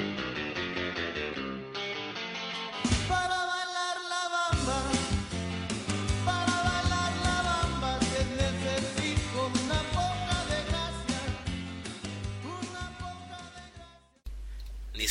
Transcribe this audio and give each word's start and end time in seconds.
thank 0.00 0.18
you 0.20 0.29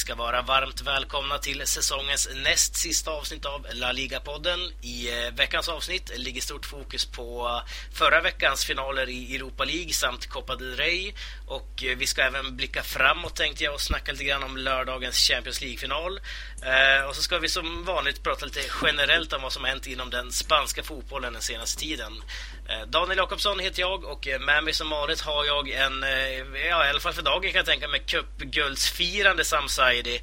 ska 0.10 0.16
vara 0.16 0.42
varmt 0.42 0.82
välkomna 0.82 1.38
till 1.38 1.68
säsongens 1.68 2.30
näst 2.36 2.76
sista 2.76 3.12
avsnitt 3.12 3.46
av 3.46 3.68
La 3.74 3.92
Liga-podden. 3.92 4.72
I 4.82 5.10
eh, 5.10 5.34
veckans 5.34 5.70
avsnitt 5.70 6.12
ligger 6.18 6.42
stort 6.42 6.66
fokus 6.66 7.06
på 7.06 7.62
förra 7.94 8.22
veckans 8.22 8.66
finaler 8.66 9.10
i 9.10 9.36
Europa 9.36 9.64
League 9.66 9.94
samt 9.94 10.28
Copa 10.28 10.56
del 10.56 10.76
Rey. 10.76 11.14
Och 11.48 11.84
eh, 11.84 11.98
vi 11.98 12.08
ska 12.08 12.22
även 12.22 12.56
blicka 12.56 12.84
framåt 12.84 13.36
tänkte 13.36 13.64
jag 13.64 13.74
och 13.74 13.82
snacka 13.82 14.12
lite 14.12 14.24
grann 14.24 14.44
om 14.44 14.58
lördagens 14.58 15.18
Champions 15.18 15.62
League-final. 15.62 16.20
Eh, 16.64 17.08
och 17.08 17.16
så 17.16 17.22
ska 17.22 17.38
vi 17.40 17.50
som 17.50 17.84
vanligt 17.84 18.24
prata 18.24 18.46
lite 18.46 18.62
generellt 18.84 19.34
om 19.34 19.42
vad 19.42 19.54
som 19.54 19.64
hänt 19.64 19.88
inom 19.88 20.10
den 20.10 20.32
spanska 20.32 20.84
fotbollen 20.84 21.34
den 21.34 21.42
senaste 21.42 21.80
tiden. 21.80 22.22
Eh, 22.70 22.88
Daniel 22.88 23.18
Jakobsson 23.18 23.60
heter 23.60 23.82
jag 23.82 24.04
och 24.04 24.28
eh, 24.28 24.40
med 24.40 24.64
mig 24.64 24.74
som 24.74 24.90
vanligt 24.90 25.22
har 25.22 25.46
jag 25.46 25.70
en, 25.70 26.04
eh, 26.04 26.68
ja 26.70 26.86
i 26.86 26.90
alla 26.90 27.00
fall 27.00 27.14
för 27.14 27.22
dagen 27.22 27.42
kan 27.42 27.54
jag 27.54 27.66
tänka 27.66 27.88
mig, 27.88 28.02
cupguldsfirande 28.06 29.46
Sam 29.46 29.68
Saidi. 29.68 30.20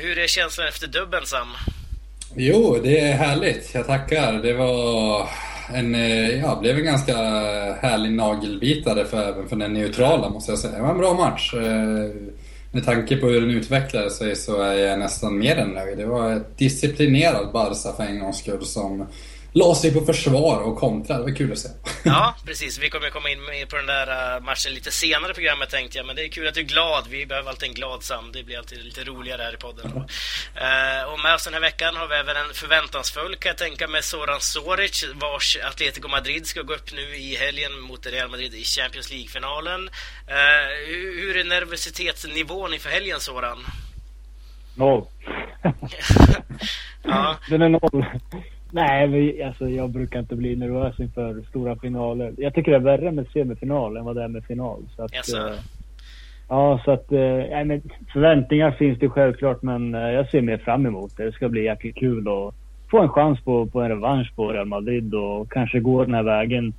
Hur 0.00 0.18
är 0.18 0.26
känslan 0.26 0.68
efter 0.68 0.86
dubben 0.86 1.26
Sam? 1.26 1.48
Jo, 2.36 2.80
det 2.82 3.00
är 3.00 3.12
härligt. 3.12 3.74
Jag 3.74 3.86
tackar. 3.86 4.32
Det 4.32 4.52
var 4.52 5.28
en, 5.74 5.94
ja, 6.40 6.58
blev 6.60 6.78
en 6.78 6.84
ganska 6.84 7.16
härlig 7.80 8.12
nagelbitare 8.12 9.04
för, 9.04 9.28
även 9.28 9.48
för 9.48 9.56
den 9.56 9.72
neutrala 9.72 10.28
måste 10.28 10.52
jag 10.52 10.58
säga. 10.58 10.76
Det 10.76 10.82
var 10.82 10.90
en 10.90 10.98
bra 10.98 11.14
match. 11.14 11.54
Med 12.72 12.84
tanke 12.84 13.16
på 13.16 13.26
hur 13.26 13.40
den 13.40 13.50
utvecklade 13.50 14.10
sig 14.10 14.36
så 14.36 14.62
är 14.62 14.74
jag 14.74 14.98
nästan 14.98 15.38
mer 15.38 15.56
än 15.56 15.68
nöjd. 15.68 15.98
Det 15.98 16.06
var 16.06 16.32
ett 16.32 16.58
disciplinerat 16.58 17.52
Barca 17.52 17.92
för 17.96 18.04
en 18.04 18.18
gångs 18.18 18.38
skull 18.38 18.64
som 18.64 19.06
la 19.54 19.74
sig 19.74 19.94
på 19.94 20.00
försvar 20.00 20.60
och 20.60 20.76
kontra. 20.76 21.18
Det 21.18 21.22
var 21.22 21.36
kul 21.36 21.52
att 21.52 21.58
se. 21.58 21.68
Ja, 22.02 22.34
precis. 22.46 22.78
Vi 22.78 22.90
kommer 22.90 23.10
komma 23.10 23.30
in 23.30 23.38
på 23.70 23.76
den 23.76 23.86
där 23.86 24.36
äh, 24.36 24.42
matchen 24.42 24.72
lite 24.74 24.90
senare 24.90 25.30
i 25.30 25.34
programmet 25.34 25.70
tänkte 25.70 25.98
jag. 25.98 26.06
Men 26.06 26.16
det 26.16 26.24
är 26.24 26.28
kul 26.28 26.48
att 26.48 26.54
du 26.54 26.60
är 26.60 26.64
glad. 26.64 27.04
Vi 27.08 27.26
behöver 27.26 27.50
alltid 27.50 27.68
en 27.68 27.74
glad 27.74 28.02
Sam. 28.02 28.32
Det 28.32 28.42
blir 28.42 28.58
alltid 28.58 28.84
lite 28.84 29.04
roligare 29.04 29.42
här 29.42 29.54
i 29.54 29.56
podden. 29.56 29.86
uh, 29.86 31.12
och 31.12 31.20
med 31.22 31.34
oss 31.34 31.44
den 31.44 31.54
här 31.54 31.60
veckan 31.60 31.96
har 31.96 32.08
vi 32.08 32.14
även 32.14 32.36
en 32.36 32.54
förväntansfull, 32.54 33.36
kan 33.36 33.50
jag 33.50 33.58
tänka 33.58 33.88
mig, 33.88 34.02
Soran 34.02 34.40
Soric 34.40 35.04
vars 35.14 35.58
Atletico 35.64 36.08
Madrid 36.08 36.46
ska 36.46 36.62
gå 36.62 36.74
upp 36.74 36.92
nu 36.92 37.16
i 37.16 37.36
helgen 37.36 37.80
mot 37.80 38.06
Real 38.06 38.30
Madrid 38.30 38.54
i 38.54 38.64
Champions 38.64 39.10
League-finalen. 39.10 39.80
Uh, 39.80 40.86
hur 41.20 41.36
är 41.36 41.44
nervositetsnivån 41.44 42.74
inför 42.74 42.90
helgen, 42.90 43.20
Soran? 43.20 43.58
Noll. 44.76 45.04
ja. 47.02 47.36
Den 47.48 47.62
är 47.62 47.68
noll. 47.68 48.04
Nej, 48.74 49.08
men 49.08 49.46
alltså, 49.48 49.68
jag 49.68 49.90
brukar 49.90 50.18
inte 50.18 50.36
bli 50.36 50.56
nervös 50.56 51.00
inför 51.00 51.42
stora 51.48 51.76
finaler. 51.76 52.32
Jag 52.36 52.54
tycker 52.54 52.70
det 52.70 52.76
är 52.76 52.80
värre 52.80 53.10
med 53.10 53.26
semifinal 53.32 53.96
än 53.96 54.04
vad 54.04 54.16
det 54.16 54.22
är 54.22 54.28
med 54.28 54.44
final. 54.44 54.82
Så 54.96 55.02
att, 55.02 55.14
yes, 55.14 55.34
äh, 55.34 55.52
ja, 56.48 56.80
så 56.84 56.90
att... 56.90 57.12
Äh, 57.12 57.64
men 57.64 57.82
förväntningar 58.12 58.70
finns 58.70 58.98
det 58.98 59.08
självklart, 59.08 59.62
men 59.62 59.94
äh, 59.94 60.00
jag 60.00 60.30
ser 60.30 60.42
mer 60.42 60.56
fram 60.56 60.86
emot 60.86 61.16
det. 61.16 61.24
Det 61.24 61.32
ska 61.32 61.48
bli 61.48 61.64
jäkligt 61.64 61.96
kul 61.96 62.28
att 62.28 62.54
få 62.90 63.02
en 63.02 63.08
chans 63.08 63.40
på, 63.40 63.66
på 63.66 63.80
en 63.80 63.88
revansch 63.88 64.34
på 64.36 64.52
Real 64.52 64.66
Madrid 64.66 65.14
och 65.14 65.52
kanske 65.52 65.80
gå 65.80 66.04
den 66.04 66.14
här 66.14 66.22
vägen 66.22 66.74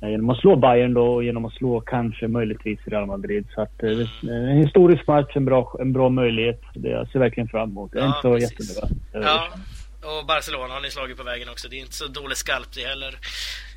genom 0.00 0.30
att 0.30 0.38
slå 0.38 0.56
Bayern 0.56 0.94
då 0.94 1.06
och 1.06 1.24
genom 1.24 1.44
att 1.44 1.52
slå 1.52 1.80
kanske 1.80 2.28
möjligtvis 2.28 2.78
Real 2.84 3.06
Madrid. 3.06 3.46
Så 3.54 3.62
att 3.62 3.82
en 3.82 4.56
historisk 4.56 5.06
match, 5.06 5.36
en 5.36 5.44
bra, 5.44 5.76
en 5.80 5.92
bra 5.92 6.08
möjlighet. 6.08 6.60
Det 6.74 6.88
jag 6.88 7.08
ser 7.08 7.18
verkligen 7.18 7.48
fram 7.48 7.70
emot. 7.70 7.90
Jag 7.94 8.02
är 8.02 8.06
ja, 8.06 8.16
inte 8.16 8.20
så 8.20 8.38
jättenervös. 8.38 8.90
Ja. 9.12 9.48
Och 10.02 10.26
Barcelona 10.26 10.74
har 10.74 10.80
ni 10.80 10.90
slagit 10.90 11.16
på 11.16 11.22
vägen 11.22 11.48
också. 11.48 11.68
Det 11.68 11.76
är 11.76 11.80
inte 11.80 11.94
så 11.94 12.06
dålig 12.06 12.36
skalp 12.36 12.68
det 12.74 12.86
heller. 12.86 13.18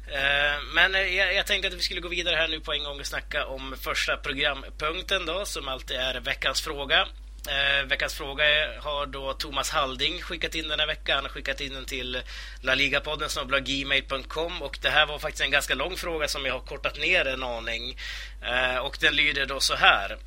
Eh, 0.07 0.63
men 0.73 1.16
jag, 1.16 1.45
tänkte 1.45 1.67
att 1.67 1.73
vi 1.73 1.81
skulle 1.81 2.01
gå 2.01 2.07
vidare 2.07 2.35
här 2.35 2.47
nu 2.47 2.59
på 2.59 2.73
en 2.73 2.83
gång 2.83 3.00
och 3.00 3.05
snacka 3.05 3.45
om 3.45 3.75
första 3.81 4.17
programpunkten 4.17 5.25
då, 5.25 5.45
som 5.45 5.67
alltid 5.67 5.97
är 5.97 6.19
veckans 6.19 6.61
fråga. 6.61 7.07
Eh, 7.50 7.85
veckans 7.88 8.13
fråga 8.13 8.44
har 8.81 9.05
då 9.05 9.33
Thomas 9.33 9.69
Halding 9.69 10.22
skickat 10.22 10.55
in 10.55 10.67
den 10.67 10.79
här 10.79 10.88
veckan. 10.88 11.16
Han 11.16 11.25
har 11.25 11.31
skickat 11.31 11.61
in 11.61 11.73
den 11.73 11.85
till 11.85 12.22
laligapodden 12.61 13.29
som 13.29 13.47
gmail.com 13.47 14.61
och 14.61 14.79
det 14.81 14.89
här 14.89 15.05
var 15.05 15.19
faktiskt 15.19 15.44
en 15.44 15.51
ganska 15.51 15.75
lång 15.75 15.97
fråga 15.97 16.27
som 16.27 16.45
jag 16.45 16.53
har 16.53 16.59
kortat 16.59 17.00
ner 17.00 17.27
en 17.27 17.44
aning. 17.44 17.97
Eh, 18.41 18.77
och 18.77 18.97
den 19.00 19.16
lyder 19.16 19.45
då 19.45 19.59
så 19.59 19.75
här. 19.75 20.17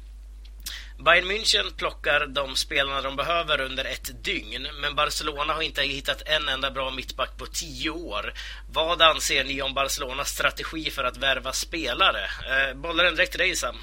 Bayern 1.05 1.27
München 1.27 1.73
plockar 1.77 2.27
de 2.27 2.57
spelarna 2.57 3.03
de 3.03 3.17
behöver 3.17 3.61
under 3.61 3.85
ett 3.85 4.25
dygn, 4.25 4.67
men 4.81 4.95
Barcelona 4.95 5.53
har 5.53 5.63
inte 5.63 5.83
hittat 5.83 6.23
en 6.27 6.49
enda 6.49 6.71
bra 6.71 6.91
mittback 6.91 7.37
på 7.37 7.47
tio 7.47 7.91
år. 7.91 8.33
Vad 8.73 9.03
anser 9.03 9.45
ni 9.45 9.63
om 9.63 9.75
Barcelonas 9.75 10.29
strategi 10.29 10.91
för 10.91 11.05
att 11.05 11.17
värva 11.17 11.53
spelare? 11.53 12.21
Eh, 12.25 12.77
bollar 12.77 13.05
den 13.05 13.15
direkt 13.15 13.33
till 13.33 13.41
dig, 13.41 13.57
Sam. 13.57 13.77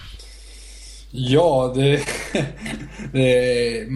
Ja, 1.12 1.74
det... 1.76 2.06
det 3.14 3.88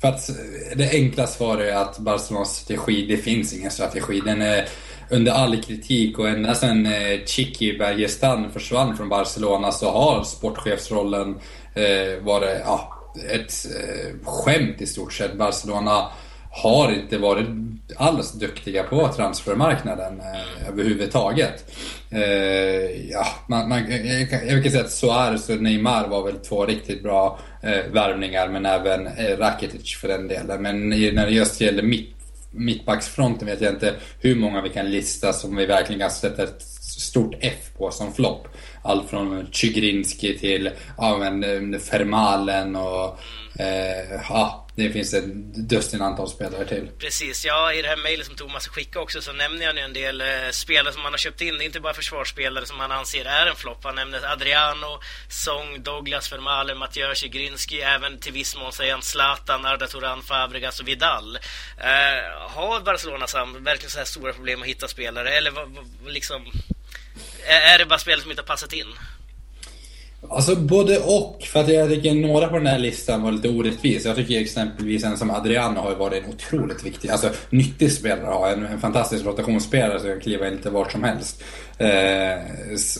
för 0.00 0.08
att 0.08 0.30
det 0.76 0.90
enkla 0.90 1.26
svaret 1.26 1.68
är 1.68 1.76
att 1.76 1.98
Barcelonas 1.98 2.56
strategi, 2.56 3.06
det 3.06 3.16
finns 3.16 3.52
ingen 3.52 3.70
strategi. 3.70 4.20
Den 4.24 4.42
är 4.42 4.68
under 5.12 5.32
all 5.32 5.62
kritik 5.62 6.18
och 6.18 6.28
ända 6.28 6.54
sedan 6.54 6.86
alltså 6.86 7.00
eh, 7.00 7.24
Chiqui 7.24 7.78
Bergestan 7.78 8.50
försvann 8.50 8.96
från 8.96 9.08
Barcelona 9.08 9.72
så 9.72 9.90
har 9.90 10.24
sportchefsrollen 10.24 11.38
eh, 11.74 12.24
varit 12.24 12.60
ja, 12.64 12.92
ett 13.30 13.52
eh, 13.66 14.26
skämt 14.30 14.80
i 14.80 14.86
stort 14.86 15.12
sett. 15.12 15.38
Barcelona 15.38 16.08
har 16.50 16.92
inte 16.92 17.18
varit 17.18 17.48
alls 17.96 18.32
duktiga 18.32 18.82
på 18.82 19.08
transfermarknaden 19.08 20.20
eh, 20.20 20.68
överhuvudtaget. 20.68 21.72
Eh, 22.10 23.10
ja, 23.10 23.26
man, 23.46 23.68
man, 23.68 23.90
jag, 23.90 24.20
jag 24.46 24.62
kan 24.62 24.72
säga 24.72 24.84
att 24.84 24.92
Suarez 24.92 25.48
och 25.48 25.62
Neymar 25.62 26.08
var 26.08 26.22
väl 26.22 26.36
två 26.36 26.66
riktigt 26.66 27.02
bra 27.02 27.38
eh, 27.62 27.92
värvningar, 27.92 28.48
men 28.48 28.66
även 28.66 29.06
eh, 29.06 29.36
Rakitic 29.38 29.96
för 29.96 30.08
den 30.08 30.28
delen. 30.28 30.62
Men 30.62 30.88
när 30.88 31.26
det 31.26 31.32
just 31.32 31.60
gäller 31.60 31.82
mitt, 31.82 32.16
mittbacksfronten 32.52 33.46
vet 33.48 33.60
jag 33.60 33.72
inte 33.72 33.94
hur 34.20 34.36
många 34.36 34.62
vi 34.62 34.68
kan 34.68 34.90
lista 34.90 35.32
som 35.32 35.56
vi 35.56 35.66
verkligen 35.66 36.00
kan 36.00 36.10
sätta 36.10 36.42
ett 36.42 36.62
stort 36.98 37.34
F 37.40 37.70
på 37.78 37.90
som 37.90 38.12
flopp. 38.12 38.48
Allt 38.82 39.10
från 39.10 39.46
Tjigrinski 39.50 40.38
till 40.38 40.70
ja, 40.98 41.16
men, 41.18 41.74
eh, 41.74 41.80
Fermalen 41.80 42.76
och 42.76 43.18
eh, 43.58 44.20
ja, 44.28 44.61
det 44.74 44.90
finns 44.90 45.14
ett 45.14 45.54
dussin 45.54 46.02
antal 46.02 46.28
spelare 46.28 46.66
till. 46.66 46.90
Precis, 46.98 47.44
ja 47.44 47.72
i 47.72 47.82
det 47.82 47.88
här 47.88 47.96
mejlet 47.96 48.26
som 48.26 48.36
Thomas 48.36 48.68
skickade 48.68 49.02
också 49.02 49.20
så 49.20 49.32
nämner 49.32 49.66
han 49.66 49.76
ju 49.76 49.82
en 49.82 49.92
del 49.92 50.20
eh, 50.20 50.26
spelare 50.50 50.92
som 50.92 51.02
han 51.02 51.12
har 51.12 51.18
köpt 51.18 51.40
in. 51.40 51.58
Det 51.58 51.64
är 51.64 51.66
inte 51.66 51.80
bara 51.80 51.94
försvarsspelare 51.94 52.66
som 52.66 52.80
han 52.80 52.92
anser 52.92 53.24
är 53.24 53.46
en 53.46 53.56
flopp. 53.56 53.84
Han 53.84 53.94
nämner 53.94 54.32
Adriano, 54.32 55.00
Song, 55.28 55.82
Douglas, 55.82 56.32
Vermaelen, 56.32 56.78
Mathieu 56.78 57.28
Grinski, 57.28 57.80
även 57.80 58.18
till 58.18 58.32
viss 58.32 58.56
mån 58.56 58.72
säger 58.72 58.92
han 58.92 59.02
Zlatan, 59.02 59.66
Arda 59.66 59.86
Turan, 59.86 60.22
Fabregas 60.22 60.80
och 60.80 60.88
Vidal. 60.88 61.36
Eh, 61.78 62.50
har 62.50 62.80
Barcelona 62.80 63.26
Sam 63.26 63.64
verkligen 63.64 63.90
så 63.90 63.98
här 63.98 64.04
stora 64.04 64.32
problem 64.32 64.62
att 64.62 64.68
hitta 64.68 64.88
spelare 64.88 65.30
eller 65.30 65.50
vad, 65.50 65.68
vad, 65.68 66.12
liksom 66.12 66.52
är 67.46 67.78
det 67.78 67.86
bara 67.86 67.98
spelare 67.98 68.22
som 68.22 68.30
inte 68.30 68.42
har 68.42 68.46
passat 68.46 68.72
in? 68.72 68.86
Alltså 70.30 70.56
både 70.56 70.98
och. 70.98 71.42
För 71.42 71.60
att 71.60 71.68
jag 71.68 71.88
tycker 71.88 72.14
några 72.14 72.48
på 72.48 72.56
den 72.56 72.66
här 72.66 72.78
listan 72.78 73.22
var 73.22 73.32
lite 73.32 73.48
orättvis. 73.48 74.04
Jag 74.04 74.16
tycker 74.16 74.40
exempelvis 74.40 75.04
en 75.04 75.16
som 75.16 75.30
Adriano 75.30 75.80
har 75.80 75.94
varit 75.94 76.24
en 76.24 76.30
otroligt 76.30 76.84
viktig, 76.84 77.08
alltså 77.08 77.30
nyttig 77.50 77.92
spelare 77.92 78.28
att 78.28 78.34
ha. 78.34 78.48
En, 78.48 78.66
en 78.66 78.80
fantastisk 78.80 79.24
rotationsspelare 79.24 80.00
som 80.00 80.08
kan 80.08 80.20
kliva 80.20 80.48
in 80.48 80.54
lite 80.54 80.70
vart 80.70 80.92
som 80.92 81.04
helst. 81.04 81.42
Eh, 81.78 82.38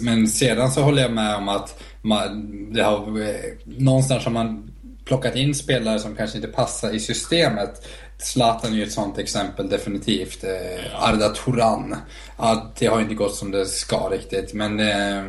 men 0.00 0.28
sedan 0.28 0.70
så 0.70 0.82
håller 0.82 1.02
jag 1.02 1.12
med 1.12 1.36
om 1.36 1.48
att 1.48 1.82
man, 2.02 2.72
det 2.72 2.82
har, 2.82 3.20
eh, 3.20 3.34
någonstans 3.64 4.24
har 4.24 4.32
man 4.32 4.72
plockat 5.04 5.36
in 5.36 5.54
spelare 5.54 5.98
som 5.98 6.16
kanske 6.16 6.38
inte 6.38 6.48
passar 6.48 6.94
i 6.94 7.00
systemet. 7.00 7.88
Zlatan 8.18 8.72
är 8.72 8.76
ju 8.76 8.82
ett 8.82 8.92
sånt 8.92 9.18
exempel 9.18 9.68
definitivt. 9.68 10.44
Eh, 10.44 11.08
Arda 11.08 11.28
Turan 11.28 11.96
att 12.42 12.76
det 12.76 12.86
har 12.86 13.00
inte 13.00 13.14
gått 13.14 13.34
som 13.34 13.50
det 13.50 13.66
ska 13.66 13.96
riktigt. 13.96 14.54
Men 14.54 14.80
eh, 14.80 15.24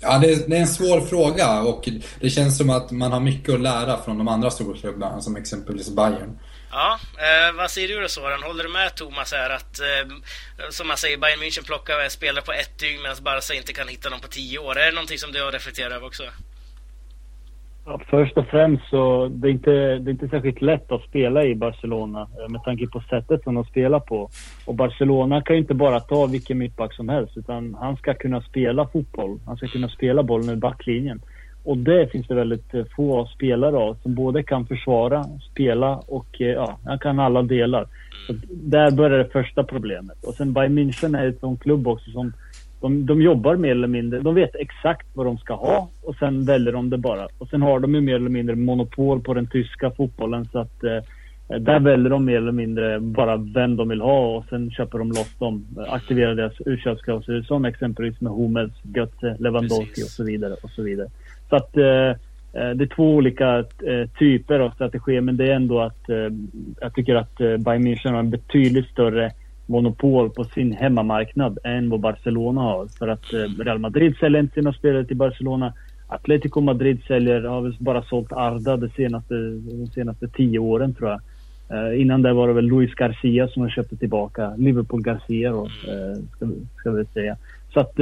ja, 0.00 0.18
det, 0.18 0.32
är, 0.32 0.48
det 0.48 0.56
är 0.56 0.60
en 0.60 0.66
svår 0.66 1.00
fråga 1.00 1.60
och 1.62 1.88
det 2.20 2.30
känns 2.30 2.58
som 2.58 2.70
att 2.70 2.90
man 2.90 3.12
har 3.12 3.20
mycket 3.20 3.54
att 3.54 3.60
lära 3.60 4.02
från 4.02 4.18
de 4.18 4.28
andra 4.28 4.50
storklubbarna 4.50 5.20
som 5.20 5.36
exempelvis 5.36 5.90
Bayern. 5.90 6.38
Ja, 6.70 6.98
eh, 7.18 7.56
vad 7.56 7.70
säger 7.70 7.88
du 7.88 8.00
då 8.00 8.08
Soran? 8.08 8.42
Håller 8.42 8.64
du 8.64 8.70
med 8.70 8.94
Thomas 8.94 9.32
här 9.32 9.50
att, 9.50 9.80
eh, 9.80 10.16
som 10.70 10.88
man 10.88 10.96
säger, 10.96 11.16
Bayern 11.16 11.40
München 11.40 11.64
plockar 11.64 12.08
spelare 12.08 12.44
på 12.44 12.52
ett 12.52 12.78
dygn 12.78 13.02
medan 13.02 13.16
Barca 13.24 13.54
inte 13.54 13.72
kan 13.72 13.88
hitta 13.88 14.10
dem 14.10 14.20
på 14.20 14.28
tio 14.28 14.58
år? 14.58 14.78
Är 14.78 14.86
det 14.86 14.92
någonting 14.92 15.18
som 15.18 15.32
du 15.32 15.42
har 15.42 15.52
reflekterat 15.52 15.92
över 15.92 16.06
också? 16.06 16.22
Ja, 17.84 18.00
först 18.10 18.36
och 18.36 18.46
främst 18.46 18.90
så 18.90 19.28
det 19.28 19.48
är 19.48 19.52
inte 19.52 19.70
det 19.70 20.10
är 20.10 20.12
inte 20.12 20.28
särskilt 20.28 20.62
lätt 20.62 20.92
att 20.92 21.02
spela 21.02 21.44
i 21.44 21.54
Barcelona 21.54 22.20
eh, 22.20 22.48
med 22.48 22.62
tanke 22.62 22.86
på 22.86 23.00
sättet 23.00 23.42
som 23.42 23.54
de 23.54 23.64
spelar 23.64 24.00
på. 24.00 24.30
Och 24.64 24.74
Barcelona 24.74 25.42
kan 25.42 25.56
ju 25.56 25.62
inte 25.62 25.74
bara 25.74 26.00
ta 26.00 26.26
vilken 26.26 26.58
mittback 26.58 26.94
som 26.94 27.08
helst 27.08 27.36
utan 27.36 27.76
han 27.80 27.96
ska 27.96 28.14
kunna 28.14 28.40
spela 28.40 28.86
fotboll. 28.86 29.40
Han 29.46 29.56
ska 29.56 29.66
kunna 29.66 29.88
spela 29.88 30.22
bollen 30.22 30.50
i 30.50 30.56
backlinjen. 30.56 31.20
Och 31.64 31.78
det 31.78 32.12
finns 32.12 32.26
det 32.26 32.34
väldigt 32.34 32.74
eh, 32.74 32.84
få 32.96 33.26
spelare 33.26 33.76
av 33.76 33.94
som 34.02 34.14
både 34.14 34.42
kan 34.42 34.66
försvara, 34.66 35.24
spela 35.50 35.96
och 35.96 36.40
eh, 36.40 36.46
ja, 36.46 36.78
han 36.84 36.98
kan 36.98 37.18
alla 37.18 37.42
delar. 37.42 37.86
Så 38.26 38.34
där 38.50 38.90
börjar 38.90 39.18
det 39.18 39.32
första 39.32 39.64
problemet. 39.64 40.24
Och 40.24 40.34
sen 40.34 40.52
Bayern 40.52 40.78
München 40.78 41.18
är 41.18 41.26
en 41.26 41.38
sån 41.38 41.56
klubb 41.56 41.88
också 41.88 42.10
som 42.10 42.32
de, 42.82 43.06
de 43.06 43.22
jobbar 43.22 43.56
mer 43.56 43.70
eller 43.70 43.88
mindre. 43.88 44.20
De 44.20 44.34
vet 44.34 44.54
exakt 44.54 45.06
vad 45.14 45.26
de 45.26 45.38
ska 45.38 45.54
ha 45.54 45.88
och 46.02 46.16
sen 46.16 46.44
väljer 46.44 46.72
de 46.72 46.90
det 46.90 46.98
bara. 46.98 47.28
Och 47.38 47.48
sen 47.48 47.62
har 47.62 47.80
de 47.80 47.94
ju 47.94 48.00
mer 48.00 48.14
eller 48.14 48.30
mindre 48.30 48.56
monopol 48.56 49.20
på 49.20 49.34
den 49.34 49.46
tyska 49.46 49.90
fotbollen 49.90 50.44
så 50.44 50.58
att 50.58 50.84
eh, 50.84 50.98
där 51.58 51.80
väljer 51.80 52.10
de 52.10 52.24
mer 52.24 52.36
eller 52.36 52.52
mindre 52.52 53.00
bara 53.00 53.36
vem 53.36 53.76
de 53.76 53.88
vill 53.88 54.00
ha 54.00 54.36
och 54.36 54.44
sen 54.50 54.70
köper 54.70 54.98
de 54.98 55.08
loss 55.08 55.38
dem. 55.38 55.66
Aktiverar 55.88 56.34
deras 56.34 56.60
utköpsklausuler 56.60 57.42
som 57.42 57.64
exempelvis 57.64 58.20
med 58.20 58.32
Hummels, 58.32 58.72
Götze, 58.94 59.36
Lewandowski 59.38 59.86
Precis. 59.86 60.04
och 60.04 60.10
så 60.10 60.24
vidare. 60.24 60.54
och 60.62 60.70
så 60.70 60.82
vidare. 60.82 61.08
Så 61.48 61.56
att 61.56 61.76
eh, 61.76 62.10
eh, 62.62 62.70
det 62.74 62.84
är 62.84 62.96
två 62.96 63.14
olika 63.14 63.58
eh, 63.58 64.08
typer 64.18 64.58
av 64.58 64.70
strategier 64.70 65.20
men 65.20 65.36
det 65.36 65.50
är 65.50 65.54
ändå 65.54 65.80
att 65.80 66.08
eh, 66.08 66.28
jag 66.80 66.94
tycker 66.94 67.14
att 67.14 67.38
Bayern 67.38 67.86
München 67.86 68.10
har 68.10 68.18
en 68.18 68.30
betydligt 68.30 68.86
större 68.86 69.30
monopol 69.66 70.30
på 70.30 70.44
sin 70.44 70.72
hemmamarknad 70.72 71.58
än 71.64 71.90
vad 71.90 72.00
Barcelona 72.00 72.60
har. 72.60 72.86
För 72.98 73.08
att 73.08 73.32
eh, 73.32 73.64
Real 73.64 73.78
Madrid 73.78 74.16
säljer 74.16 74.40
inte 74.40 74.54
sina 74.54 74.72
spelare 74.72 75.04
till 75.04 75.16
Barcelona. 75.16 75.72
Atletico 76.06 76.60
Madrid 76.60 77.02
säljer, 77.06 77.42
har 77.42 77.60
väl 77.60 77.76
bara 77.78 78.02
sålt 78.02 78.32
Arda 78.32 78.76
de 78.76 78.88
senaste, 78.88 79.34
de 79.34 79.86
senaste 79.86 80.28
tio 80.28 80.58
åren 80.58 80.94
tror 80.94 81.10
jag. 81.10 81.20
Uh, 81.72 82.00
innan 82.00 82.22
det 82.22 82.32
var 82.32 82.48
det 82.48 82.54
väl 82.54 82.64
Luis 82.64 82.94
Garcia 82.94 83.48
som 83.48 83.68
köpte 83.68 83.96
tillbaka 83.96 84.54
Liverpool 84.56 85.02
Garcia 85.02 85.50
då, 85.50 85.62
uh, 85.62 86.16
ska, 86.36 86.48
ska 86.76 86.90
vi 86.90 87.04
säga. 87.04 87.36
Så 87.74 87.80
att 87.80 87.96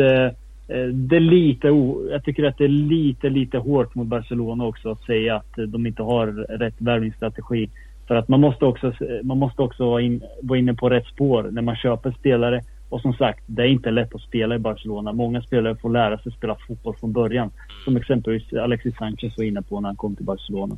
det 0.93 1.17
är 1.17 1.21
lite, 1.21 1.69
jag 2.11 2.25
tycker 2.25 2.45
att 2.45 2.59
det 2.59 2.65
är 2.65 2.69
lite, 2.69 3.29
lite 3.29 3.59
hårt 3.59 3.95
mot 3.95 4.07
Barcelona 4.07 4.65
också 4.65 4.91
att 4.91 5.03
säga 5.03 5.37
att 5.37 5.55
de 5.69 5.87
inte 5.87 6.03
har 6.03 6.27
rätt 6.59 6.75
värvningsstrategi. 6.79 7.69
För 8.11 8.17
att 8.17 8.29
man 8.29 8.41
måste 8.41 8.65
också, 8.65 8.93
man 9.23 9.39
måste 9.39 9.63
också 9.63 9.85
vara, 9.85 10.03
in, 10.03 10.23
vara 10.43 10.59
inne 10.59 10.75
på 10.75 10.89
rätt 10.89 11.07
spår 11.07 11.49
när 11.53 11.63
man 11.63 11.77
köper 11.77 12.13
spelare. 12.13 12.61
Och 12.89 13.01
som 13.01 13.13
sagt, 13.13 13.45
det 13.47 13.63
är 13.63 13.67
inte 13.67 13.91
lätt 13.91 14.15
att 14.15 14.21
spela 14.21 14.55
i 14.55 14.59
Barcelona. 14.59 15.13
Många 15.13 15.43
spelare 15.43 15.77
får 15.77 15.91
lära 15.91 16.19
sig 16.19 16.33
spela 16.33 16.57
fotboll 16.69 16.97
från 16.97 17.13
början. 17.13 17.51
Som 17.85 17.97
exempelvis 17.97 18.53
Alexis 18.53 18.97
Sanchez 18.97 19.37
var 19.37 19.45
inne 19.45 19.63
på 19.63 19.81
när 19.81 19.89
han 19.89 19.97
kom 19.97 20.17
till 20.17 20.25
Barcelona. 20.25 20.77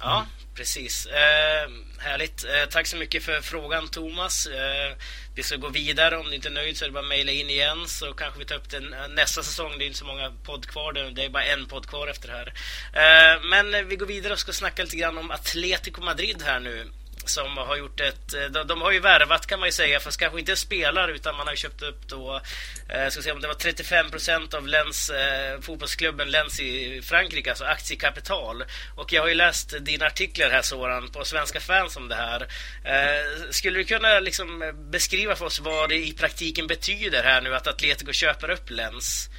Ja, 0.00 0.26
precis. 0.54 1.06
Eh, 1.06 1.70
härligt. 1.98 2.44
Eh, 2.44 2.68
tack 2.70 2.86
så 2.86 2.96
mycket 2.96 3.22
för 3.22 3.40
frågan 3.40 3.88
Thomas. 3.88 4.46
Eh, 4.46 4.96
vi 5.34 5.42
ska 5.42 5.56
gå 5.56 5.68
vidare. 5.68 6.16
Om 6.16 6.26
du 6.28 6.34
inte 6.34 6.48
är 6.48 6.52
nöjd 6.52 6.76
så 6.76 6.84
är 6.84 6.88
det 6.88 6.92
bara 6.92 7.00
att 7.00 7.08
mejla 7.08 7.32
in 7.32 7.50
igen 7.50 7.88
så 7.88 8.12
kanske 8.12 8.38
vi 8.38 8.44
tar 8.44 8.56
upp 8.56 8.70
den 8.70 8.94
nästa 9.10 9.42
säsong. 9.42 9.78
Det 9.78 9.84
är 9.84 9.86
inte 9.86 9.98
så 9.98 10.04
många 10.04 10.32
podd 10.44 10.66
kvar. 10.66 10.92
Det 10.92 11.24
är 11.24 11.28
bara 11.28 11.44
en 11.44 11.66
podd 11.66 11.86
kvar 11.86 12.08
efter 12.08 12.28
det 12.28 12.34
här. 12.34 12.52
Eh, 12.92 13.42
men 13.42 13.88
vi 13.88 13.96
går 13.96 14.06
vidare 14.06 14.32
och 14.32 14.38
ska 14.38 14.52
snacka 14.52 14.82
lite 14.82 14.96
grann 14.96 15.18
om 15.18 15.30
Atletico 15.30 16.00
Madrid 16.00 16.42
här 16.42 16.60
nu 16.60 16.90
som 17.28 17.56
har 17.56 17.76
gjort 17.76 18.00
ett... 18.00 18.34
Eh, 18.34 18.52
de, 18.52 18.66
de, 18.66 18.80
har 18.80 18.92
ju 18.92 19.00
värvat 19.00 19.46
kan 19.46 19.58
man 19.60 19.68
ju 19.68 19.72
säga, 19.72 20.00
fast 20.00 20.20
kanske 20.20 20.38
inte 20.38 20.56
spelare 20.56 21.12
utan 21.12 21.36
man 21.36 21.46
har 21.46 21.54
köpt 21.54 21.82
upp 21.82 22.08
då... 22.08 22.40
Eh, 22.88 23.08
ska 23.08 23.22
se 23.22 23.32
om 23.32 23.40
det 23.40 23.46
var 23.46 23.54
35 23.54 24.10
procent 24.10 24.54
av 24.54 24.66
Lens, 24.66 25.10
eh, 25.10 25.60
fotbollsklubben 25.60 26.30
Lens 26.30 26.60
i 26.60 27.00
Frankrike, 27.02 27.50
alltså 27.50 27.64
aktiekapital. 27.64 28.62
Och 28.96 29.12
jag 29.12 29.22
har 29.22 29.28
ju 29.28 29.34
läst 29.34 29.84
dina 29.84 30.06
artiklar 30.06 30.50
här 30.50 30.62
Soran 30.62 31.08
på 31.08 31.24
Svenska 31.24 31.60
fans 31.60 31.96
om 31.96 32.08
det 32.08 32.14
här. 32.14 32.40
Eh, 32.84 33.50
skulle 33.50 33.78
du 33.78 33.84
kunna 33.84 34.20
liksom 34.20 34.72
beskriva 34.90 35.34
för 35.34 35.44
oss 35.44 35.60
vad 35.60 35.88
det 35.88 36.06
i 36.06 36.12
praktiken 36.12 36.66
betyder 36.66 37.22
här 37.22 37.40
nu 37.40 37.54
att 37.54 37.66
Atletico 37.66 38.12
köper 38.12 38.50
upp 38.50 38.70
Lens? 38.70 39.30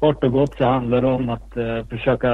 Kort 0.00 0.24
och 0.24 0.32
gott 0.32 0.56
så 0.56 0.64
handlar 0.64 1.00
det 1.00 1.06
om 1.06 1.28
att 1.28 1.56
eh, 1.56 1.86
försöka... 1.86 2.28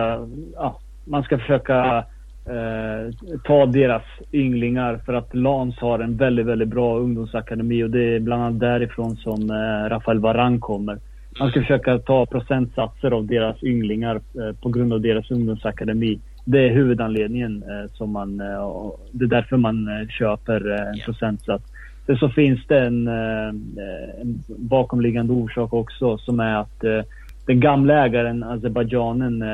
Ja, 0.54 0.80
man 1.04 1.22
ska 1.22 1.38
försöka 1.38 2.04
eh, 2.48 3.38
ta 3.44 3.66
deras 3.66 4.02
ynglingar 4.32 5.00
för 5.06 5.14
att 5.14 5.34
Lans 5.34 5.78
har 5.78 5.98
en 5.98 6.16
väldigt, 6.16 6.46
väldigt 6.46 6.68
bra 6.68 6.98
ungdomsakademi 6.98 7.84
och 7.84 7.90
det 7.90 8.16
är 8.16 8.20
bland 8.20 8.42
annat 8.42 8.60
därifrån 8.60 9.16
som 9.16 9.50
eh, 9.50 9.88
Rafael 9.88 10.18
Varan 10.18 10.60
kommer. 10.60 10.98
Man 11.38 11.50
ska 11.50 11.60
försöka 11.60 11.98
ta 11.98 12.26
procentsatser 12.26 13.10
av 13.10 13.26
deras 13.26 13.62
ynglingar 13.62 14.14
eh, 14.14 14.56
på 14.62 14.68
grund 14.68 14.92
av 14.92 15.00
deras 15.00 15.30
ungdomsakademi. 15.30 16.20
Det 16.44 16.58
är 16.58 16.70
huvudanledningen 16.70 17.62
eh, 17.62 17.90
som 17.92 18.12
man... 18.12 18.40
Eh, 18.40 18.90
det 19.12 19.24
är 19.24 19.28
därför 19.28 19.56
man 19.56 19.88
köper 20.18 20.70
en 20.70 20.98
procentsats. 21.04 21.64
Sen 22.06 22.16
så 22.16 22.28
finns 22.28 22.66
det 22.66 22.86
en, 22.86 23.08
en 23.08 24.42
bakomliggande 24.48 25.32
orsak 25.32 25.72
också 25.72 26.18
som 26.18 26.40
är 26.40 26.56
att 26.56 26.80
den 27.46 27.60
gamla 27.60 28.04
ägaren, 28.04 28.42
Azerbajdzjanen, 28.42 29.44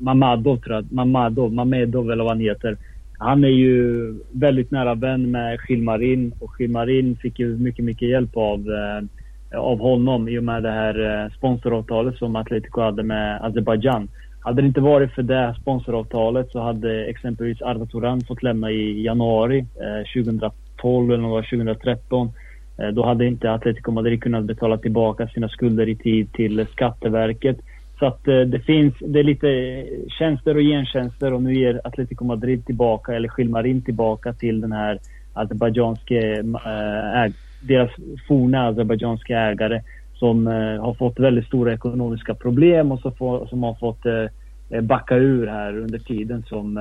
Mamadov 0.00 0.56
tror 0.56 0.76
jag. 0.76 0.92
Mamadov, 0.92 1.52
Mamedov 1.52 2.10
eller 2.10 2.24
vad 2.24 2.32
han 2.32 2.40
heter. 2.40 2.76
Han 3.18 3.44
är 3.44 3.48
ju 3.48 4.14
väldigt 4.32 4.70
nära 4.70 4.94
vän 4.94 5.30
med 5.30 5.60
Skilmarin 5.60 6.32
och 6.40 6.50
Skilmarin 6.50 7.16
fick 7.16 7.38
ju 7.38 7.56
mycket, 7.56 7.84
mycket 7.84 8.08
hjälp 8.08 8.36
av, 8.36 8.60
eh, 8.60 9.60
av 9.60 9.78
honom 9.78 10.28
i 10.28 10.38
och 10.38 10.44
med 10.44 10.62
det 10.62 10.70
här 10.70 11.24
eh, 11.24 11.30
sponsoravtalet 11.32 12.16
som 12.16 12.36
Atletico 12.36 12.80
hade 12.80 13.02
med 13.02 13.44
Azerbajdzjan. 13.44 14.08
Hade 14.40 14.62
det 14.62 14.68
inte 14.68 14.80
varit 14.80 15.12
för 15.12 15.22
det 15.22 15.56
sponsoravtalet 15.60 16.50
så 16.50 16.60
hade 16.60 17.04
exempelvis 17.04 17.62
Arda 17.62 17.86
Turan 17.86 18.20
fått 18.20 18.42
lämna 18.42 18.70
i 18.70 19.02
januari 19.04 19.58
eh, 19.58 20.22
2012 20.24 21.12
eller 21.12 21.42
2013. 21.42 22.30
Eh, 22.78 22.88
då 22.88 23.06
hade 23.06 23.26
inte 23.26 23.52
Atletico 23.52 23.90
Madrid 23.90 24.22
kunnat 24.22 24.44
betala 24.44 24.78
tillbaka 24.78 25.28
sina 25.28 25.48
skulder 25.48 25.88
i 25.88 25.96
tid 25.96 26.32
till 26.32 26.66
Skatteverket. 26.72 27.58
Så 27.98 28.06
att 28.06 28.28
eh, 28.28 28.40
det 28.40 28.60
finns, 28.60 28.94
det 29.00 29.18
är 29.18 29.24
lite 29.24 29.84
tjänster 30.18 30.56
och 30.56 30.62
gentjänster 30.62 31.32
och 31.32 31.42
nu 31.42 31.54
ger 31.54 31.80
Atletico 31.84 32.24
Madrid 32.24 32.66
tillbaka, 32.66 33.14
eller 33.14 33.28
Skilmarin 33.28 33.82
tillbaka 33.82 34.32
till 34.32 34.60
den 34.60 34.72
här 34.72 34.98
azerbajdzjanske, 35.32 36.38
äh, 36.38 37.32
deras 37.60 37.90
forna 38.28 38.68
azerbajdzjanska 38.68 39.38
ägare 39.38 39.82
som 40.14 40.46
äh, 40.46 40.80
har 40.80 40.94
fått 40.94 41.18
väldigt 41.18 41.46
stora 41.46 41.72
ekonomiska 41.72 42.34
problem 42.34 42.92
och 42.92 43.00
så 43.00 43.10
får, 43.10 43.46
som 43.46 43.62
har 43.62 43.74
fått 43.74 44.06
äh, 44.06 44.80
backa 44.80 45.16
ur 45.16 45.46
här 45.46 45.78
under 45.78 45.98
tiden 45.98 46.42
som 46.42 46.78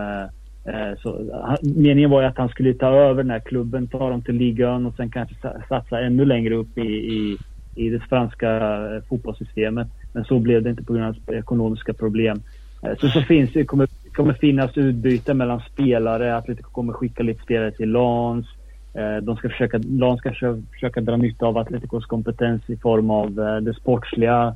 så, 0.97 1.21
meningen 1.61 2.09
var 2.09 2.21
ju 2.21 2.27
att 2.27 2.37
han 2.37 2.49
skulle 2.49 2.73
ta 2.73 2.87
över 2.87 3.23
den 3.23 3.31
här 3.31 3.39
klubben, 3.39 3.87
ta 3.87 4.09
dem 4.09 4.21
till 4.21 4.35
ligan 4.35 4.85
och 4.85 4.95
sen 4.95 5.09
kanske 5.09 5.35
satsa 5.69 5.99
ännu 5.99 6.25
längre 6.25 6.55
upp 6.55 6.77
i, 6.77 6.81
i, 6.81 7.37
i 7.75 7.89
det 7.89 7.99
franska 7.99 8.79
fotbollssystemet. 9.09 9.87
Men 10.17 10.25
så 10.25 10.39
blev 10.39 10.63
det 10.63 10.69
inte 10.69 10.83
på 10.83 10.93
grund 10.93 11.05
av 11.05 11.35
ekonomiska 11.35 11.93
problem. 11.93 12.41
Eh, 12.83 12.97
så, 12.99 13.07
så 13.09 13.21
finns 13.21 13.53
det, 13.53 13.65
kommer, 13.65 13.87
kommer 14.13 14.33
finnas 14.33 14.77
utbyte 14.77 15.33
mellan 15.33 15.61
spelare. 15.73 16.37
Atletico 16.37 16.69
kommer 16.71 16.93
skicka 16.93 17.23
lite 17.23 17.43
spelare 17.43 17.71
till 17.71 17.91
Lans. 17.91 18.45
Eh, 18.93 19.17
de 19.23 19.37
ska 19.37 19.49
försöka, 19.49 19.77
Lans 19.77 20.19
ska 20.19 20.31
försöka 20.71 21.01
dra 21.01 21.17
nytta 21.17 21.45
av 21.45 21.57
Atleticos 21.57 22.05
kompetens 22.05 22.69
i 22.69 22.77
form 22.77 23.09
av 23.09 23.39
eh, 23.39 23.57
det 23.57 23.73
sportsliga. 23.73 24.55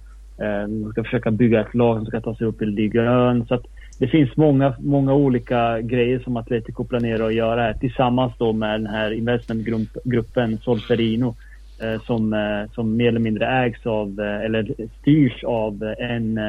De 0.68 0.92
ska 0.92 1.04
försöka 1.04 1.32
bygga 1.32 1.62
ett 1.62 1.76
lag 1.76 1.98
som 1.98 2.06
ska 2.06 2.22
ta 2.22 2.36
sig 2.36 2.48
upp 2.48 2.62
i 2.62 2.66
ligan. 2.66 3.46
Så 3.46 3.56
att 3.56 3.66
det 4.00 4.08
finns 4.08 4.38
många, 4.38 4.74
många 4.80 5.14
olika 5.14 5.82
grejer 5.82 6.20
som 6.20 6.38
Atletico 6.38 6.84
planerar 6.84 7.28
att 7.28 7.34
göra 7.34 7.62
här 7.62 7.74
tillsammans 7.74 8.34
då 8.38 8.54
med 8.54 8.80
den 8.80 8.88
här 8.88 9.12
investmentgruppen 9.12 10.58
Solferino 10.58 11.36
som, 12.06 12.34
eh, 12.34 12.72
som 12.74 12.98
mer 12.98 13.08
eller 13.08 13.20
mindre 13.20 13.48
ägs 13.48 13.86
av, 13.86 14.20
eh, 14.20 14.46
eller 14.46 14.76
styrs 15.02 15.44
av 15.44 15.94
en 16.00 16.40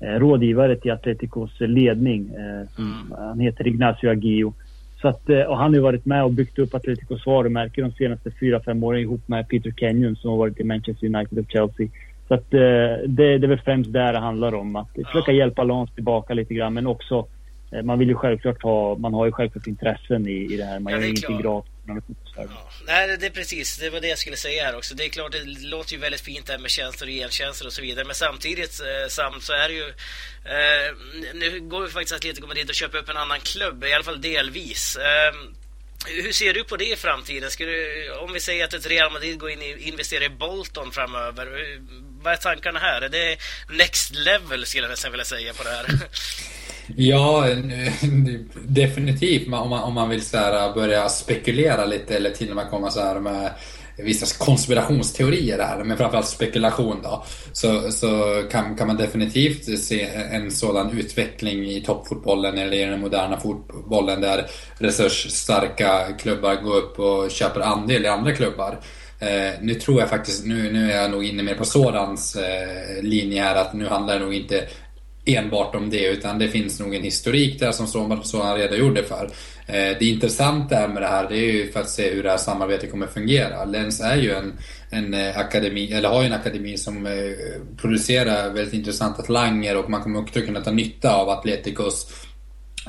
rådgivare 0.00 0.76
till 0.76 0.90
Atleticos 0.90 1.60
ledning. 1.60 2.30
Mm. 2.78 3.12
Han 3.18 3.40
heter 3.40 3.66
Ignacio 3.66 4.10
Aguio. 4.10 4.54
Så 5.00 5.08
att, 5.08 5.28
och 5.28 5.58
han 5.58 5.74
har 5.74 5.80
varit 5.80 6.06
med 6.06 6.24
och 6.24 6.30
byggt 6.32 6.58
upp 6.58 6.74
Atleticos 6.74 7.26
varumärke 7.26 7.82
de 7.82 7.92
senaste 7.92 8.30
fyra 8.40 8.60
fem 8.60 8.84
åren 8.84 9.00
ihop 9.00 9.28
med 9.28 9.48
Peter 9.48 9.70
Kenyon 9.76 10.16
som 10.16 10.30
har 10.30 10.38
varit 10.38 10.60
i 10.60 10.64
Manchester 10.64 11.06
United 11.06 11.38
och 11.38 11.44
Chelsea. 11.48 11.88
Så 12.28 12.34
att 12.34 12.50
det, 12.50 13.06
det 13.06 13.24
är 13.24 13.46
väl 13.46 13.58
främst 13.58 13.92
där 13.92 14.12
det 14.12 14.18
handlar 14.18 14.54
om. 14.54 14.76
Att 14.76 14.88
försöka 15.06 15.32
hjälpa 15.32 15.64
Lans 15.64 15.90
tillbaka 15.94 16.34
lite 16.34 16.54
grann 16.54 16.74
men 16.74 16.86
också 16.86 17.26
man 17.82 17.98
vill 17.98 18.08
ju 18.08 18.14
självklart 18.14 18.62
ha, 18.62 18.96
man 18.96 19.14
har 19.14 19.26
ju 19.26 19.32
självklart 19.32 19.66
intressen 19.66 20.28
i, 20.28 20.54
i 20.54 20.56
det 20.56 20.64
här. 20.64 20.80
Man 20.80 20.92
ja, 20.92 20.98
gör 20.98 21.06
ingenting 21.06 21.38
gratis. 21.38 21.71
Ja. 21.86 22.70
Nej, 22.86 23.16
det 23.18 23.26
är 23.26 23.30
precis. 23.30 23.76
Det 23.76 23.90
var 23.90 24.00
det 24.00 24.08
jag 24.08 24.18
skulle 24.18 24.36
säga 24.36 24.64
här 24.64 24.76
också. 24.76 24.94
Det 24.94 25.04
är 25.04 25.08
klart, 25.08 25.32
det 25.32 25.44
låter 25.44 25.92
ju 25.92 25.98
väldigt 25.98 26.20
fint 26.20 26.48
här 26.48 26.58
med 26.58 26.70
tjänster 26.70 27.06
och 27.06 27.12
gentjänster 27.12 27.66
och 27.66 27.72
så 27.72 27.82
vidare. 27.82 28.04
Men 28.04 28.14
samtidigt 28.14 28.80
eh, 28.80 29.08
samt 29.08 29.42
så 29.42 29.52
är 29.52 29.68
det 29.68 29.74
ju... 29.74 29.88
Eh, 30.44 30.94
nu 31.34 31.60
går 31.60 31.84
ju 31.84 31.90
faktiskt 31.90 32.14
Atletico 32.14 32.46
Madrid 32.46 32.68
och 32.68 32.74
köper 32.74 32.98
upp 32.98 33.08
en 33.08 33.16
annan 33.16 33.40
klubb, 33.40 33.84
i 33.84 33.92
alla 33.92 34.04
fall 34.04 34.20
delvis. 34.20 34.96
Eh, 34.96 35.34
hur 36.06 36.32
ser 36.32 36.54
du 36.54 36.64
på 36.64 36.76
det 36.76 36.92
i 36.92 36.96
framtiden? 36.96 37.50
Du, 37.58 38.12
om 38.12 38.32
vi 38.32 38.40
säger 38.40 38.64
att 38.64 38.74
ett 38.74 38.86
Real 38.86 39.12
Madrid 39.12 39.38
går 39.38 39.50
in 39.50 39.58
och 39.58 39.78
investerar 39.78 40.24
i 40.24 40.28
Bolton 40.28 40.92
framöver. 40.92 41.46
Vad 42.22 42.32
är 42.32 42.36
tankarna 42.36 42.78
här? 42.78 43.02
Är 43.02 43.08
det 43.08 43.36
next 43.78 44.14
level 44.14 44.66
skulle 44.66 44.84
jag 44.84 44.90
nästan 44.90 45.10
vilja 45.10 45.24
säga 45.24 45.52
på 45.52 45.62
det 45.62 45.70
här? 45.70 45.86
Ja, 46.96 47.46
definitivt. 48.64 49.46
Om 49.52 49.70
man, 49.70 49.82
om 49.82 49.94
man 49.94 50.08
vill 50.08 50.24
så 50.24 50.36
här 50.36 50.74
börja 50.74 51.08
spekulera 51.08 51.84
lite 51.84 52.16
eller 52.16 52.30
till 52.30 52.50
och 52.50 52.56
med 52.56 52.70
komma 52.70 52.90
så 52.90 53.00
här 53.00 53.20
med 53.20 53.50
vissa 53.96 54.44
konspirationsteorier 54.44 55.58
här, 55.58 55.84
men 55.84 55.96
framförallt 55.96 56.28
spekulation 56.28 57.00
då, 57.02 57.24
så, 57.52 57.90
så 57.90 58.42
kan, 58.50 58.76
kan 58.76 58.86
man 58.86 58.96
definitivt 58.96 59.80
se 59.80 60.08
en 60.30 60.50
sådan 60.50 60.98
utveckling 60.98 61.64
i 61.64 61.80
toppfotbollen 61.80 62.58
eller 62.58 62.76
i 62.76 62.84
den 62.84 63.00
moderna 63.00 63.40
fotbollen 63.40 64.20
där 64.20 64.46
resursstarka 64.78 66.12
klubbar 66.18 66.54
går 66.54 66.76
upp 66.76 66.98
och 66.98 67.30
köper 67.30 67.60
andel 67.60 68.04
i 68.04 68.08
andra 68.08 68.32
klubbar. 68.32 68.80
Eh, 69.22 69.52
nu 69.60 69.74
tror 69.74 70.00
jag 70.00 70.10
faktiskt, 70.10 70.46
nu, 70.46 70.72
nu 70.72 70.92
är 70.92 71.02
jag 71.02 71.10
nog 71.10 71.24
inne 71.24 71.42
mer 71.42 71.54
på 71.54 71.64
Sorans 71.64 72.36
eh, 72.36 73.02
linje 73.02 73.42
här, 73.42 73.56
att 73.56 73.74
nu 73.74 73.86
handlar 73.86 74.14
det 74.18 74.24
nog 74.24 74.34
inte 74.34 74.68
enbart 75.24 75.74
om 75.74 75.90
det, 75.90 76.06
utan 76.06 76.38
det 76.38 76.48
finns 76.48 76.80
nog 76.80 76.94
en 76.94 77.02
historik 77.02 77.60
där 77.60 77.72
som 77.72 77.86
Soran 78.22 78.56
redogjorde 78.56 79.02
för. 79.02 79.24
Eh, 79.66 79.98
det 79.98 80.02
intressanta 80.02 80.88
med 80.88 81.02
det 81.02 81.06
här, 81.06 81.28
det 81.28 81.36
är 81.36 81.52
ju 81.52 81.72
för 81.72 81.80
att 81.80 81.90
se 81.90 82.10
hur 82.10 82.22
det 82.22 82.30
här 82.30 82.36
samarbetet 82.36 82.90
kommer 82.90 83.06
fungera. 83.06 83.64
Lens 83.64 84.00
är 84.00 84.16
ju 84.16 84.32
en, 84.32 84.52
en 84.90 85.14
eh, 85.14 85.38
akademi, 85.38 85.92
eller 85.92 86.08
har 86.08 86.22
ju 86.22 86.26
en 86.26 86.32
akademi 86.32 86.76
som 86.76 87.06
eh, 87.06 87.12
producerar 87.76 88.50
väldigt 88.50 88.74
intressanta 88.74 89.22
talanger 89.22 89.76
och 89.76 89.90
man 89.90 90.02
kommer 90.02 90.20
också 90.20 90.40
kunna 90.40 90.60
ta 90.60 90.70
nytta 90.70 91.14
av 91.14 91.28
Atleticos 91.28 92.26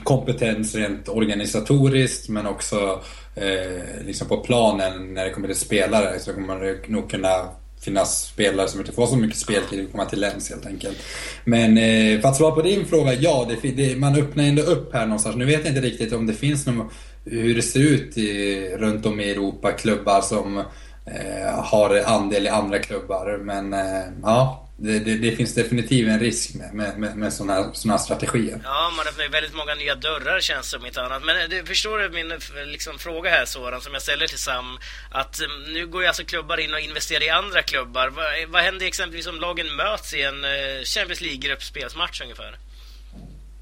kompetens 0.04 0.76
rent 0.76 1.10
organisatoriskt 1.10 2.30
men 2.30 2.48
också 2.48 3.02
eh, 3.36 4.06
liksom 4.06 4.28
på 4.28 4.38
planen 4.38 5.14
när 5.14 5.26
det 5.26 5.32
kommer 5.32 5.48
till 5.48 5.58
spelare 5.58 6.20
så 6.20 6.34
kommer 6.34 6.60
det 6.60 6.88
nog 6.88 7.10
kunna 7.10 7.50
finnas 7.84 8.26
spelare 8.26 8.68
som 8.68 8.80
inte 8.80 8.92
får 8.92 9.08
så 9.08 9.16
mycket 9.16 9.38
speltid 9.38 9.86
och 9.86 9.92
komma 9.92 10.06
till 10.06 10.20
läns 10.20 10.50
helt 10.50 10.66
enkelt. 10.66 10.98
Men 11.46 11.78
eh, 11.78 12.22
för 12.22 12.30
att 12.30 12.36
svara 12.36 12.56
på 12.56 12.62
din 12.62 12.86
fråga, 12.86 13.14
ja, 13.14 13.48
det, 13.50 13.70
det, 13.70 13.96
man 13.96 14.16
öppnar 14.16 14.44
ändå 14.44 14.62
upp 14.62 14.94
här 14.94 15.06
någonstans. 15.06 15.36
Nu 15.36 15.46
vet 15.46 15.66
jag 15.66 15.68
inte 15.68 15.82
riktigt 15.82 16.14
om 16.14 16.28
det 16.28 16.34
finns 16.34 16.66
någon, 16.66 16.90
hur 17.26 17.56
det 17.56 17.62
ser 17.62 17.80
ut 17.80 18.18
i, 18.18 18.70
runt 18.78 19.06
om 19.06 19.20
i 19.20 19.32
Europa, 19.32 19.72
klubbar 19.72 20.22
som 20.22 20.58
eh, 21.06 21.54
har 21.56 22.04
andel 22.06 22.46
i 22.46 22.50
andra 22.50 22.80
klubbar. 22.80 23.40
Men 23.44 23.74
eh, 23.74 24.04
ja, 24.24 24.63
det, 24.78 25.00
det, 25.00 25.18
det, 25.18 25.32
finns 25.32 25.56
definitivt 25.56 26.08
en 26.08 26.20
risk 26.20 26.56
med, 26.56 26.74
med, 26.74 27.00
med, 27.00 27.18
med 27.18 27.34
sådana 27.34 27.54
här, 27.54 27.98
strategier. 27.98 28.60
Ja, 28.64 28.92
man 28.98 29.08
öppnar 29.08 29.24
ju 29.24 29.30
väldigt 29.30 29.56
många 29.56 29.76
nya 29.76 29.96
dörrar 29.96 30.40
känns 30.40 30.72
det 30.72 30.78
som 30.78 30.86
inte 30.86 31.02
annat. 31.02 31.24
Men 31.26 31.50
du 31.50 31.66
förstår 31.66 32.14
min 32.14 32.32
liksom, 32.72 32.94
fråga 32.98 33.30
här 33.30 33.46
Soran, 33.46 33.82
som 33.82 33.94
jag 33.94 34.02
ställer 34.02 34.28
till 34.28 34.38
Sam. 34.38 34.66
Att 35.12 35.40
mm, 35.40 35.74
nu 35.74 35.88
går 35.88 36.02
ju 36.02 36.08
alltså 36.08 36.24
klubbar 36.24 36.58
in 36.60 36.74
och 36.74 36.80
investerar 36.80 37.24
i 37.24 37.30
andra 37.30 37.62
klubbar. 37.62 38.08
Vad, 38.18 38.26
vad 38.54 38.62
händer 38.62 38.86
exempelvis 38.86 39.28
om 39.28 39.40
lagen 39.40 39.68
möts 39.76 40.14
i 40.14 40.22
en 40.22 40.44
eh, 40.44 40.84
Champions 40.94 41.22
League-gruppspelsmatch 41.22 42.22
ungefär? 42.22 42.54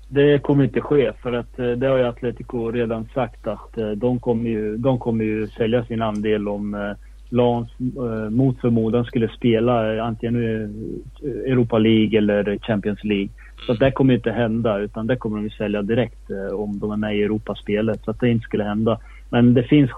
Det 0.09 0.39
kommer 0.39 0.63
inte 0.63 0.81
ske 0.81 1.13
för 1.21 1.33
att 1.33 1.59
eh, 1.59 1.71
det 1.71 1.87
har 1.87 1.97
ju 1.97 2.03
Atletico 2.03 2.71
redan 2.71 3.09
sagt 3.13 3.47
att 3.47 3.77
eh, 3.77 3.91
de 3.91 4.19
kommer 4.19 4.49
ju, 4.49 4.77
de 4.77 4.99
kommer 4.99 5.23
ju 5.23 5.47
sälja 5.47 5.85
sin 5.85 6.01
andel 6.01 6.47
om 6.47 6.95
Lans 7.31 7.69
eh, 7.79 8.29
mot 8.29 8.61
förmodan 8.61 9.05
skulle 9.05 9.27
spela 9.29 9.95
eh, 9.95 10.05
antingen 10.05 10.35
eh, 10.35 11.51
Europa 11.51 11.77
League 11.77 12.17
eller 12.17 12.57
Champions 12.61 13.03
League. 13.03 13.29
Så 13.65 13.73
det 13.73 13.91
kommer 13.91 14.13
inte 14.13 14.31
hända 14.31 14.79
utan 14.79 15.07
det 15.07 15.15
kommer 15.15 15.41
de 15.41 15.49
sälja 15.49 15.81
direkt 15.81 16.31
om 16.53 16.79
de 16.79 16.91
är 16.91 16.97
med 16.97 17.17
i 17.17 17.23
Europaspelet. 17.23 18.01
Så 18.05 18.11
att 18.11 18.19
det 18.19 18.29
inte 18.29 18.43
skulle 18.43 18.63
hända. 18.63 18.99
Men 19.29 19.53
det 19.53 19.63
finns 19.63 19.91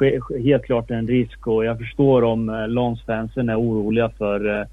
helt 0.43 0.63
klart 0.63 0.91
en 0.91 1.07
risk 1.07 1.47
och 1.47 1.65
jag 1.65 1.77
förstår 1.77 2.23
om 2.23 2.65
Lans-fansen 2.67 3.49
är 3.49 3.59
oroliga 3.59 4.09
för 4.09 4.67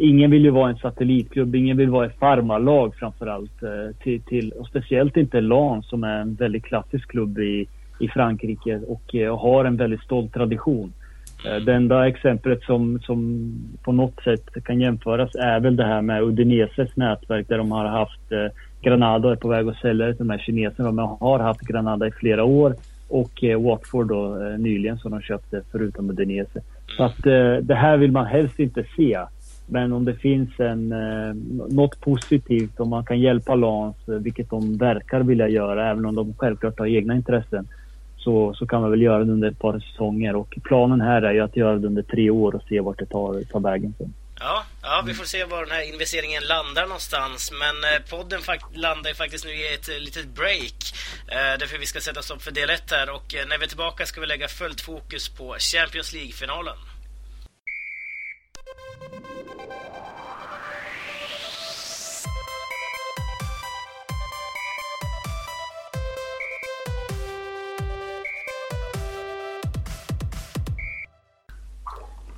Ingen 0.00 0.30
vill 0.30 0.44
ju 0.44 0.50
vara 0.50 0.70
en 0.70 0.76
satellitklubb, 0.76 1.54
ingen 1.54 1.76
vill 1.76 1.90
vara 1.90 2.06
ett 2.06 2.18
farmarlag 2.18 2.94
framförallt. 2.94 3.62
Till, 4.02 4.22
till, 4.22 4.52
och 4.52 4.66
speciellt 4.66 5.16
inte 5.16 5.40
Lans 5.40 5.88
som 5.88 6.04
är 6.04 6.20
en 6.20 6.34
väldigt 6.34 6.64
klassisk 6.64 7.10
klubb 7.10 7.38
i, 7.38 7.66
i 7.98 8.08
Frankrike 8.08 8.80
och 8.86 9.14
eh, 9.14 9.38
har 9.38 9.64
en 9.64 9.76
väldigt 9.76 10.02
stolt 10.02 10.32
tradition. 10.34 10.92
Eh, 11.44 11.56
det 11.56 11.74
enda 11.74 12.08
exemplet 12.08 12.62
som, 12.62 13.00
som 13.00 13.50
på 13.82 13.92
något 13.92 14.22
sätt 14.24 14.64
kan 14.64 14.80
jämföras 14.80 15.34
är 15.34 15.60
väl 15.60 15.76
det 15.76 15.84
här 15.84 16.02
med 16.02 16.22
Udineses 16.22 16.96
nätverk 16.96 17.48
där 17.48 17.58
de 17.58 17.72
har 17.72 17.84
haft 17.84 18.32
eh, 18.32 18.46
Granada 18.82 19.32
är 19.32 19.36
på 19.36 19.48
väg 19.48 19.68
att 19.68 19.76
sälja 19.76 20.06
det 20.06 20.12
till 20.14 20.26
de 20.26 20.30
här 20.30 20.38
kineserna 20.38 20.92
De 20.92 21.16
har 21.20 21.38
haft 21.38 21.60
Granada 21.60 22.06
i 22.06 22.10
flera 22.10 22.44
år 22.44 22.74
och 23.08 23.44
eh, 23.44 23.62
Watford 23.62 24.08
då 24.08 24.46
eh, 24.46 24.58
nyligen 24.58 24.98
som 24.98 25.10
de 25.10 25.20
köpte 25.20 25.62
förutom 25.72 26.10
Udinese. 26.10 26.60
Så 26.96 27.04
att 27.04 27.26
eh, 27.26 27.56
det 27.62 27.74
här 27.74 27.96
vill 27.96 28.12
man 28.12 28.26
helst 28.26 28.60
inte 28.60 28.84
se. 28.96 29.20
Men 29.66 29.92
om 29.92 30.04
det 30.04 30.14
finns 30.14 30.60
en, 30.60 30.92
eh, 30.92 31.34
något 31.70 32.00
positivt, 32.00 32.80
om 32.80 32.88
man 32.88 33.04
kan 33.04 33.20
hjälpa 33.20 33.54
Lans, 33.54 34.08
eh, 34.08 34.14
vilket 34.14 34.50
de 34.50 34.78
verkar 34.78 35.20
vilja 35.20 35.48
göra 35.48 35.90
även 35.90 36.06
om 36.06 36.14
de 36.14 36.34
självklart 36.34 36.78
har 36.78 36.86
egna 36.86 37.14
intressen, 37.14 37.68
så, 38.24 38.54
så 38.54 38.66
kan 38.66 38.80
man 38.80 38.90
väl 38.90 39.02
göra 39.02 39.24
det 39.24 39.32
under 39.32 39.48
ett 39.50 39.58
par 39.58 39.80
säsonger. 39.80 40.36
Och 40.36 40.54
planen 40.64 41.00
här 41.00 41.22
är 41.22 41.32
ju 41.32 41.40
att 41.40 41.56
göra 41.56 41.78
det 41.78 41.86
under 41.86 42.02
tre 42.02 42.30
år 42.30 42.54
och 42.54 42.62
se 42.68 42.80
vart 42.80 42.98
det 42.98 43.06
tar, 43.06 43.44
tar 43.44 43.60
vägen 43.60 43.94
sen. 43.98 44.14
Ja, 44.40 44.64
ja, 44.82 45.02
vi 45.06 45.14
får 45.14 45.24
se 45.24 45.44
var 45.44 45.60
den 45.60 45.70
här 45.70 45.92
investeringen 45.92 46.42
landar 46.42 46.82
någonstans. 46.82 47.52
Men 47.52 47.76
eh, 47.94 48.00
podden 48.10 48.40
landar 48.74 49.10
ju 49.10 49.14
faktiskt 49.14 49.44
nu 49.44 49.50
i 49.50 49.74
ett 49.74 49.88
eh, 49.88 49.98
litet 49.98 50.26
break. 50.26 50.78
Eh, 51.28 51.58
därför 51.58 51.78
vi 51.78 51.86
ska 51.86 52.00
sätta 52.00 52.22
stopp 52.22 52.42
för 52.42 52.50
del 52.50 52.70
1 52.70 52.90
här. 52.90 53.10
Och 53.10 53.34
eh, 53.34 53.46
när 53.48 53.58
vi 53.58 53.64
är 53.64 53.68
tillbaka 53.68 54.06
ska 54.06 54.20
vi 54.20 54.26
lägga 54.26 54.48
fullt 54.48 54.80
fokus 54.80 55.28
på 55.28 55.56
Champions 55.58 56.12
League-finalen. 56.12 56.76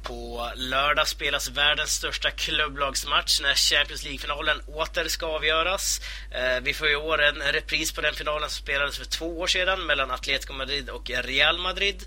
På 0.08 0.48
lördag 0.56 1.06
spelas 1.06 1.50
världens 1.58 1.90
största 1.90 2.30
klubblagsmatch 2.30 3.40
när 3.42 3.54
Champions 3.54 4.04
League-finalen 4.04 4.56
åter 4.80 5.08
ska 5.08 5.26
avgöras. 5.26 6.00
Eh, 6.38 6.58
vi 6.66 6.72
får 6.74 6.88
i 6.88 6.96
år 6.96 7.18
en 7.22 7.38
repris 7.52 7.92
på 7.92 8.00
den 8.00 8.14
finalen 8.14 8.48
som 8.48 8.62
spelades 8.64 8.98
för 8.98 9.08
två 9.18 9.28
år 9.42 9.46
sedan 9.46 9.78
mellan 9.86 10.10
Atletico 10.10 10.52
Madrid 10.52 10.86
och 10.96 11.10
Real 11.30 11.58
Madrid. 11.58 11.98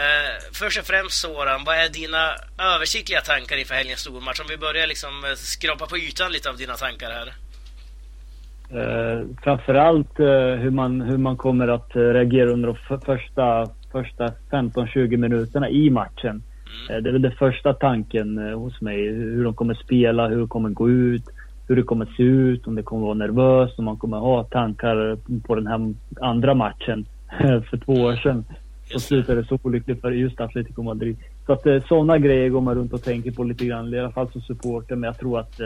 Eh, 0.00 0.30
först 0.60 0.78
och 0.80 0.86
främst 0.92 1.20
Soran, 1.20 1.60
vad 1.66 1.76
är 1.76 1.88
dina 1.88 2.24
översiktliga 2.74 3.20
tankar 3.20 3.56
inför 3.56 3.74
helgens 3.74 4.00
stormatch? 4.00 4.40
Om 4.40 4.46
vi 4.48 4.56
börjar 4.56 4.86
liksom 4.86 5.24
eh, 5.24 5.34
skrapa 5.34 5.86
på 5.86 5.96
ytan 5.98 6.32
lite 6.32 6.50
av 6.50 6.56
dina 6.56 6.74
tankar 6.74 7.10
här. 7.18 7.28
Eh, 8.78 9.18
framförallt 9.44 10.20
eh, 10.20 10.54
hur, 10.62 10.70
man, 10.70 11.00
hur 11.00 11.18
man 11.18 11.36
kommer 11.36 11.68
att 11.68 11.90
reagera 11.94 12.50
under 12.50 12.68
de 12.68 13.00
första, 13.10 13.46
första 13.92 14.24
15-20 14.50 15.16
minuterna 15.16 15.68
i 15.68 15.90
matchen. 15.90 16.42
Mm. 16.88 17.02
Det 17.02 17.10
är 17.10 17.12
väl 17.12 17.22
den 17.22 17.32
första 17.32 17.72
tanken 17.72 18.38
eh, 18.38 18.58
hos 18.58 18.80
mig. 18.80 19.08
Hur 19.12 19.44
de 19.44 19.54
kommer 19.54 19.74
spela, 19.74 20.28
hur 20.28 20.38
de 20.38 20.48
kommer 20.48 20.70
gå 20.70 20.90
ut, 20.90 21.24
hur 21.68 21.76
det 21.76 21.82
kommer 21.82 22.06
se 22.16 22.22
ut, 22.22 22.66
om 22.66 22.74
det 22.74 22.82
kommer 22.82 23.02
vara 23.02 23.14
nervöst, 23.14 23.78
om 23.78 23.84
man 23.84 23.96
kommer 23.96 24.18
ha 24.18 24.44
tankar 24.44 25.18
på 25.46 25.54
den 25.54 25.66
här 25.66 25.94
andra 26.20 26.54
matchen 26.54 27.06
för 27.70 27.76
två 27.76 27.92
år 27.92 28.16
sedan. 28.16 28.44
Så 28.84 29.00
slutade 29.00 29.40
det 29.40 29.48
så 29.48 29.58
olyckligt 29.62 30.00
för 30.00 30.10
just 30.10 30.40
Atletico 30.40 30.82
Madrid. 30.82 31.16
Så 31.46 31.52
att 31.52 31.66
eh, 31.66 31.82
sådana 31.88 32.18
grejer 32.18 32.48
går 32.48 32.60
man 32.60 32.74
runt 32.74 32.92
och 32.92 33.02
tänker 33.02 33.30
på 33.30 33.44
lite 33.44 33.66
grann, 33.66 33.94
i 33.94 33.98
alla 33.98 34.12
fall 34.12 34.30
som 34.32 34.40
supporter. 34.40 34.96
Men 34.96 35.08
jag 35.08 35.18
tror 35.18 35.40
att, 35.40 35.60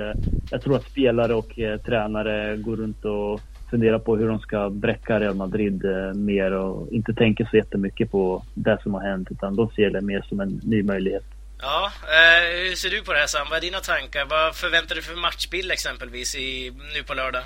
jag 0.50 0.62
tror 0.62 0.76
att 0.76 0.84
spelare 0.84 1.34
och 1.34 1.58
tränare 1.84 2.56
går 2.56 2.76
runt 2.76 3.04
och 3.04 3.40
funderar 3.70 3.98
på 3.98 4.16
hur 4.16 4.28
de 4.28 4.38
ska 4.38 4.70
bräcka 4.70 5.20
Real 5.20 5.34
Madrid 5.34 5.84
eh, 5.84 6.14
mer 6.14 6.52
och 6.52 6.92
inte 6.92 7.14
tänker 7.14 7.44
så 7.50 7.56
jättemycket 7.56 8.10
på 8.10 8.42
det 8.54 8.78
som 8.82 8.94
har 8.94 9.00
hänt 9.00 9.28
utan 9.30 9.56
de 9.56 9.70
ser 9.70 9.90
det 9.90 10.00
mer 10.00 10.24
som 10.28 10.40
en 10.40 10.60
ny 10.64 10.82
möjlighet. 10.82 11.24
Ja, 11.60 11.92
eh, 12.02 12.68
hur 12.68 12.76
ser 12.76 12.90
du 12.90 13.02
på 13.02 13.12
det 13.12 13.18
här 13.18 13.26
Sam? 13.26 13.46
Vad 13.50 13.56
är 13.56 13.60
dina 13.60 13.78
tankar? 13.78 14.26
Vad 14.30 14.56
förväntar 14.56 14.94
du 14.94 15.02
för 15.02 15.16
matchbild 15.20 15.72
exempelvis 15.72 16.34
i, 16.34 16.72
nu 16.94 17.02
på 17.02 17.14
lördag? 17.14 17.42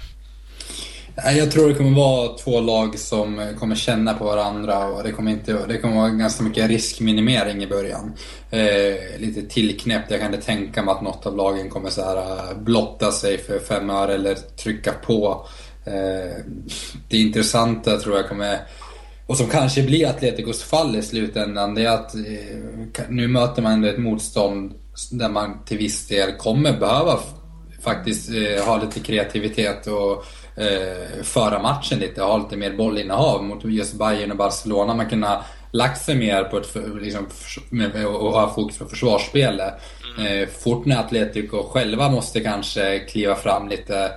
Jag 1.24 1.50
tror 1.50 1.68
det 1.68 1.74
kommer 1.74 1.96
vara 1.96 2.36
två 2.36 2.60
lag 2.60 2.98
som 2.98 3.54
kommer 3.58 3.74
känna 3.74 4.14
på 4.14 4.24
varandra 4.24 4.86
och 4.86 5.02
det 5.02 5.12
kommer, 5.12 5.30
inte, 5.30 5.66
det 5.68 5.78
kommer 5.78 5.96
vara 5.96 6.08
ganska 6.08 6.44
mycket 6.44 6.68
riskminimering 6.68 7.62
i 7.62 7.66
början. 7.66 8.12
Eh, 8.50 9.18
lite 9.18 9.42
tillknäppt. 9.42 10.10
Jag 10.10 10.20
kan 10.20 10.34
inte 10.34 10.46
tänka 10.46 10.82
mig 10.82 10.92
att 10.92 11.02
något 11.02 11.26
av 11.26 11.36
lagen 11.36 11.70
kommer 11.70 11.90
så 11.90 12.04
här 12.04 12.16
eh, 12.16 12.58
blotta 12.58 13.12
sig 13.12 13.38
för 13.38 13.58
fem 13.58 13.90
öre 13.90 14.14
eller 14.14 14.34
trycka 14.34 14.92
på. 14.92 15.46
Eh, 15.84 16.44
det 17.08 17.16
intressanta 17.16 17.96
tror 17.96 18.16
jag 18.16 18.28
kommer, 18.28 18.58
och 19.26 19.36
som 19.36 19.46
kanske 19.46 19.82
blir 19.82 20.06
Atleticos 20.06 20.62
fall 20.62 20.96
i 20.96 21.02
slutändan, 21.02 21.74
det 21.74 21.84
är 21.84 21.90
att 21.90 22.14
eh, 22.14 23.04
nu 23.08 23.28
möter 23.28 23.62
man 23.62 23.72
ändå 23.72 23.88
ett 23.88 23.98
motstånd 23.98 24.72
där 25.10 25.28
man 25.28 25.64
till 25.64 25.78
viss 25.78 26.08
del 26.08 26.32
kommer 26.32 26.78
behöva 26.78 27.18
faktiskt 27.82 28.30
eh, 28.30 28.64
ha 28.64 28.82
lite 28.82 29.00
kreativitet 29.00 29.86
och 29.86 30.24
föra 31.22 31.62
matchen 31.62 31.98
lite, 31.98 32.22
ha 32.22 32.38
lite 32.38 32.56
mer 32.56 32.76
bollinnehav 32.76 33.44
mot 33.44 33.64
just 33.64 33.94
Bayern 33.94 34.30
och 34.30 34.36
Barcelona. 34.36 34.94
Man 34.94 35.08
kunna 35.08 35.44
lagt 35.70 36.02
sig 36.02 36.16
mer 36.16 36.44
på 36.44 36.58
ett, 36.58 36.76
liksom, 37.00 37.26
och 38.06 38.32
ha 38.32 38.54
fokus 38.54 38.78
på 38.78 38.84
försvarsspelet. 38.84 39.74
Mm. 40.18 40.48
Fort 40.58 40.86
när 40.86 41.00
Atletico 41.00 41.62
själva 41.62 42.10
måste 42.10 42.40
kanske 42.40 42.98
kliva 42.98 43.34
fram 43.34 43.68
lite 43.68 44.10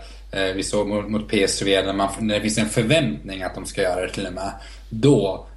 vi 0.56 0.64
såg 0.64 0.88
mot, 0.88 1.10
mot 1.10 1.30
PSV 1.30 1.86
när, 1.86 1.94
man, 1.94 2.10
när 2.20 2.36
det 2.36 2.42
finns 2.42 2.58
en 2.58 2.70
förväntning 2.70 3.44
att 3.44 3.56
de 3.56 3.66
ska 3.66 3.82
göra 3.82 4.02
det 4.02 4.10
till 4.10 4.28
och 4.28 4.34
med. 4.34 4.52
Då 4.90 5.48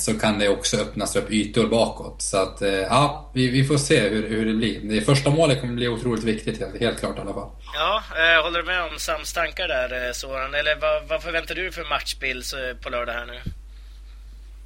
så 0.00 0.18
kan 0.18 0.38
det 0.38 0.48
också 0.48 0.76
öppnas 0.76 1.16
upp 1.16 1.30
ytor 1.30 1.68
bakåt. 1.68 2.22
Så 2.22 2.36
att, 2.42 2.62
eh, 2.62 2.70
ja, 2.70 3.30
vi, 3.34 3.50
vi 3.50 3.64
får 3.64 3.76
se 3.76 4.08
hur, 4.08 4.28
hur 4.28 4.46
det 4.46 4.54
blir. 4.54 4.80
Det 4.80 5.00
första 5.00 5.30
målet 5.30 5.60
kommer 5.60 5.74
bli 5.74 5.88
otroligt 5.88 6.24
viktigt, 6.24 6.80
helt 6.80 7.00
klart 7.00 7.18
i 7.18 7.20
alla 7.20 7.34
fall. 7.34 7.50
Ja, 7.74 8.02
eh, 8.16 8.44
håller 8.44 8.58
du 8.58 8.64
med 8.64 8.82
om 8.82 8.98
Sams 8.98 9.32
tankar 9.32 9.68
där, 9.68 10.06
eh, 10.06 10.12
Soran? 10.12 10.54
Eller 10.54 10.80
vad, 10.80 11.08
vad 11.08 11.22
förväntar 11.22 11.54
du 11.54 11.72
för 11.72 11.84
matchbild 11.90 12.44
på 12.82 12.90
lördag 12.90 13.12
här 13.12 13.26
nu? 13.26 13.50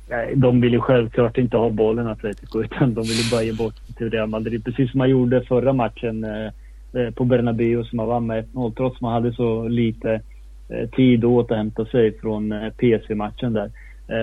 Nej, 0.09 0.33
de 0.37 0.61
vill 0.61 0.73
ju 0.73 0.81
självklart 0.81 1.39
inte 1.39 1.57
ha 1.57 1.71
bollen 1.71 2.07
Atletico 2.07 2.63
utan 2.63 2.95
de 2.95 3.03
vill 3.03 3.21
ju 3.25 3.31
bara 3.31 3.43
ge 3.43 3.53
bort 3.53 3.75
till 3.97 4.11
Real 4.11 4.29
Madrid. 4.29 4.65
Precis 4.65 4.91
som 4.91 4.99
man 4.99 5.11
gjorde 5.11 5.45
förra 5.45 5.73
matchen 5.73 6.25
eh, 6.25 6.53
Eh, 6.95 7.11
på 7.11 7.25
Bernabéu 7.25 7.85
som 7.85 7.97
man 7.97 8.09
vann 8.09 8.27
med 8.27 8.45
1-0 8.45 8.75
trots 8.77 8.97
att 8.97 9.01
man 9.01 9.13
hade 9.13 9.33
så 9.33 9.69
lite 9.69 10.21
eh, 10.69 10.89
tid 10.91 11.25
att 11.25 11.31
återhämta 11.31 11.85
sig 11.85 12.19
från 12.19 12.53
eh, 12.53 12.71
PSV-matchen 12.71 13.53
där. 13.53 13.71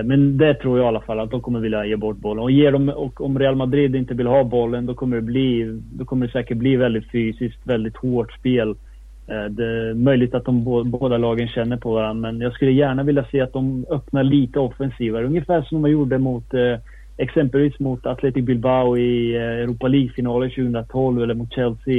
Men 0.04 0.38
det 0.38 0.54
tror 0.54 0.78
jag 0.78 0.84
i 0.84 0.88
alla 0.88 1.00
fall 1.00 1.20
att 1.20 1.30
de 1.30 1.40
kommer 1.40 1.60
vilja 1.60 1.86
ge 1.86 1.96
bort 1.96 2.16
bollen. 2.16 2.42
Och, 2.42 2.50
ger 2.50 2.72
dem, 2.72 2.88
och 2.88 3.20
om 3.20 3.38
Real 3.38 3.56
Madrid 3.56 3.96
inte 3.96 4.14
vill 4.14 4.26
ha 4.26 4.44
bollen 4.44 4.86
då 4.86 4.94
kommer 4.94 5.16
det, 5.16 5.22
bli, 5.22 5.80
då 5.92 6.04
kommer 6.04 6.26
det 6.26 6.32
säkert 6.32 6.58
bli 6.58 6.76
väldigt 6.76 7.10
fysiskt, 7.10 7.58
väldigt 7.64 7.96
hårt 7.96 8.32
spel. 8.32 8.74
Det 9.26 9.64
är 9.64 9.94
möjligt 9.94 10.34
att 10.34 10.44
de 10.44 10.64
båda 10.90 11.18
lagen 11.18 11.48
känner 11.48 11.76
på 11.76 11.94
varandra 11.94 12.32
men 12.32 12.40
jag 12.40 12.52
skulle 12.52 12.72
gärna 12.72 13.02
vilja 13.02 13.24
se 13.24 13.40
att 13.40 13.52
de 13.52 13.86
öppnar 13.90 14.22
lite 14.22 14.58
offensivare. 14.58 15.26
Ungefär 15.26 15.62
som 15.62 15.82
de 15.82 15.90
gjorde 15.90 16.18
mot 16.18 16.54
eh, 16.54 16.78
exempelvis 17.20 17.80
mot 17.80 18.06
Athletic 18.06 18.44
Bilbao 18.44 18.96
i 18.96 19.36
Europa 19.36 19.88
League-finalen 19.88 20.50
2012 20.50 21.22
eller 21.22 21.34
mot 21.34 21.52
Chelsea 21.52 21.94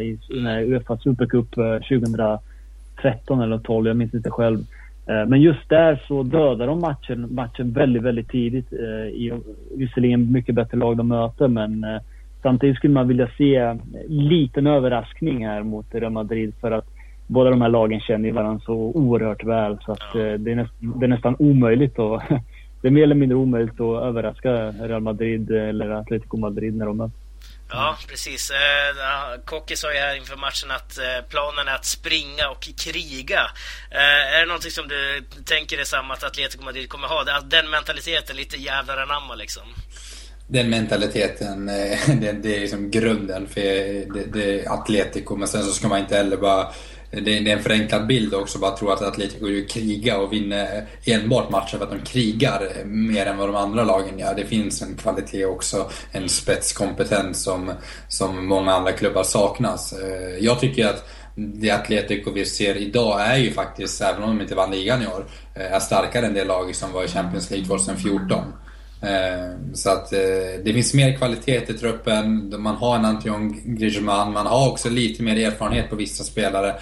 i 0.00 0.18
Uefa 0.66 0.96
Supercup 0.96 1.50
2013 1.50 3.40
eller 3.40 3.58
12, 3.58 3.86
jag 3.86 3.96
minns 3.96 4.14
inte 4.14 4.30
själv. 4.30 4.58
Eh, 5.06 5.26
men 5.26 5.40
just 5.40 5.68
där 5.68 6.02
så 6.08 6.22
dödar 6.22 6.66
de 6.66 6.80
matchen, 6.80 7.34
matchen 7.34 7.72
väldigt, 7.72 8.02
väldigt 8.02 8.28
tidigt. 8.28 8.72
Eh, 8.72 9.06
I, 9.06 9.32
visserligen 9.76 10.32
mycket 10.32 10.54
bättre 10.54 10.78
lag 10.78 10.96
de 10.96 11.08
möter 11.08 11.48
men 11.48 11.84
eh, 11.84 12.00
samtidigt 12.42 12.76
skulle 12.76 12.94
man 12.94 13.08
vilja 13.08 13.28
se 13.38 13.78
liten 14.08 14.66
överraskning 14.66 15.46
här 15.46 15.62
mot 15.62 15.94
Real 15.94 16.12
Madrid 16.12 16.54
för 16.60 16.70
att 16.70 16.86
båda 17.26 17.50
de 17.50 17.62
här 17.62 17.68
lagen 17.68 18.00
känner 18.00 18.32
varandra 18.32 18.60
så 18.64 18.74
oerhört 18.74 19.44
väl 19.44 19.78
så 19.84 19.92
att 19.92 20.12
det 20.12 20.50
är, 20.52 20.54
näst, 20.54 20.72
det 20.78 21.06
är 21.06 21.08
nästan 21.08 21.36
omöjligt 21.38 21.98
att, 21.98 22.22
Det 22.84 22.88
är 22.88 22.92
mer 22.92 23.02
eller 23.02 23.14
mindre 23.14 23.36
omöjligt 23.36 23.80
att 23.80 24.02
överraska 24.02 24.50
Real 24.88 25.00
Madrid 25.00 25.50
eller 25.50 25.90
Atletico 25.90 26.36
Madrid 26.36 26.76
när 26.76 26.86
de 26.86 26.96
möts. 26.96 27.14
Ja, 27.70 27.96
precis. 28.08 28.50
Eh, 28.50 29.40
Kocke 29.44 29.76
sa 29.76 29.92
ju 29.92 29.98
här 29.98 30.16
inför 30.16 30.36
matchen 30.36 30.70
att 30.70 30.98
eh, 30.98 31.28
planen 31.28 31.68
är 31.68 31.74
att 31.74 31.84
springa 31.84 32.48
och 32.50 32.68
kriga. 32.78 33.40
Eh, 33.90 34.34
är 34.34 34.40
det 34.40 34.46
någonting 34.46 34.70
som 34.70 34.88
du 34.88 35.24
tänker 35.44 35.76
dig 35.76 35.86
samma 35.86 36.14
att 36.14 36.24
Atletico 36.24 36.64
Madrid 36.64 36.88
kommer 36.88 37.08
ha? 37.08 37.40
Den 37.44 37.70
mentaliteten, 37.70 38.36
lite 38.36 38.56
jävlar 38.56 38.96
anamma 38.96 39.34
liksom? 39.34 39.62
Den 40.48 40.70
mentaliteten, 40.70 41.66
det, 42.20 42.32
det 42.42 42.56
är 42.56 42.60
liksom 42.60 42.90
grunden 42.90 43.46
för 43.46 43.60
det, 44.14 44.24
det 44.32 44.66
Atletico. 44.66 45.36
Men 45.36 45.48
sen 45.48 45.62
så 45.62 45.72
ska 45.72 45.88
man 45.88 46.00
inte 46.00 46.16
heller 46.16 46.36
bara 46.36 46.66
det 47.20 47.38
är 47.38 47.46
en 47.46 47.62
förenklad 47.62 48.06
bild 48.06 48.34
också, 48.34 48.58
bara 48.58 48.76
tro 48.76 48.90
att 48.90 49.02
Atletico 49.02 49.46
krigar 49.68 49.94
kriga 49.94 50.18
och 50.18 50.32
vinner 50.32 50.86
enbart 51.04 51.50
matcher 51.50 51.76
för 51.78 51.84
att 51.84 51.90
de 51.90 52.00
krigar 52.00 52.84
mer 52.84 53.26
än 53.26 53.36
vad 53.36 53.48
de 53.48 53.56
andra 53.56 53.84
lagen 53.84 54.18
gör. 54.18 54.34
Det 54.34 54.44
finns 54.44 54.82
en 54.82 54.96
kvalitet 54.96 55.44
också, 55.44 55.90
en 56.12 56.28
spetskompetens 56.28 57.42
som, 57.42 57.72
som 58.08 58.46
många 58.46 58.72
andra 58.72 58.92
klubbar 58.92 59.22
saknas. 59.22 59.92
Eh, 59.92 60.44
jag 60.44 60.60
tycker 60.60 60.86
att 60.86 61.08
det 61.36 61.70
Atletico 61.70 62.30
vi 62.30 62.44
ser 62.44 62.76
idag 62.76 63.20
är 63.20 63.36
ju 63.36 63.50
faktiskt, 63.50 64.00
även 64.00 64.22
om 64.22 64.28
de 64.36 64.42
inte 64.42 64.54
vann 64.54 64.70
ligan 64.70 65.02
i 65.02 65.06
år, 65.06 65.26
eh, 65.54 65.72
är 65.72 65.80
starkare 65.80 66.26
än 66.26 66.34
det 66.34 66.44
lag 66.44 66.74
som 66.74 66.92
var 66.92 67.04
i 67.04 67.08
Champions 67.08 67.50
League 67.50 67.66
2014. 67.66 68.38
Eh, 69.02 69.74
så 69.74 69.90
att 69.90 70.10
det 70.64 70.72
finns 70.72 70.94
mer 70.94 71.16
kvalitet 71.16 71.70
i 71.70 71.72
truppen, 71.72 72.54
man 72.58 72.76
har 72.76 72.96
en 72.96 73.04
Antion 73.04 73.60
Griezmann, 73.64 74.32
man 74.32 74.46
har 74.46 74.70
också 74.70 74.90
lite 74.90 75.22
mer 75.22 75.46
erfarenhet 75.46 75.90
på 75.90 75.96
vissa 75.96 76.24
spelare. 76.24 76.74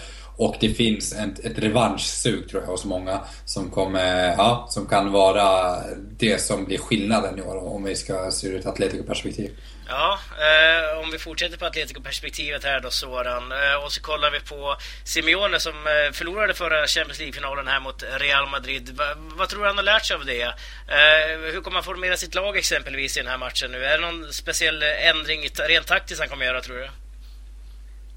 Och 0.44 0.56
det 0.60 0.68
finns 0.68 1.12
ett, 1.12 1.38
ett 1.38 1.58
revanschsug 1.58 2.48
tror 2.48 2.62
jag 2.62 2.70
hos 2.70 2.84
många 2.84 3.20
som, 3.44 3.70
kommer, 3.70 4.34
ja, 4.36 4.66
som 4.70 4.86
kan 4.86 5.12
vara 5.12 5.76
det 6.18 6.42
som 6.42 6.64
blir 6.64 6.78
skillnaden 6.78 7.38
i 7.38 7.42
år 7.42 7.74
om 7.74 7.84
vi 7.84 7.96
ska 7.96 8.30
se 8.30 8.46
ur 8.46 8.58
ett 8.58 8.66
Atletico-perspektiv. 8.66 9.50
Ja, 9.88 10.18
eh, 10.38 10.98
om 10.98 11.10
vi 11.10 11.18
fortsätter 11.18 11.56
på 11.58 11.66
Atletico-perspektivet 11.66 12.64
här 12.64 12.80
då 12.80 12.90
Soran. 12.90 13.52
Eh, 13.52 13.84
och 13.84 13.92
så 13.92 14.02
kollar 14.02 14.30
vi 14.30 14.40
på 14.40 14.76
Simeone 15.04 15.60
som 15.60 15.74
eh, 15.74 16.12
förlorade 16.12 16.54
förra 16.54 16.86
Champions 16.86 17.18
League-finalen 17.18 17.66
här 17.66 17.80
mot 17.80 18.02
Real 18.18 18.48
Madrid. 18.48 18.90
Va, 18.96 19.04
vad 19.16 19.48
tror 19.48 19.60
du 19.60 19.66
han 19.66 19.76
har 19.76 19.84
lärt 19.84 20.04
sig 20.04 20.16
av 20.16 20.24
det? 20.24 20.42
Eh, 20.42 21.52
hur 21.52 21.60
kommer 21.60 21.74
han 21.74 21.84
formera 21.84 22.16
sitt 22.16 22.34
lag 22.34 22.56
exempelvis 22.56 23.16
i 23.16 23.20
den 23.20 23.30
här 23.30 23.38
matchen 23.38 23.70
nu? 23.72 23.84
Är 23.84 23.98
det 23.98 24.06
någon 24.10 24.32
speciell 24.32 24.82
eh, 24.82 25.08
ändring 25.08 25.40
rent 25.68 25.86
taktiskt 25.86 26.20
han 26.20 26.28
kommer 26.28 26.46
göra 26.46 26.60
tror 26.60 26.76
du? 26.76 26.88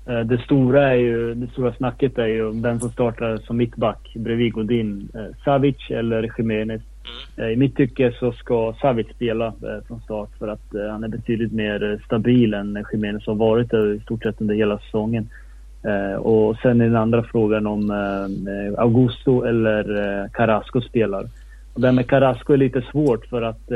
Eh, 0.09 0.19
det 0.19 0.37
stora, 0.37 0.89
är 0.89 0.95
ju, 0.95 1.33
det 1.33 1.47
stora 1.47 1.73
snacket 1.73 2.17
är 2.17 2.27
ju 2.27 2.61
vem 2.61 2.79
som 2.79 2.89
startar 2.89 3.37
som 3.37 3.57
mittback 3.57 4.11
bredvid 4.15 4.53
Godin. 4.53 5.09
Eh, 5.13 5.35
Savic 5.45 5.89
eller 5.89 6.31
Jiménez. 6.37 6.81
Mm. 7.37 7.47
Eh, 7.47 7.53
I 7.53 7.55
mitt 7.55 7.75
tycke 7.75 8.11
så 8.19 8.31
ska 8.31 8.75
Savic 8.81 9.07
spela 9.15 9.53
från 9.87 10.01
start 10.01 10.29
för 10.39 10.47
att 10.47 10.91
han 10.91 11.03
är 11.03 11.07
betydligt 11.07 11.53
mer 11.53 12.01
stabil 12.05 12.53
än 12.53 12.85
Jiménez 12.93 13.27
har 13.27 13.35
varit 13.35 13.73
i 13.73 13.99
stort 14.03 14.23
sett 14.23 14.41
under 14.41 14.55
hela 14.55 14.77
säsongen. 14.77 15.29
Och 16.19 16.57
sen 16.57 16.81
är 16.81 16.85
den 16.85 16.95
andra 16.95 17.23
frågan 17.23 17.67
om 17.67 17.91
Augusto 18.77 19.43
eller 19.43 19.83
Carrasco 20.33 20.81
spelar. 20.81 21.23
Och 21.73 21.81
det 21.81 21.87
här 21.87 21.93
med 21.93 22.07
Carrasco 22.07 22.53
är 22.53 22.57
lite 22.57 22.81
svårt 22.81 23.25
för 23.25 23.41
att 23.41 23.71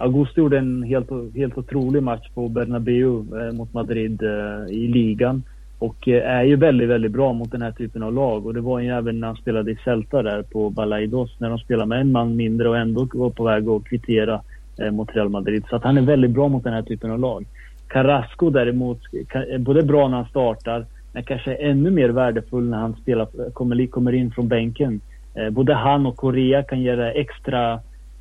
Augusto 0.00 0.40
gjorde 0.40 0.58
en 0.58 0.82
helt, 0.82 1.10
helt 1.34 1.58
otrolig 1.58 2.02
match 2.02 2.28
på 2.34 2.48
Bernabéu 2.48 3.24
eh, 3.40 3.52
mot 3.52 3.74
Madrid 3.74 4.22
eh, 4.22 4.74
i 4.74 4.88
ligan. 4.88 5.42
Och 5.78 6.08
eh, 6.08 6.30
är 6.30 6.42
ju 6.42 6.56
väldigt, 6.56 6.88
väldigt 6.88 7.12
bra 7.12 7.32
mot 7.32 7.52
den 7.52 7.62
här 7.62 7.72
typen 7.72 8.02
av 8.02 8.14
lag. 8.14 8.46
Och 8.46 8.54
det 8.54 8.60
var 8.60 8.80
ju 8.80 8.88
även 8.88 9.20
när 9.20 9.26
han 9.26 9.36
spelade 9.36 9.70
i 9.70 9.76
Celta 9.84 10.22
där 10.22 10.42
på 10.42 10.70
Balaidos. 10.70 11.40
När 11.40 11.48
de 11.48 11.58
spelade 11.58 11.88
med 11.88 12.00
en 12.00 12.12
man 12.12 12.36
mindre 12.36 12.68
och 12.68 12.76
ändå 12.76 13.08
var 13.12 13.30
på 13.30 13.44
väg 13.44 13.68
att 13.68 13.84
kvittera 13.84 14.40
eh, 14.78 14.90
mot 14.90 15.16
Real 15.16 15.28
Madrid. 15.28 15.64
Så 15.70 15.76
att 15.76 15.84
han 15.84 15.98
är 15.98 16.02
väldigt 16.02 16.30
bra 16.30 16.48
mot 16.48 16.64
den 16.64 16.72
här 16.72 16.82
typen 16.82 17.10
av 17.10 17.18
lag. 17.18 17.46
Carrasco 17.88 18.50
däremot 18.50 19.00
är 19.32 19.52
eh, 19.52 19.58
både 19.58 19.82
bra 19.82 20.08
när 20.08 20.16
han 20.16 20.26
startar 20.26 20.86
men 21.12 21.22
kanske 21.22 21.54
ännu 21.54 21.90
mer 21.90 22.08
värdefull 22.08 22.68
när 22.68 22.78
han 22.78 22.94
spelar, 23.02 23.22
eh, 23.22 23.52
kommer, 23.52 23.86
kommer 23.86 24.12
in 24.12 24.30
från 24.30 24.48
bänken. 24.48 25.00
Eh, 25.34 25.50
både 25.50 25.74
han 25.74 26.06
och 26.06 26.16
Korea 26.16 26.62
kan 26.62 26.82
göra 26.82 27.12
extra 27.12 27.80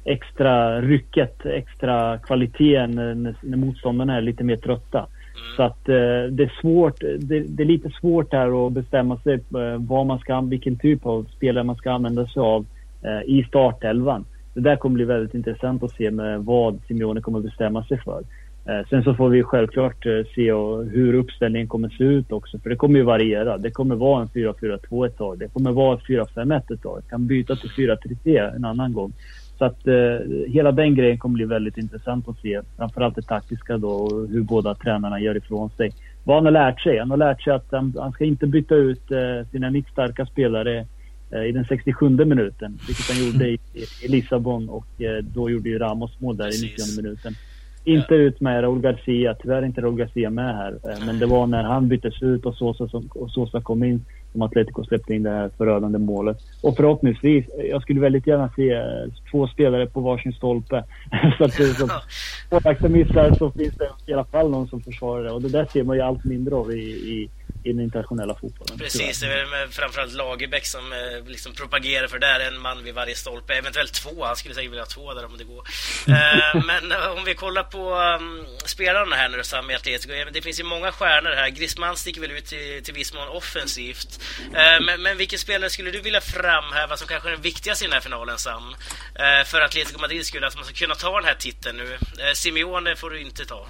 extra 0.09 0.81
rycket, 0.81 1.45
extra 1.45 2.17
kvaliteten 2.17 2.91
när, 2.95 3.35
när 3.41 3.57
motståndarna 3.57 4.17
är 4.17 4.21
lite 4.21 4.43
mer 4.43 4.55
trötta. 4.55 4.97
Mm. 4.99 5.55
Så 5.55 5.63
att 5.63 5.89
eh, 5.89 6.31
det 6.31 6.43
är 6.43 6.61
svårt, 6.61 6.99
det, 6.99 7.39
det, 7.39 7.63
är 7.63 7.67
lite 7.67 7.89
svårt 7.89 8.33
här 8.33 8.67
att 8.67 8.73
bestämma 8.73 9.17
sig 9.17 9.33
eh, 9.33 9.77
vad 9.77 10.05
man 10.05 10.19
ska, 10.19 10.41
vilken 10.41 10.75
typ 10.77 11.05
av 11.05 11.23
spelare 11.23 11.63
man 11.63 11.75
ska 11.75 11.91
använda 11.91 12.27
sig 12.27 12.41
av 12.41 12.65
eh, 13.01 13.21
i 13.25 13.45
startelvan. 13.47 14.25
Det 14.53 14.61
där 14.61 14.75
kommer 14.75 14.93
bli 14.93 15.05
väldigt 15.05 15.33
intressant 15.33 15.83
att 15.83 15.91
se 15.91 16.11
med 16.11 16.45
vad 16.45 16.79
Simeone 16.87 17.21
kommer 17.21 17.39
bestämma 17.39 17.83
sig 17.83 17.97
för. 17.97 18.23
Eh, 18.65 18.87
sen 18.89 19.03
så 19.03 19.13
får 19.13 19.29
vi 19.29 19.43
självklart 19.43 20.05
eh, 20.05 20.21
se 20.35 20.53
hur 20.91 21.13
uppställningen 21.13 21.67
kommer 21.67 21.89
se 21.89 22.03
ut 22.03 22.31
också, 22.31 22.59
för 22.59 22.69
det 22.69 22.75
kommer 22.75 22.99
ju 22.99 23.05
variera. 23.05 23.57
Det 23.57 23.71
kommer 23.71 23.95
vara 23.95 24.21
en 24.21 24.27
4-4-2 24.27 25.05
ett 25.05 25.17
tag, 25.17 25.39
det 25.39 25.47
kommer 25.47 25.71
vara 25.71 25.97
4-5-1 25.97 26.73
ett 26.73 26.81
tag, 26.81 27.01
det 27.03 27.09
kan 27.09 27.27
byta 27.27 27.55
till 27.55 27.69
4-3-3 27.69 28.55
en 28.55 28.65
annan 28.65 28.93
gång. 28.93 29.13
Så 29.59 29.65
att 29.65 29.87
eh, 29.87 29.93
hela 30.47 30.71
den 30.71 30.95
grejen 30.95 31.17
kommer 31.17 31.33
bli 31.33 31.45
väldigt 31.45 31.77
intressant 31.77 32.27
att 32.27 32.39
se. 32.39 32.61
Framförallt 32.77 33.15
det 33.15 33.21
taktiska 33.21 33.77
då 33.77 33.89
och 33.89 34.27
hur 34.29 34.41
båda 34.41 34.75
tränarna 34.75 35.19
gör 35.19 35.37
ifrån 35.37 35.69
sig. 35.69 35.91
Vad 36.23 36.35
han 36.37 36.45
har 36.45 36.51
lärt 36.51 36.81
sig? 36.81 36.99
Han 36.99 37.09
har 37.09 37.17
lärt 37.17 37.41
sig 37.41 37.53
att 37.53 37.67
han, 37.71 37.93
han 37.99 38.11
ska 38.11 38.25
inte 38.25 38.47
byta 38.47 38.75
ut 38.75 39.11
eh, 39.11 39.47
sina 39.51 39.71
mittstarka 39.71 40.25
spelare 40.25 40.85
eh, 41.31 41.43
i 41.43 41.51
den 41.51 41.65
67 41.65 42.09
minuten, 42.09 42.79
vilket 42.87 43.09
han 43.09 43.25
gjorde 43.25 43.49
i, 43.49 43.59
i 44.03 44.07
Lissabon 44.07 44.69
och 44.69 45.01
eh, 45.01 45.23
då 45.23 45.49
gjorde 45.49 45.69
ju 45.69 45.79
Ramos 45.79 46.19
mål 46.19 46.37
där 46.37 46.47
i 46.47 46.67
90 46.67 47.03
minuten. 47.03 47.33
Inte 47.83 48.15
ut 48.15 48.41
med 48.41 48.63
Raúl 48.63 48.81
Garcia, 48.81 49.33
tyvärr 49.33 49.65
inte 49.65 49.81
Raúl 49.81 49.97
Garcia 49.97 50.29
med 50.29 50.55
här. 50.55 50.71
Eh, 50.71 51.05
men 51.05 51.19
det 51.19 51.25
var 51.25 51.47
när 51.47 51.63
han 51.63 51.87
byttes 51.87 52.21
ut 52.21 52.45
och 52.45 52.55
Sosa, 52.55 52.87
som, 52.87 53.09
och 53.09 53.31
Sosa 53.31 53.61
kom 53.61 53.83
in 53.83 54.05
som 54.31 54.41
Atletico 54.41 54.83
släppte 54.83 55.13
in 55.13 55.23
det 55.23 55.29
här 55.29 55.49
förödande 55.57 55.99
målet. 55.99 56.37
Och 56.61 56.75
förhoppningsvis, 56.75 57.45
jag 57.69 57.81
skulle 57.81 57.99
väldigt 57.99 58.27
gärna 58.27 58.49
se 58.55 58.73
eh, 58.73 58.83
två 59.31 59.47
spelare 59.47 59.87
på 59.87 59.99
varsin 59.99 60.33
stolpe. 60.33 60.83
så 61.37 61.43
att 61.43 61.53
som 61.53 61.89
målvakten 62.51 62.91
missar 62.91 63.33
så 63.33 63.51
finns 63.51 63.75
det 63.75 63.89
i 64.05 64.13
alla 64.13 64.25
fall 64.25 64.51
någon 64.51 64.67
som 64.67 64.81
försvarar 64.81 65.23
det. 65.23 65.31
Och 65.31 65.41
det 65.41 65.49
där 65.49 65.65
ser 65.65 65.83
man 65.83 65.95
ju 65.95 66.01
allt 66.01 66.23
mindre 66.23 66.55
av 66.55 66.71
i, 66.71 66.81
i 66.81 67.29
i 67.63 67.71
den 67.71 67.79
internationella 67.79 68.35
fotbollen. 68.35 68.77
Precis, 68.77 69.19
tyvärr. 69.19 69.35
det 69.35 69.57
är 69.57 69.67
framförallt 69.67 70.13
Lagerbäck 70.13 70.65
som 70.65 70.93
eh, 70.93 71.25
liksom 71.27 71.53
propagerar 71.53 72.07
för 72.07 72.19
det 72.19 72.27
där, 72.27 72.39
en 72.39 72.59
man 72.59 72.83
vid 72.83 72.93
varje 72.93 73.15
stolpe, 73.15 73.53
eventuellt 73.53 73.93
två, 73.93 74.25
han 74.25 74.35
skulle 74.35 74.55
säkert 74.55 74.71
vilja 74.71 74.83
ha 74.83 74.89
två 74.89 75.13
där 75.13 75.25
om 75.25 75.37
det 75.37 75.43
går. 75.43 75.59
uh, 76.09 76.65
men 76.65 76.91
uh, 76.91 77.17
om 77.17 77.25
vi 77.25 77.35
kollar 77.35 77.63
på 77.63 77.95
um, 77.95 78.45
spelarna 78.65 79.15
här 79.15 79.29
nu 79.29 79.37
då, 79.37 79.43
Sam, 79.43 79.71
i 79.71 79.75
Atletico, 79.75 80.13
det 80.31 80.41
finns 80.41 80.59
ju 80.59 80.63
många 80.63 80.91
stjärnor 80.91 81.29
här. 81.29 81.49
Griezmann 81.49 81.97
sticker 81.97 82.21
väl 82.21 82.31
ut 82.31 82.45
till, 82.45 82.83
till 82.83 82.93
viss 82.93 83.13
mån 83.13 83.27
offensivt. 83.27 84.19
Men, 84.81 85.01
men 85.01 85.17
vilken 85.17 85.39
spelare 85.39 85.69
skulle 85.69 85.91
du 85.91 86.01
vilja 86.01 86.21
framhäva 86.21 86.97
som 86.97 87.07
kanske 87.07 87.29
är 87.29 87.31
den 87.31 87.41
viktigaste 87.41 87.85
i 87.85 87.87
den 87.87 87.93
här 87.93 88.01
finalen, 88.01 88.37
Sam? 88.37 88.75
för 89.45 89.61
Atletico 89.61 89.99
Madrid 90.01 90.25
skulle, 90.25 90.47
att 90.47 90.55
man 90.55 90.65
ska 90.65 90.73
kunna 90.73 90.95
ta 90.95 91.19
den 91.19 91.25
här 91.25 91.35
titeln 91.35 91.77
nu. 91.77 91.97
Simeone 92.33 92.95
får 92.95 93.09
du 93.09 93.21
inte 93.21 93.45
ta. 93.45 93.67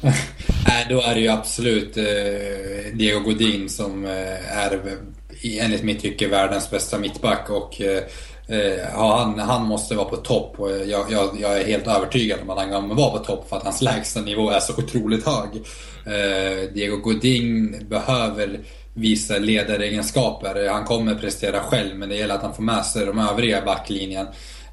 Nej, 0.66 0.86
då 0.88 1.00
är 1.00 1.14
det 1.14 1.20
ju 1.20 1.28
absolut 1.28 1.96
eh, 1.96 2.04
Diego 2.94 3.20
Godin 3.20 3.68
som 3.68 4.04
eh, 4.04 4.58
är 4.58 4.80
enligt 5.42 5.82
mitt 5.82 6.02
tycke 6.02 6.28
världens 6.28 6.70
bästa 6.70 6.98
mittback 6.98 7.50
och 7.50 7.80
eh, 7.80 8.02
eh 8.48 8.88
han, 8.94 9.38
han 9.38 9.66
måste 9.66 9.94
vara 9.94 10.08
på 10.08 10.16
topp 10.16 10.54
och 10.60 10.70
jag, 10.70 11.12
jag, 11.12 11.36
jag, 11.40 11.60
är 11.60 11.64
helt 11.64 11.86
övertygad 11.86 12.40
om 12.42 12.50
att 12.50 12.58
han 12.58 12.70
kommer 12.70 12.94
vara 12.94 13.18
på 13.18 13.24
topp 13.24 13.48
för 13.48 13.56
att 13.56 13.62
hans 13.62 13.82
lägsta 13.82 14.20
nivå 14.20 14.50
är 14.50 14.60
så 14.60 14.72
otroligt 14.72 15.26
hög. 15.26 15.48
Eh, 16.06 16.72
Diego 16.74 16.96
Godin 16.96 17.86
behöver 17.88 18.60
visa 18.94 19.38
ledaregenskaper. 19.38 20.68
Han 20.68 20.84
kommer 20.84 21.14
prestera 21.14 21.60
själv 21.60 21.96
men 21.96 22.08
det 22.08 22.16
gäller 22.16 22.34
att 22.34 22.42
han 22.42 22.54
får 22.54 22.62
med 22.62 22.86
sig 22.86 23.06
de 23.06 23.18
övriga 23.18 23.64
backlinjen. 23.64 24.26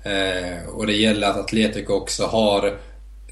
backlinjen. 0.03 0.67
och 0.73 0.87
det 0.87 0.93
gäller 0.93 1.27
att 1.27 1.37
Atletico 1.37 1.93
också 1.93 2.25
har 2.25 2.77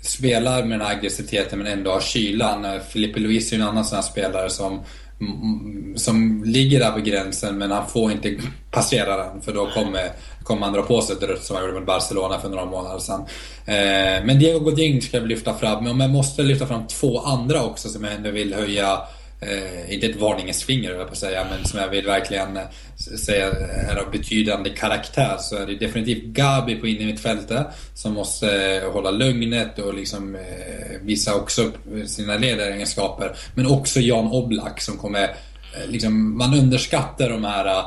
spelar 0.01 0.63
med 0.63 0.79
den 0.79 0.88
här 0.88 0.95
aggressiviteten 0.95 1.59
men 1.59 1.67
ändå 1.67 1.91
har 1.91 2.01
kylan. 2.01 2.65
Eh, 2.65 2.79
Filippe 2.89 3.19
Luis 3.19 3.51
är 3.51 3.55
ju 3.55 3.62
en 3.62 3.67
annan 3.67 3.85
sån 3.85 3.95
här 3.95 4.03
spelare 4.03 4.49
som 4.49 4.83
mm, 5.21 5.97
som 5.97 6.43
ligger 6.43 6.79
där 6.79 6.91
på 6.91 6.99
gränsen 6.99 7.57
men 7.57 7.71
han 7.71 7.88
får 7.89 8.12
inte 8.12 8.38
passera 8.71 9.17
den 9.17 9.41
för 9.41 9.53
då 9.53 9.69
kommer, 9.73 10.12
kommer 10.43 10.62
han 10.62 10.73
dra 10.73 10.81
på 10.81 11.01
sig 11.01 11.15
ett 11.15 11.23
rött 11.23 11.43
som 11.43 11.55
han 11.55 11.65
gjorde 11.65 11.77
med 11.77 11.85
Barcelona 11.85 12.39
för 12.39 12.49
några 12.49 12.65
månader 12.65 12.99
sedan. 12.99 13.21
Eh, 13.65 14.25
men 14.25 14.39
Diego 14.39 14.59
Godin 14.59 15.01
ska 15.01 15.19
vi 15.19 15.27
lyfta 15.27 15.53
fram, 15.53 15.83
men 15.83 15.99
jag 15.99 16.09
måste 16.09 16.41
lyfta 16.41 16.67
fram 16.67 16.88
två 16.88 17.19
andra 17.19 17.63
också 17.63 17.89
som 17.89 18.03
jag 18.03 18.13
ändå 18.13 18.31
vill 18.31 18.53
höja 18.53 18.99
eh, 19.41 19.93
inte 19.93 20.08
ett 20.08 20.15
varningens 20.15 20.63
finger 20.63 20.91
jag 20.91 21.08
på 21.08 21.12
att 21.12 21.17
säga, 21.17 21.47
men 21.49 21.65
som 21.65 21.80
jag 21.80 21.88
vill 21.88 22.06
verkligen 22.06 22.58
eh, 22.58 22.63
säga 22.97 23.52
är 23.89 23.95
av 23.95 24.12
betydande 24.12 24.69
karaktär 24.69 25.38
så 25.39 25.56
är 25.56 25.65
det 25.65 25.75
definitivt 25.75 26.23
Gabi 26.23 26.75
på 26.75 26.88
innermittfältet 26.88 27.67
som 27.93 28.13
måste 28.13 28.75
eh, 28.75 28.91
hålla 28.91 29.12
lugnet 29.12 29.80
och 29.80 29.93
liksom 29.93 30.36
eh, 30.36 31.02
visa 31.02 31.36
också 31.36 31.71
sina 32.08 32.38
ledaregenskaper. 32.38 33.36
Men 33.56 33.67
också 33.67 33.99
Jan 33.99 34.32
Oblak 34.32 34.82
som 34.82 34.97
kommer, 34.97 35.23
eh, 35.23 35.89
liksom, 35.89 36.38
man 36.38 36.54
underskattar 36.54 37.30
de 37.30 37.43
här 37.43 37.65
eh, 37.65 37.86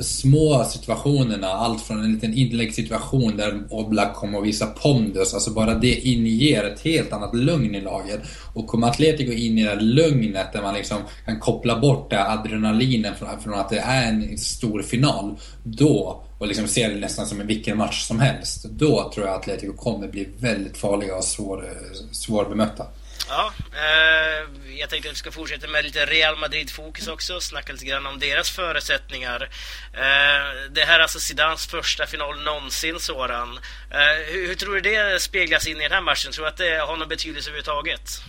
små 0.00 0.64
situationerna, 0.64 1.46
allt 1.46 1.82
från 1.82 2.04
en 2.04 2.12
liten 2.12 2.34
inläggssituation 2.34 3.36
där 3.36 3.60
Oblak 3.70 4.14
kommer 4.14 4.38
att 4.38 4.44
visa 4.44 4.66
pondus, 4.66 5.34
alltså 5.34 5.50
bara 5.50 5.74
det 5.74 6.08
inger 6.08 6.64
ett 6.64 6.80
helt 6.80 7.12
annat 7.12 7.34
lugn 7.34 7.74
i 7.74 7.80
laget. 7.80 8.20
Och 8.54 8.66
kommer 8.66 8.88
Atletico 8.88 9.32
in 9.32 9.58
i 9.58 9.62
det 9.62 9.68
här 9.68 9.80
lugnet 9.80 10.52
där 10.52 10.62
man 10.62 10.74
liksom 10.74 10.98
kan 11.26 11.40
koppla 11.40 11.80
bort 11.80 12.10
det 12.10 12.24
adrenalinen 12.24 13.14
från, 13.14 13.40
från 13.40 13.54
att 13.54 13.68
det 13.68 13.78
är 13.78 14.08
en 14.08 14.38
stor 14.38 14.82
final, 14.82 15.36
då, 15.62 16.24
och 16.38 16.46
liksom 16.46 16.66
ser 16.66 16.88
det 16.88 17.00
nästan 17.00 17.26
som 17.26 17.40
en 17.40 17.46
vilken 17.46 17.76
match 17.76 18.02
som 18.02 18.20
helst, 18.20 18.64
då 18.64 19.10
tror 19.14 19.26
jag 19.26 19.34
Atletico 19.34 19.72
kommer 19.72 20.08
bli 20.08 20.28
väldigt 20.38 20.76
farliga 20.76 21.16
och 21.16 21.24
svår, 21.24 21.64
eh, 21.64 22.10
svårbemötta. 22.12 22.86
Ja, 23.28 23.52
eh, 23.72 24.48
jag 24.78 24.90
tänkte 24.90 25.08
att 25.08 25.14
vi 25.14 25.18
ska 25.18 25.32
fortsätta 25.32 25.68
med 25.68 25.84
lite 25.84 26.06
Real 26.06 26.38
Madrid-fokus 26.38 27.08
också, 27.08 27.40
snacka 27.40 27.72
lite 27.72 27.84
grann 27.84 28.06
om 28.06 28.18
deras 28.18 28.50
förutsättningar. 28.50 29.48
Eh, 29.92 30.70
det 30.70 30.84
här 30.84 30.98
är 30.98 31.02
alltså 31.02 31.20
Zidans 31.20 31.66
första 31.66 32.06
final 32.06 32.42
någonsin, 32.42 33.00
Soran. 33.00 33.58
Eh, 33.90 34.32
hur, 34.32 34.46
hur, 34.46 34.54
tror 34.54 34.74
du 34.74 34.80
det 34.80 35.22
speglas 35.22 35.66
in 35.66 35.76
i 35.76 35.82
den 35.82 35.92
här 35.92 36.00
matchen? 36.00 36.32
Tror 36.32 36.44
du 36.44 36.48
att 36.48 36.56
det 36.56 36.76
har 36.86 36.96
någon 36.96 37.08
betydelse 37.08 37.50
överhuvudtaget? 37.50 38.22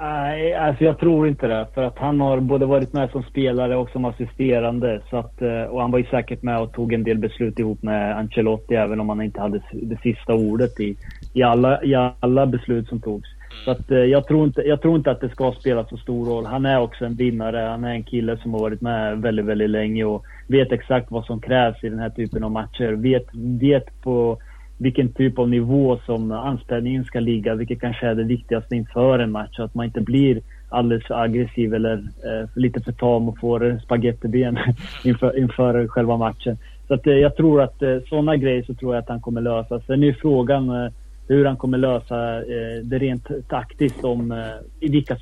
Nej, 0.00 0.54
alltså 0.54 0.84
jag 0.84 0.98
tror 0.98 1.28
inte 1.28 1.46
det. 1.46 1.66
För 1.74 1.82
att 1.82 1.98
han 1.98 2.20
har 2.20 2.40
både 2.40 2.66
varit 2.66 2.92
med 2.92 3.10
som 3.10 3.22
spelare 3.22 3.76
och 3.76 3.90
som 3.90 4.04
assisterande. 4.04 5.00
Så 5.10 5.16
att, 5.16 5.42
eh, 5.42 5.62
och 5.62 5.80
han 5.80 5.90
var 5.90 5.98
ju 5.98 6.04
säkert 6.04 6.42
med 6.42 6.60
och 6.60 6.72
tog 6.72 6.92
en 6.92 7.04
del 7.04 7.18
beslut 7.18 7.58
ihop 7.58 7.82
med 7.82 8.16
Ancelotti, 8.16 8.74
även 8.74 9.00
om 9.00 9.08
han 9.08 9.22
inte 9.22 9.40
hade 9.40 9.62
det 9.72 10.00
sista 10.02 10.34
ordet 10.34 10.80
i, 10.80 10.96
i, 11.32 11.42
alla, 11.42 11.84
i 11.84 11.94
alla 12.20 12.46
beslut 12.46 12.88
som 12.88 13.00
togs. 13.00 13.28
Så 13.64 13.70
att, 13.70 13.90
eh, 13.90 13.98
jag, 13.98 14.26
tror 14.26 14.46
inte, 14.46 14.62
jag 14.62 14.82
tror 14.82 14.96
inte 14.96 15.10
att 15.10 15.20
det 15.20 15.28
ska 15.28 15.52
spela 15.52 15.84
så 15.84 15.96
stor 15.96 16.26
roll. 16.26 16.46
Han 16.46 16.66
är 16.66 16.80
också 16.80 17.04
en 17.04 17.14
vinnare. 17.14 17.56
Han 17.56 17.84
är 17.84 17.90
en 17.90 18.04
kille 18.04 18.36
som 18.36 18.52
har 18.54 18.60
varit 18.60 18.80
med 18.80 19.18
väldigt, 19.18 19.44
väldigt 19.44 19.70
länge 19.70 20.04
och 20.04 20.24
vet 20.48 20.72
exakt 20.72 21.10
vad 21.10 21.24
som 21.24 21.40
krävs 21.40 21.84
i 21.84 21.88
den 21.88 21.98
här 21.98 22.10
typen 22.10 22.44
av 22.44 22.50
matcher. 22.50 22.92
Vet, 22.92 23.26
vet 23.60 24.02
på 24.02 24.38
vilken 24.80 25.12
typ 25.12 25.38
av 25.38 25.48
nivå 25.48 25.98
som 26.06 26.32
anspänningen 26.32 27.04
ska 27.04 27.20
ligga, 27.20 27.54
vilket 27.54 27.80
kanske 27.80 28.06
är 28.06 28.14
det 28.14 28.24
viktigaste 28.24 28.76
inför 28.76 29.18
en 29.18 29.30
match. 29.30 29.56
Så 29.56 29.62
att 29.62 29.74
man 29.74 29.86
inte 29.86 30.00
blir 30.00 30.40
alldeles 30.68 31.06
för 31.06 31.22
aggressiv 31.22 31.74
eller 31.74 31.96
eh, 31.98 32.48
lite 32.54 32.80
för 32.80 32.92
tam 32.92 33.28
och 33.28 33.38
får 33.38 33.80
spagettiben 33.84 34.58
inför, 35.04 35.38
inför 35.38 35.88
själva 35.88 36.16
matchen. 36.16 36.58
Så 36.88 36.94
att, 36.94 37.06
eh, 37.06 37.12
jag 37.12 37.36
tror 37.36 37.62
att 37.62 37.82
eh, 37.82 37.98
sådana 38.08 38.36
grejer 38.36 38.62
så 38.62 38.74
tror 38.74 38.94
jag 38.94 39.02
att 39.02 39.08
han 39.08 39.20
kommer 39.20 39.40
lösa. 39.40 39.80
Sen 39.80 40.02
är 40.02 40.12
frågan 40.12 40.70
eh, 40.70 40.92
hur 41.28 41.44
han 41.44 41.56
kommer 41.56 41.78
lösa 41.78 42.36
eh, 42.36 42.82
det 42.82 42.98
rent 42.98 43.48
taktiskt 43.48 44.04
om, 44.04 44.32
eh, 44.32 44.38
i 44.80 44.88
vilka 44.88 45.16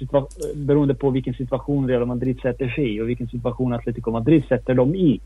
beroende 0.54 0.94
på 0.94 1.10
vilken 1.10 1.34
situation 1.34 1.88
Real 1.88 2.06
Madrid 2.06 2.40
sätter 2.40 2.68
sig 2.68 2.96
i 2.96 3.00
och 3.00 3.08
vilken 3.08 3.28
situation 3.28 3.72
Atletico 3.72 4.10
Madrid 4.10 4.44
sätter 4.48 4.74
dem 4.74 4.94
i. 4.94 5.20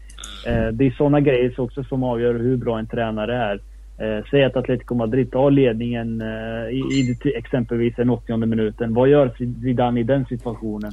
Eh, 0.47 0.69
det 0.73 0.87
är 0.87 0.91
sådana 0.91 1.21
grejer 1.21 1.61
också 1.61 1.85
som 1.85 2.03
avgör 2.03 2.35
hur 2.35 2.57
bra 2.57 2.79
en 2.79 2.87
tränare 2.87 3.37
är. 3.37 3.61
Eh, 4.03 4.25
säg 4.31 4.45
att 4.45 4.57
Atletico 4.57 4.95
Madrid 4.95 5.33
tar 5.33 5.51
ledningen 5.51 6.21
eh, 6.21 6.71
i, 6.71 7.17
i 7.25 7.33
exempelvis 7.37 7.95
den 7.97 8.11
80 8.11 8.37
minuten. 8.37 8.95
Vad 8.95 9.09
gör 9.09 9.31
Zidane 9.63 10.01
i 10.01 10.03
den 10.03 10.27
situationen? 10.27 10.93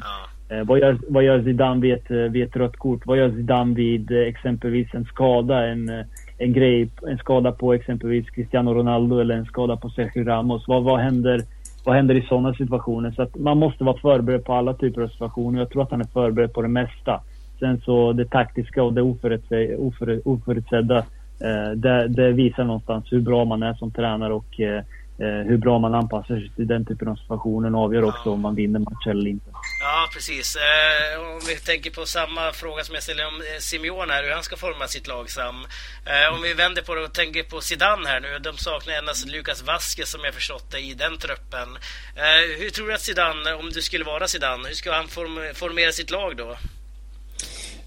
Eh, 0.50 0.64
vad, 0.64 0.80
gör, 0.80 0.98
vad 1.08 1.24
gör 1.24 1.44
Zidane 1.44 1.82
vid 1.82 1.94
ett, 1.94 2.12
vid 2.32 2.44
ett 2.44 2.56
rött 2.56 2.78
kort? 2.78 3.06
Vad 3.06 3.18
gör 3.18 3.30
Zidane 3.30 3.76
vid 3.76 4.12
eh, 4.12 4.18
exempelvis 4.18 4.94
en 4.94 5.06
skada? 5.06 5.68
En, 5.68 5.90
eh, 5.90 6.06
en 6.38 6.54
grej, 6.54 6.90
en 7.08 7.18
skada 7.18 7.52
på 7.52 7.74
exempelvis 7.74 8.30
Cristiano 8.30 8.74
Ronaldo 8.74 9.20
eller 9.20 9.36
en 9.36 9.46
skada 9.46 9.78
på 9.78 9.90
Sergio 9.90 10.24
Ramos. 10.24 10.68
Vad, 10.68 10.84
vad, 10.84 11.00
händer, 11.00 11.42
vad 11.86 11.96
händer 11.96 12.16
i 12.16 12.22
sådana 12.22 12.54
situationer? 12.54 13.12
Så 13.12 13.28
man 13.40 13.58
måste 13.58 13.84
vara 13.84 13.98
förberedd 13.98 14.46
på 14.46 14.54
alla 14.54 14.74
typer 14.74 15.02
av 15.02 15.08
situationer. 15.08 15.60
Jag 15.60 15.70
tror 15.70 15.84
att 15.84 15.92
han 15.92 16.02
är 16.02 16.14
förberedd 16.14 16.54
på 16.54 16.62
det 16.62 16.68
mesta. 16.68 17.22
Sen 17.60 17.82
så 17.82 18.14
det 18.14 18.26
taktiska 18.26 18.84
och 18.84 18.94
det 18.94 19.02
oförutsedda, 20.26 20.98
eh, 20.98 21.04
Eh, 21.44 21.72
det, 21.72 22.08
det, 22.08 22.32
visar 22.32 22.64
någonstans 22.64 23.06
hur 23.12 23.20
bra 23.22 23.46
man 23.46 23.64
är 23.64 23.74
som 23.74 23.92
tränare 23.92 24.34
och 24.34 24.60
eh, 24.60 24.84
eh, 25.20 25.48
hur 25.50 25.58
bra 25.58 25.80
man 25.80 25.94
anpassar 25.94 26.36
sig 26.36 26.52
till 26.56 26.68
den 26.68 26.86
typen 26.86 27.08
av 27.08 27.16
situationer 27.16 27.84
avgör 27.84 28.04
också 28.04 28.32
om 28.32 28.42
man 28.42 28.56
vinner 28.56 28.80
matchen 28.80 29.12
eller 29.12 29.30
inte. 29.30 29.50
Ja, 29.82 30.10
precis. 30.14 30.56
Eh, 30.56 31.20
om 31.22 31.40
vi 31.48 31.56
tänker 31.56 31.92
på 31.92 32.06
samma 32.06 32.52
fråga 32.52 32.84
som 32.84 32.96
jag 32.96 33.04
ställde 33.04 33.26
om 33.26 33.42
Simeon 33.60 33.62
Simeone 33.62 34.14
här, 34.14 34.24
hur 34.24 34.32
han 34.32 34.44
ska 34.44 34.56
forma 34.56 34.88
sitt 34.88 35.08
lag, 35.08 35.30
Sam. 35.30 35.56
Eh, 36.06 36.36
om 36.36 36.42
vi 36.42 36.54
vänder 36.54 36.82
på 36.82 36.96
det 36.96 37.02
och 37.02 37.14
tänker 37.14 37.44
på 37.44 37.62
Zidane 37.62 38.08
här 38.08 38.20
nu. 38.20 38.40
De 38.40 38.58
saknar 38.58 38.94
endast 38.94 39.28
Lucas 39.28 39.64
Vasquez 39.64 40.12
som 40.12 40.22
jag 40.24 40.34
förstått 40.34 40.72
det 40.72 40.80
i 40.80 40.94
den 40.94 41.18
truppen. 41.18 41.70
Eh, 42.16 42.60
hur 42.60 42.70
tror 42.70 42.88
du 42.88 42.94
att 42.94 43.02
Zidane, 43.02 43.54
om 43.54 43.70
du 43.70 43.82
skulle 43.82 44.06
vara 44.06 44.28
Zidane, 44.28 44.68
hur 44.68 44.76
ska 44.76 44.94
han 44.94 45.08
form 45.08 45.56
formera 45.56 45.92
sitt 45.92 46.12
lag 46.12 46.38
då? 46.38 46.58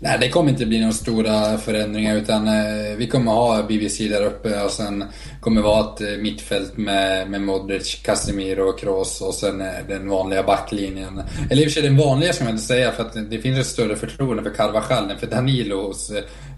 Nej, 0.04 0.18
det 0.20 0.28
kommer 0.28 0.50
inte 0.50 0.66
bli 0.66 0.80
några 0.80 0.92
stora 0.92 1.58
förändringar 1.58 2.16
utan 2.16 2.48
eh, 2.48 2.96
vi 2.96 3.06
kommer 3.06 3.32
ha 3.32 3.62
BBC 3.62 4.08
där 4.08 4.24
uppe 4.24 4.62
och 4.62 4.70
sen 4.70 5.04
kommer 5.40 5.60
vi 5.60 5.66
vara 5.66 5.80
ett 5.80 6.00
eh, 6.00 6.22
mittfält 6.22 6.76
med, 6.76 7.30
med 7.30 7.40
Modric, 7.40 8.02
Casemiro 8.04 8.62
och 8.62 8.78
Kroos 8.78 9.20
och 9.20 9.34
sen 9.34 9.60
eh, 9.60 9.66
den 9.88 10.08
vanliga 10.08 10.42
backlinjen. 10.42 11.22
Eller 11.50 11.62
i 11.62 11.66
och 11.66 11.70
för 11.70 11.80
sig 11.80 11.82
den 11.82 11.96
vanliga 11.96 12.32
ska 12.32 12.44
man 12.44 12.52
inte 12.52 12.64
säga 12.64 12.92
för 12.92 13.02
att 13.02 13.30
det 13.30 13.38
finns 13.38 13.58
ett 13.58 13.66
större 13.66 13.96
förtroende 13.96 14.42
för 14.42 14.50
Carvajal 14.50 15.10
än 15.10 15.18
för 15.18 15.26
Danilo 15.26 15.86
hos, 15.86 16.10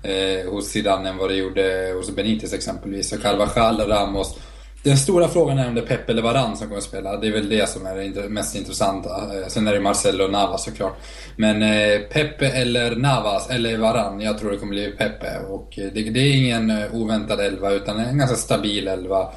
eh, 0.02 0.50
hos 0.50 0.68
Zidane 0.68 1.08
än 1.08 1.16
vad 1.16 1.30
det 1.30 1.36
gjorde 1.36 1.92
hos 1.96 2.10
Benitez 2.16 2.52
exempelvis. 2.52 3.08
Så 3.08 3.18
Carvajal, 3.18 3.80
och 3.80 3.88
Ramos 3.88 4.36
den 4.84 4.96
stora 4.96 5.28
frågan 5.28 5.58
är 5.58 5.68
om 5.68 5.74
det 5.74 5.80
är 5.80 5.86
Pep 5.86 6.10
eller 6.10 6.22
Varann 6.22 6.56
som 6.56 6.66
kommer 6.66 6.78
att 6.78 6.84
spela. 6.84 7.16
Det 7.16 7.26
är 7.26 7.32
väl 7.32 7.48
det 7.48 7.68
som 7.68 7.86
är 7.86 7.96
det 7.96 8.28
mest 8.28 8.54
intressanta. 8.54 9.08
Eh, 9.08 9.46
sen 9.48 9.68
är 9.68 9.72
det 9.72 9.80
Marcelo 9.80 10.24
och 10.24 10.30
Navas 10.30 10.64
såklart. 10.64 10.96
Men 11.36 11.62
eh, 11.62 12.00
Pepe 12.00 12.46
eller 12.46 12.96
Navas, 12.96 13.50
eller 13.50 13.78
Varann, 13.78 14.20
jag 14.20 14.38
tror 14.38 14.50
det 14.50 14.56
kommer 14.56 14.72
bli 14.72 14.90
Pepe. 14.90 15.38
Och 15.48 15.78
eh, 15.78 15.92
det, 15.94 16.10
det 16.10 16.20
är 16.20 16.34
ingen 16.34 16.70
oväntad 16.92 17.40
elva 17.40 17.70
utan 17.70 18.00
en 18.00 18.18
ganska 18.18 18.36
stabil 18.36 18.88
elva. 18.88 19.32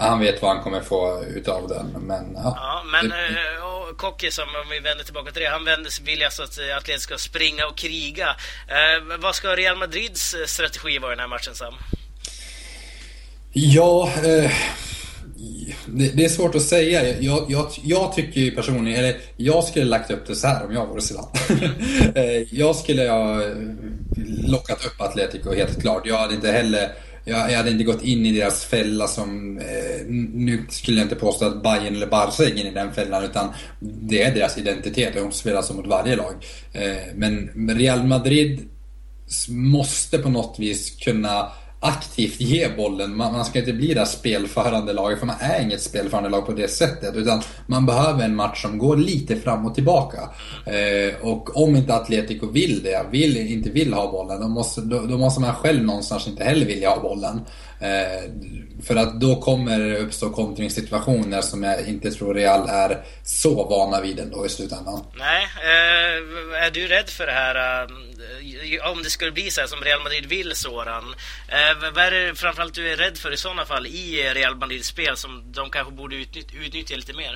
Han 0.00 0.20
vet 0.20 0.42
vad 0.42 0.54
han 0.54 0.62
kommer 0.62 0.80
få 0.80 1.24
utav 1.36 1.68
den. 1.68 2.06
Men, 2.06 2.34
ja, 2.34 2.56
ja 2.56 2.82
men 2.92 3.08
det, 3.08 3.96
Kocki 3.96 4.30
som, 4.30 4.44
om 4.44 4.70
vi 4.70 4.78
vänder 4.80 5.04
tillbaka 5.04 5.32
till 5.32 5.42
det, 5.42 5.48
han 5.48 5.64
vänder, 5.64 6.04
vill 6.04 6.24
alltså 6.24 6.42
att 6.42 6.58
Atletic 6.76 7.02
ska 7.02 7.18
springa 7.18 7.66
och 7.66 7.76
kriga. 7.76 8.28
Eh, 8.68 9.18
vad 9.18 9.34
ska 9.34 9.48
Real 9.48 9.76
Madrids 9.76 10.36
strategi 10.46 10.98
vara 10.98 11.12
i 11.12 11.16
den 11.16 11.20
här 11.20 11.28
matchen 11.28 11.54
Sam? 11.54 11.74
Ja, 13.52 14.12
eh, 14.16 14.50
det, 15.86 16.16
det, 16.16 16.24
är 16.24 16.28
svårt 16.28 16.54
att 16.54 16.62
säga. 16.62 17.20
Jag, 17.20 17.44
jag, 17.48 17.66
jag 17.82 18.12
tycker 18.12 18.40
ju 18.40 18.50
personligen, 18.50 18.98
eller 18.98 19.16
jag 19.36 19.64
skulle 19.64 19.84
lagt 19.84 20.10
upp 20.10 20.26
det 20.26 20.34
så 20.34 20.46
här 20.46 20.66
om 20.66 20.72
jag 20.72 20.86
vore 20.86 21.00
Zlatan. 21.00 21.30
Eh, 22.14 22.54
jag 22.54 22.76
skulle 22.76 23.10
ha 23.10 23.42
eh, 23.42 23.56
lockat 24.46 24.86
upp 24.86 25.00
Atletico 25.00 25.54
helt 25.54 25.80
klart. 25.80 26.06
Jag 26.06 26.18
hade 26.18 26.34
inte 26.34 26.52
heller 26.52 26.90
jag, 27.24 27.52
jag 27.52 27.56
hade 27.56 27.70
inte 27.70 27.84
gått 27.84 28.02
in 28.02 28.26
i 28.26 28.32
deras 28.32 28.64
fälla 28.64 29.06
som... 29.06 29.58
Eh, 29.58 30.06
nu 30.34 30.64
skulle 30.68 30.96
jag 30.96 31.04
inte 31.04 31.16
påstå 31.16 31.46
att 31.46 31.62
Bayern 31.62 31.96
eller 31.96 32.06
Barca 32.06 32.44
gick 32.44 32.58
in 32.58 32.66
i 32.66 32.70
den 32.70 32.92
fällan 32.92 33.24
utan 33.24 33.48
det 33.80 34.22
är 34.22 34.34
deras 34.34 34.58
identitet 34.58 35.16
och 35.16 35.22
de 35.22 35.32
spelar 35.32 35.62
så 35.62 35.74
mot 35.74 35.86
varje 35.86 36.16
lag. 36.16 36.34
Eh, 36.72 36.96
men 37.14 37.70
Real 37.78 38.04
Madrid 38.04 38.68
måste 39.48 40.18
på 40.18 40.28
något 40.28 40.58
vis 40.58 40.90
kunna 40.90 41.52
aktivt 41.80 42.40
ge 42.40 42.68
bollen. 42.68 43.16
Man, 43.16 43.32
man 43.32 43.44
ska 43.44 43.58
inte 43.58 43.72
bli 43.72 43.94
det 43.94 44.06
spelförande 44.06 44.92
laget, 44.92 45.18
för 45.18 45.26
man 45.26 45.36
är 45.40 45.62
inget 45.62 45.82
spelförande 45.82 46.28
lag 46.28 46.46
på 46.46 46.52
det 46.52 46.68
sättet. 46.68 47.16
Utan 47.16 47.42
man 47.66 47.86
behöver 47.86 48.24
en 48.24 48.36
match 48.36 48.62
som 48.62 48.78
går 48.78 48.96
lite 48.96 49.36
fram 49.36 49.66
och 49.66 49.74
tillbaka. 49.74 50.18
Eh, 50.66 51.26
och 51.26 51.56
om 51.56 51.76
inte 51.76 51.94
Atletico 51.94 52.50
vill 52.50 52.82
det, 52.82 53.06
vill, 53.10 53.36
inte 53.36 53.70
vill 53.70 53.92
ha 53.92 54.12
bollen, 54.12 54.40
då 54.40 54.48
måste, 54.48 54.80
då, 54.80 55.06
då 55.06 55.18
måste 55.18 55.40
man 55.40 55.54
själv 55.54 55.82
någonstans 55.84 56.26
inte 56.26 56.44
heller 56.44 56.66
vilja 56.66 56.90
ha 56.90 57.00
bollen. 57.00 57.40
Eh, 57.80 58.30
för 58.82 58.96
att 58.96 59.20
då 59.20 59.36
kommer 59.36 59.78
det 59.78 59.98
uppstå 59.98 60.30
kontringssituationer 60.30 61.40
som 61.40 61.62
jag 61.62 61.88
inte 61.88 62.10
tror 62.10 62.34
Real 62.34 62.68
är 62.68 63.04
så 63.24 63.68
vana 63.68 64.00
vid 64.00 64.18
ändå 64.18 64.46
i 64.46 64.48
slutändan. 64.48 65.04
Nej, 65.18 65.46
eh, 65.56 66.64
är 66.66 66.70
du 66.70 66.86
rädd 66.86 67.08
för 67.08 67.26
det 67.26 67.32
här? 67.32 67.82
Eh, 67.82 67.88
om 68.92 68.98
det 69.02 69.10
skulle 69.10 69.32
bli 69.32 69.46
så 69.50 69.60
här 69.60 69.68
som 69.68 69.80
Real 69.88 70.02
Madrid 70.06 70.26
vill, 70.36 70.50
Soran. 70.54 71.06
Eh, 71.56 71.72
vad 71.94 72.04
är 72.04 72.10
det 72.10 72.38
framförallt 72.38 72.74
du 72.74 72.92
är 72.92 72.96
rädd 72.96 73.16
för 73.22 73.32
i 73.32 73.36
sådana 73.36 73.64
fall 73.64 73.86
i 73.86 74.06
Real 74.34 74.56
Madrids 74.56 74.88
spel 74.94 75.14
som 75.16 75.30
de 75.58 75.70
kanske 75.70 75.92
borde 76.00 76.16
utnyttja, 76.16 76.56
utnyttja 76.66 76.96
lite 76.96 77.16
mer? 77.22 77.34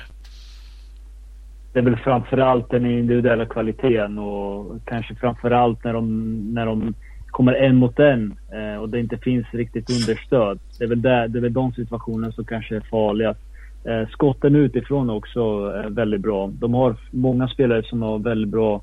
Det 1.73 1.79
är 1.79 1.83
väl 1.83 1.97
framförallt 1.97 2.69
den 2.69 2.85
individuella 2.85 3.45
kvaliteten 3.45 4.17
och 4.17 4.81
kanske 4.85 5.15
framförallt 5.15 5.83
när 5.83 5.93
de, 5.93 6.05
när 6.53 6.65
de 6.65 6.93
kommer 7.35 7.53
en 7.53 7.75
mot 7.75 7.99
en 7.99 8.37
eh, 8.53 8.81
och 8.81 8.89
det 8.89 8.99
inte 8.99 9.17
finns 9.17 9.47
riktigt 9.51 9.89
understöd. 9.89 10.59
Det 10.77 10.83
är 10.83 10.87
väl, 10.87 11.01
där, 11.01 11.27
det 11.27 11.39
är 11.39 11.41
väl 11.41 11.53
de 11.53 11.73
situationerna 11.73 12.31
som 12.31 12.45
kanske 12.45 12.75
är 12.75 12.81
farligast. 12.91 13.39
Eh, 13.85 14.07
skotten 14.09 14.55
utifrån 14.55 15.09
också 15.09 15.41
är 15.65 15.89
väldigt 15.89 16.21
bra. 16.21 16.51
De 16.59 16.73
har 16.73 16.95
många 17.11 17.47
spelare 17.47 17.83
som 17.83 18.01
har 18.01 18.19
väldigt 18.19 18.49
bra 18.49 18.81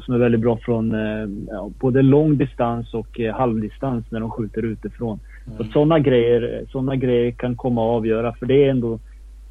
som 0.00 0.14
är 0.14 0.18
väldigt 0.18 0.40
bra 0.40 0.56
från 0.56 0.94
eh, 0.94 1.28
ja, 1.48 1.70
både 1.80 2.02
lång 2.02 2.36
distans 2.36 2.94
och 2.94 3.20
eh, 3.20 3.34
halvdistans 3.34 4.04
när 4.10 4.20
de 4.20 4.30
skjuter 4.30 4.62
utifrån. 4.62 5.20
Mm. 5.46 5.58
Så 5.58 5.64
sådana 5.64 5.98
grejer, 5.98 6.64
såna 6.68 6.96
grejer 6.96 7.30
kan 7.30 7.56
komma 7.56 7.84
att 7.84 7.96
avgöra 7.96 8.32
för 8.32 8.46
det 8.46 8.64
är 8.64 8.70
ändå 8.70 8.98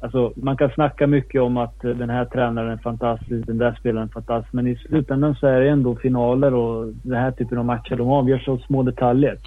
Alltså, 0.00 0.32
man 0.36 0.56
kan 0.56 0.70
snacka 0.70 1.06
mycket 1.06 1.42
om 1.42 1.56
att 1.56 1.80
den 1.80 2.10
här 2.10 2.24
tränaren 2.24 2.70
är 2.70 2.76
fantastisk, 2.76 3.46
den 3.46 3.58
där 3.58 3.76
spelaren 3.80 4.08
är 4.08 4.12
fantastisk. 4.12 4.52
Men 4.52 4.66
i 4.66 4.76
slutändan 4.76 5.34
så 5.34 5.46
är 5.46 5.60
det 5.60 5.68
ändå 5.68 5.96
finaler 5.96 6.54
och 6.54 6.92
den 7.02 7.18
här 7.18 7.30
typen 7.30 7.58
av 7.58 7.64
matcher, 7.64 7.96
de 7.96 8.08
avgörs 8.08 8.48
av 8.48 8.58
små 8.58 8.82
detaljer. 8.82 9.38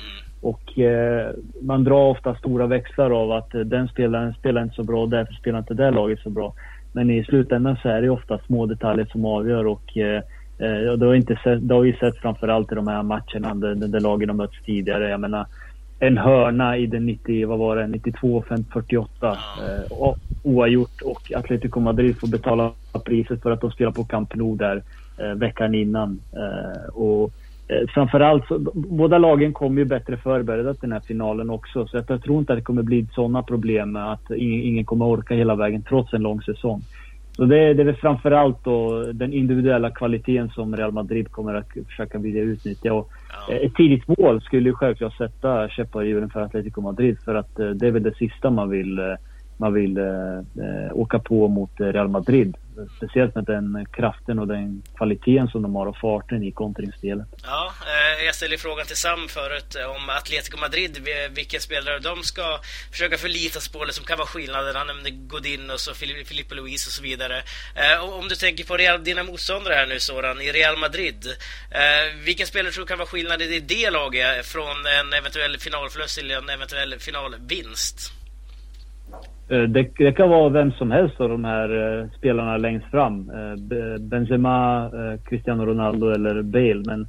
Och 0.41 0.79
eh, 0.79 1.31
man 1.61 1.83
drar 1.83 2.09
ofta 2.09 2.35
stora 2.35 2.67
växlar 2.67 3.11
av 3.23 3.31
att 3.31 3.55
eh, 3.55 3.61
den 3.61 3.87
spelaren 3.87 4.33
spelar 4.33 4.63
inte 4.63 4.75
så 4.75 4.83
bra 4.83 5.01
och 5.01 5.09
därför 5.09 5.33
spelar 5.33 5.59
inte 5.59 5.73
det 5.73 5.91
laget 5.91 6.19
så 6.19 6.29
bra. 6.29 6.53
Men 6.91 7.09
i 7.09 7.23
slutändan 7.23 7.77
så 7.81 7.89
är 7.89 8.01
det 8.01 8.09
ofta 8.09 8.39
små 8.39 8.65
detaljer 8.65 9.05
som 9.05 9.25
avgör 9.25 9.67
och 9.67 9.97
eh, 9.97 10.21
eh 10.57 10.97
det, 10.97 11.05
har 11.05 11.15
inte 11.15 11.39
sett, 11.43 11.67
det 11.67 11.73
har 11.73 11.81
vi 11.81 11.93
sett 11.93 12.17
framförallt 12.17 12.71
i 12.71 12.75
de 12.75 12.87
här 12.87 13.03
matcherna 13.03 13.55
där, 13.55 13.75
där 13.75 13.99
lagen 13.99 14.29
har 14.29 14.35
mötts 14.35 14.63
tidigare. 14.65 15.09
Jag 15.09 15.19
menar, 15.19 15.45
en 15.99 16.17
hörna 16.17 16.77
i 16.77 16.85
den 16.85 17.05
90, 17.05 17.47
vad 17.47 17.59
var 17.59 17.75
det, 17.75 17.87
92, 17.87 18.43
48 18.73 19.31
eh, 19.31 20.13
oavgjort 20.43 21.01
och 21.01 21.31
Atletico 21.35 21.79
Madrid 21.79 22.19
får 22.19 22.27
betala 22.27 22.71
priset 23.05 23.41
för 23.41 23.51
att 23.51 23.61
de 23.61 23.71
spelar 23.71 23.91
på 23.91 24.03
Camp 24.03 24.35
Nou 24.35 24.55
där 24.55 24.83
eh, 25.17 25.33
veckan 25.33 25.75
innan. 25.75 26.19
Eh, 26.31 26.89
och 26.93 27.31
eh, 27.67 27.87
framförallt, 27.93 28.47
så, 28.47 28.59
båda 28.73 29.17
lagen 29.17 29.53
kommer 29.53 29.81
ju 29.81 29.85
bättre 29.85 30.17
förberedda 30.17 30.73
till 30.73 30.89
den 30.89 30.91
här 30.91 30.99
finalen 31.07 31.49
också 31.49 31.87
så 31.87 32.03
jag 32.07 32.23
tror 32.23 32.39
inte 32.39 32.53
att 32.53 32.59
det 32.59 32.63
kommer 32.63 32.83
bli 32.83 33.07
sådana 33.11 33.43
problem 33.43 33.91
med 33.91 34.11
att 34.11 34.31
ingen, 34.31 34.61
ingen 34.61 34.85
kommer 34.85 35.05
orka 35.05 35.35
hela 35.35 35.55
vägen 35.55 35.83
trots 35.83 36.13
en 36.13 36.21
lång 36.21 36.41
säsong. 36.41 36.81
Så 37.37 37.45
det, 37.45 37.73
det 37.73 37.83
är 37.83 37.85
väl 37.85 37.95
framförallt 37.95 38.63
då 38.63 39.03
den 39.13 39.33
individuella 39.33 39.91
kvaliteten 39.91 40.49
som 40.49 40.75
Real 40.75 40.91
Madrid 40.91 41.31
kommer 41.31 41.53
att 41.53 41.67
försöka 41.87 42.17
vilja 42.17 42.41
utnyttja. 42.41 42.93
Och 42.93 43.11
ja. 43.47 43.53
Ett 43.53 43.75
tidigt 43.75 44.07
mål 44.07 44.41
skulle 44.41 44.69
ju 44.69 44.75
självklart 44.75 45.17
sätta 45.17 45.69
käppar 45.69 46.03
i 46.03 46.07
hjulen 46.07 46.29
för 46.29 46.41
Atletico 46.41 46.81
Madrid 46.81 47.17
för 47.25 47.35
att 47.35 47.59
eh, 47.59 47.69
det 47.69 47.87
är 47.87 47.91
väl 47.91 48.03
det 48.03 48.15
sista 48.15 48.49
man 48.49 48.69
vill 48.69 48.99
eh, 48.99 49.05
man 49.57 49.73
vill 49.73 49.97
eh, 49.97 50.37
eh, 50.65 50.91
åka 50.93 51.19
på 51.19 51.47
mot 51.47 51.71
Real 51.77 52.07
Madrid. 52.07 52.57
Speciellt 52.97 53.35
med 53.35 53.43
den 53.43 53.85
kraften 53.91 54.39
och 54.39 54.47
den 54.47 54.81
kvaliteten 54.95 55.47
som 55.47 55.61
de 55.61 55.75
har 55.75 55.85
och 55.85 55.97
farten 55.97 56.43
i 56.43 56.51
kontringsspelet. 56.51 57.27
Ja, 57.43 57.71
eh, 57.85 58.25
jag 58.25 58.35
ställde 58.35 58.57
frågan 58.57 58.85
till 58.85 58.95
Sam 58.95 59.27
förut 59.27 59.75
eh, 59.75 59.95
om 59.95 60.09
Atletico 60.09 60.57
Madrid, 60.59 61.07
vilka 61.35 61.59
spelare 61.59 61.99
de 61.99 62.23
ska 62.23 62.59
försöka 62.91 63.17
förlita 63.17 63.59
sig 63.59 63.73
på 63.73 63.83
eller 63.83 63.93
som 63.93 64.05
kan 64.05 64.17
vara 64.17 64.27
skillnaden. 64.27 64.75
Han 64.75 64.87
nämnde 64.87 65.09
Godin 65.11 65.69
och 65.69 65.79
så 65.79 65.93
Filippo 66.25 66.55
Luis 66.55 66.87
och 66.87 66.93
så 66.93 67.03
vidare. 67.03 67.37
Eh, 67.75 68.19
om 68.19 68.27
du 68.27 68.35
tänker 68.35 68.63
på 68.63 68.77
Real, 68.77 69.03
dina 69.03 69.23
motståndare 69.23 69.73
här 69.73 69.87
nu 69.87 69.99
Soran, 69.99 70.41
i 70.41 70.51
Real 70.51 70.77
Madrid. 70.77 71.25
Eh, 71.71 72.45
spelare 72.45 72.71
tror 72.71 72.83
du 72.83 72.87
kan 72.87 72.97
vara 72.97 73.07
skillnaden 73.07 73.47
i 73.47 73.59
det 73.59 73.89
laget 73.89 74.45
från 74.45 74.77
en 74.99 75.13
eventuell 75.13 75.57
finalförlust 75.57 76.17
till 76.17 76.31
en 76.31 76.49
eventuell 76.49 76.95
finalvinst? 76.99 78.16
Eh, 79.49 79.61
det, 79.61 79.89
det, 79.97 80.11
kan 80.11 80.29
vara 80.29 80.49
vem 80.49 80.71
som 80.71 80.91
helst 80.91 81.21
av 81.21 81.29
de 81.29 81.45
här 81.45 81.99
eh, 81.99 82.09
spelarna 82.17 82.57
längst 82.57 82.85
fram. 82.85 83.29
Eh, 83.29 84.01
Benzema, 84.01 84.89
Cristiano 85.25 85.65
Ronaldo 85.65 86.09
eller 86.09 86.41
Bale. 86.41 86.83
Men 86.85 87.07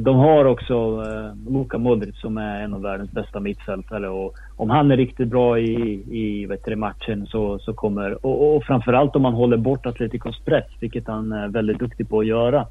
de 0.00 0.16
har 0.16 0.44
också 0.44 1.04
Luka 1.48 1.78
Modric 1.78 2.20
som 2.20 2.38
är 2.38 2.62
en 2.62 2.74
av 2.74 2.82
världens 2.82 3.10
bästa 3.10 3.40
mittfältare. 3.40 4.08
Och 4.08 4.34
om 4.56 4.70
han 4.70 4.90
är 4.90 4.96
riktigt 4.96 5.28
bra 5.28 5.58
i, 5.58 6.02
i 6.10 6.46
vet 6.46 6.64
du, 6.64 6.76
matchen 6.76 7.26
så, 7.26 7.58
så 7.58 7.72
kommer... 7.72 8.26
Och, 8.26 8.56
och 8.56 8.64
framförallt 8.64 9.16
om 9.16 9.22
man 9.22 9.34
håller 9.34 9.56
bort 9.56 9.86
Atleticos 9.86 10.40
press, 10.44 10.66
vilket 10.80 11.06
han 11.06 11.32
är 11.32 11.48
väldigt 11.48 11.78
duktig 11.78 12.08
på 12.08 12.20
att 12.20 12.26
göra. 12.26 12.66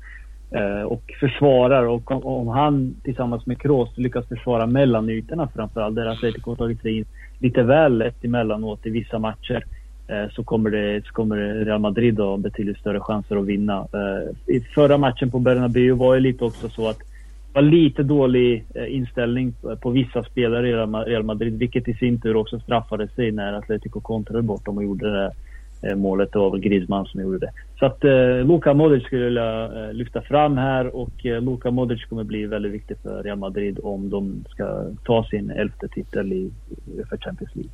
och 0.86 1.04
försvarar. 1.19 1.84
Och 1.84 2.26
om, 2.26 2.48
han 2.48 2.95
tillsammans 3.04 3.45
med 3.45 3.62
Kroos 3.62 3.98
lyckas 3.98 4.28
försvara 4.28 4.67
mellan 4.67 5.10
ytorna 5.10 5.48
framförallt, 5.56 5.95
där 5.95 6.06
Atletico 6.06 6.52
har 6.52 6.56
tagit 6.56 6.82
sig 6.82 6.98
in 6.98 7.06
lite 7.39 7.63
väl 7.63 7.97
lätt 7.97 8.23
emellanåt 8.25 8.86
i 8.86 8.89
vissa 8.89 9.19
matcher 9.19 9.63
eh, 10.08 10.30
så 10.32 10.43
kommer, 10.43 10.69
det, 10.69 11.06
så 11.06 11.13
kommer 11.13 11.38
Real 11.65 11.80
Madrid 11.80 12.19
ha 12.19 12.38
betydligt 12.38 12.78
större 12.78 12.99
chanser 12.99 13.36
att 13.36 13.45
vinna. 13.45 13.88
Eh, 13.93 14.56
I 14.56 14.60
förra 14.60 14.97
matchen 14.97 15.32
på 15.32 15.39
Bernabéu 15.39 15.91
var 15.91 16.15
det 16.15 16.21
lite 16.21 16.43
också 16.43 16.69
så 16.69 16.89
att 16.89 16.99
det 16.99 17.54
var 17.54 17.62
lite 17.62 18.04
dålig 18.04 18.65
eh, 18.75 18.95
inställning 18.95 19.54
på 19.82 19.89
vissa 19.89 20.23
spelare 20.23 20.69
i 20.69 20.73
Real 21.12 21.23
Madrid, 21.23 21.60
vilket 21.60 21.88
i 21.88 21.93
sin 21.93 22.21
tur 22.21 22.36
också 22.36 22.60
straffade 22.60 23.08
sig 23.08 23.32
när 23.32 23.54
Atletico 23.54 24.02
kontrade 24.02 24.41
bort 24.41 24.65
dem 24.65 24.78
och 24.78 24.84
gjorde 24.84 25.12
det 25.12 25.32
Eh, 25.81 25.95
målet. 25.95 26.31
Det 26.31 26.39
var 26.39 26.51
väl 26.51 26.59
Griezmann 26.59 27.05
som 27.05 27.21
gjorde 27.21 27.39
det. 27.39 27.51
Så 27.79 27.85
att 27.85 28.03
eh, 28.03 28.45
Luka 28.45 28.73
Modric 28.73 29.03
skulle 29.03 29.21
jag 29.21 29.25
vilja 29.25 29.65
eh, 29.65 29.93
lyfta 29.93 30.21
fram 30.21 30.57
här 30.57 30.95
och 30.95 31.25
eh, 31.25 31.41
Luka 31.41 31.71
Modric 31.71 32.05
kommer 32.05 32.23
bli 32.23 32.45
väldigt 32.45 32.71
viktig 32.71 32.97
för 33.03 33.23
Real 33.23 33.37
Madrid 33.37 33.79
om 33.83 34.09
de 34.09 34.45
ska 34.49 34.85
ta 35.03 35.23
sin 35.23 35.49
elfte 35.49 35.87
titel 35.87 36.33
i 36.33 36.51
Uefa 36.97 37.17
Champions 37.17 37.55
League. 37.55 37.71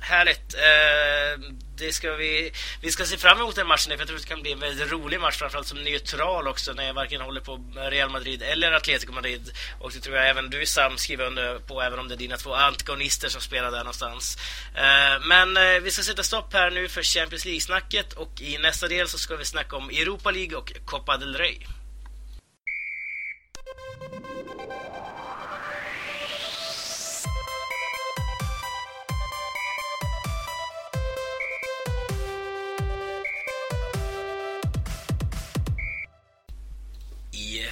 Härligt. 0.00 0.54
Eh, 0.54 1.52
det 1.76 1.92
ska 1.92 2.12
vi, 2.12 2.52
vi 2.82 2.90
ska 2.90 3.04
se 3.04 3.16
fram 3.16 3.38
emot 3.38 3.56
den 3.56 3.66
matchen, 3.66 3.92
för 3.92 3.98
jag 3.98 4.08
tror 4.08 4.18
det 4.18 4.24
kan 4.26 4.42
bli 4.42 4.52
en 4.52 4.60
väldigt 4.60 4.92
rolig 4.92 5.20
match, 5.20 5.36
framförallt 5.36 5.66
som 5.66 5.84
neutral 5.84 6.48
också, 6.48 6.72
när 6.72 6.84
jag 6.84 6.94
varken 6.94 7.20
håller 7.20 7.40
på 7.40 7.64
Real 7.76 8.10
Madrid 8.10 8.42
eller 8.42 8.72
Atletico 8.72 9.12
Madrid. 9.12 9.50
Och 9.80 9.92
det 9.92 10.00
tror 10.00 10.16
jag 10.16 10.28
även 10.28 10.50
du 10.50 10.66
Sam 10.66 10.98
skriver 10.98 11.26
under 11.26 11.58
på, 11.58 11.82
även 11.82 11.98
om 11.98 12.08
det 12.08 12.14
är 12.14 12.16
dina 12.16 12.36
två 12.36 12.54
antagonister 12.54 13.28
som 13.28 13.40
spelar 13.40 13.70
där 13.70 13.78
någonstans. 13.78 14.38
Eh, 14.74 15.26
men 15.26 15.56
eh, 15.56 15.80
vi 15.82 15.90
ska 15.90 16.02
sätta 16.02 16.22
stopp 16.22 16.52
här 16.52 16.70
nu 16.70 16.88
för 16.88 17.02
Champions 17.02 17.44
League-snacket 17.44 18.12
och 18.12 18.40
i 18.40 18.58
nästa 18.58 18.88
del 18.88 19.08
så 19.08 19.18
ska 19.18 19.36
vi 19.36 19.44
snacka 19.44 19.76
om 19.76 19.90
Europa 19.90 20.30
League 20.30 20.56
och 20.56 20.72
Copa 20.84 21.16
del 21.16 21.36
Rey. 21.36 21.58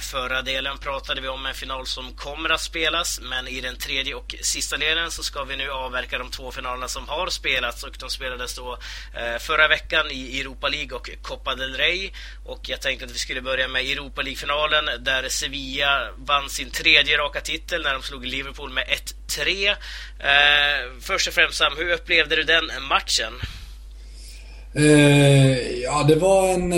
Förra 0.07 0.41
delen 0.41 0.77
pratade 0.77 1.21
vi 1.21 1.27
om 1.27 1.45
en 1.45 1.53
final 1.53 1.85
som 1.85 2.13
kommer 2.13 2.49
att 2.49 2.61
spelas, 2.61 3.19
men 3.21 3.47
i 3.47 3.61
den 3.61 3.77
tredje 3.77 4.15
och 4.15 4.35
sista 4.41 4.77
delen 4.77 5.11
så 5.11 5.23
ska 5.23 5.43
vi 5.43 5.55
nu 5.57 5.71
avverka 5.71 6.17
de 6.17 6.31
två 6.31 6.51
finalerna 6.51 6.87
som 6.87 7.07
har 7.07 7.27
spelats 7.27 7.83
och 7.83 7.95
de 7.99 8.09
spelades 8.09 8.55
då 8.55 8.77
eh, 9.13 9.37
förra 9.39 9.67
veckan 9.67 10.05
i 10.11 10.39
Europa 10.39 10.67
League 10.67 10.97
och 10.97 11.09
Copa 11.21 11.55
del 11.55 11.73
Rey. 11.73 12.11
Och 12.45 12.69
jag 12.69 12.81
tänkte 12.81 13.05
att 13.05 13.11
vi 13.11 13.17
skulle 13.17 13.41
börja 13.41 13.67
med 13.67 13.81
Europa 13.81 14.21
League-finalen 14.21 14.85
där 15.03 15.29
Sevilla 15.29 16.09
vann 16.17 16.49
sin 16.49 16.69
tredje 16.69 17.17
raka 17.17 17.41
titel 17.41 17.83
när 17.83 17.93
de 17.93 18.01
slog 18.03 18.25
Liverpool 18.25 18.73
med 18.73 18.85
1-3. 19.27 19.69
Eh, 19.69 20.91
först 21.01 21.27
och 21.27 21.33
främst 21.33 21.57
Sam, 21.57 21.73
hur 21.77 21.89
upplevde 21.89 22.35
du 22.35 22.43
den 22.43 22.65
matchen? 22.89 23.33
Uh, 24.75 25.81
ja, 25.83 26.03
det 26.03 26.15
var 26.15 26.53
en 26.53 26.69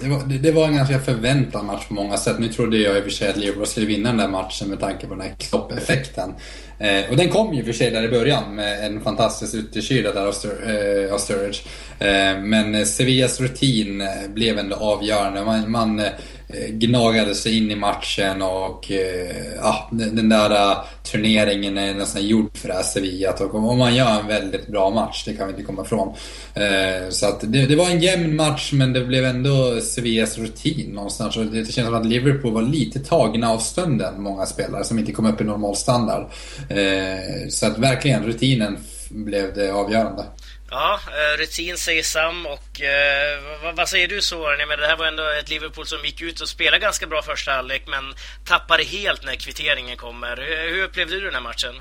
det 0.00 0.08
var, 0.08 0.22
det, 0.26 0.38
det 0.38 0.52
var 0.52 0.66
en 0.66 0.76
ganska 0.76 0.98
förväntad 0.98 1.64
match 1.64 1.88
på 1.88 1.94
många 1.94 2.16
sätt. 2.16 2.38
Nu 2.38 2.48
trodde 2.48 2.78
jag 2.78 2.96
i 2.96 3.00
och 3.00 3.04
för 3.04 3.10
sig 3.10 3.28
att 3.28 3.36
Liverpool 3.36 3.66
skulle 3.66 3.86
vinna 3.86 4.08
den 4.08 4.18
där 4.18 4.28
matchen 4.28 4.68
med 4.68 4.80
tanke 4.80 5.06
på 5.06 5.14
den 5.14 5.20
här 5.20 5.34
kloppeffekten. 5.38 6.34
Eh, 6.78 7.10
och 7.10 7.16
den 7.16 7.28
kom 7.28 7.54
ju 7.54 7.64
för 7.64 7.72
sig 7.72 7.90
där 7.90 8.02
i 8.02 8.08
början 8.08 8.54
med 8.54 8.86
en 8.86 9.00
fantastisk 9.00 9.54
utekyla 9.54 10.12
där 10.12 10.26
av, 10.26 10.32
Stur 10.32 11.10
eh, 11.10 11.16
Sturridge. 11.16 11.60
Eh, 11.98 12.42
men 12.42 12.86
Sevillas 12.86 13.40
rutin 13.40 14.00
eh, 14.00 14.08
blev 14.34 14.58
ändå 14.58 14.76
avgörande. 14.76 15.44
Man, 15.44 15.70
man 15.70 15.98
eh, 15.98 16.06
Eh, 16.54 16.70
gnagade 16.70 17.34
sig 17.34 17.56
in 17.56 17.70
i 17.70 17.76
matchen 17.76 18.42
och 18.42 18.90
eh, 18.90 19.36
ah, 19.62 19.88
ja, 19.90 19.90
den 19.90 20.28
där 20.28 20.50
eh, 20.50 20.78
turneringen 21.02 21.78
är 21.78 21.94
nästan 21.94 22.26
gjord 22.26 22.56
för 22.56 22.68
det 22.68 22.74
här 22.74 22.82
Sevilla. 22.82 23.32
Och 23.32 23.78
man 23.78 23.94
gör 23.94 24.20
en 24.20 24.26
väldigt 24.26 24.66
bra 24.66 24.90
match, 24.90 25.24
det 25.26 25.32
kan 25.32 25.46
vi 25.46 25.52
inte 25.52 25.62
komma 25.62 25.82
ifrån. 25.82 26.14
Så 27.10 27.26
att 27.26 27.40
det, 27.40 27.66
det 27.66 27.76
var 27.76 27.90
en 27.90 28.00
jämn 28.00 28.36
match 28.36 28.72
men 28.72 28.92
det 28.92 29.04
blev 29.04 29.24
ändå 29.24 29.80
Sevillas 29.80 30.38
rutin 30.38 30.90
någonstans. 30.90 31.36
Och 31.36 31.46
det 31.46 31.72
känns 31.72 31.86
som 31.86 31.94
att 31.94 32.06
Liverpool 32.06 32.52
var 32.52 32.62
lite 32.62 33.00
tagna 33.00 33.50
av 33.50 33.58
stunden, 33.58 34.22
många 34.22 34.46
spelare 34.46 34.84
som 34.84 34.98
inte 34.98 35.12
kom 35.12 35.26
upp 35.26 35.40
i 35.40 35.44
normal 35.44 35.76
standard. 35.76 36.26
Så 37.48 37.66
att 37.66 37.78
verkligen, 37.78 38.24
rutinen 38.24 38.78
blev 39.10 39.54
det 39.54 39.72
avgörande. 39.72 40.24
Ja, 40.70 40.98
eh, 41.18 41.32
rutin 41.40 41.76
säger 41.76 42.02
Sam 42.02 42.46
och 42.54 42.70
eh, 42.92 43.32
vad, 43.62 43.76
vad, 43.76 43.88
säger 43.88 44.08
du 44.08 44.20
Soran? 44.20 44.58
det 44.80 44.86
här 44.86 44.96
var 44.96 45.06
ändå 45.06 45.22
ett 45.40 45.50
Liverpool 45.50 45.86
som 45.86 45.98
gick 46.04 46.22
ut 46.22 46.40
och 46.40 46.48
spelade 46.48 46.78
ganska 46.78 47.06
bra 47.06 47.22
första 47.22 47.50
halvlek 47.52 47.82
men 47.94 48.04
tappade 48.52 48.82
helt 48.82 49.22
när 49.26 49.34
kvitteringen 49.34 49.96
kommer. 49.96 50.36
Hur, 50.36 50.74
hur 50.74 50.84
upplevde 50.84 51.14
du 51.14 51.24
den 51.24 51.34
här 51.34 51.48
matchen? 51.50 51.74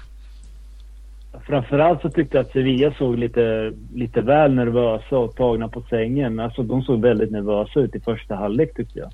Framförallt 1.48 2.02
så 2.02 2.10
tyckte 2.10 2.38
jag 2.38 2.46
att 2.46 2.52
Sevilla 2.52 2.94
såg 2.98 3.18
lite, 3.18 3.74
lite 3.94 4.22
väl 4.22 4.54
nervösa 4.54 5.18
och 5.18 5.36
tagna 5.36 5.68
på 5.68 5.82
sängen. 5.90 6.40
Alltså 6.40 6.64
de 6.64 6.82
såg 6.84 7.02
väldigt 7.02 7.32
nervösa 7.32 7.80
ut 7.80 7.96
i 7.96 8.00
första 8.00 8.36
halvlek 8.36 8.76
tyckte 8.76 9.00
jag. 9.00 9.12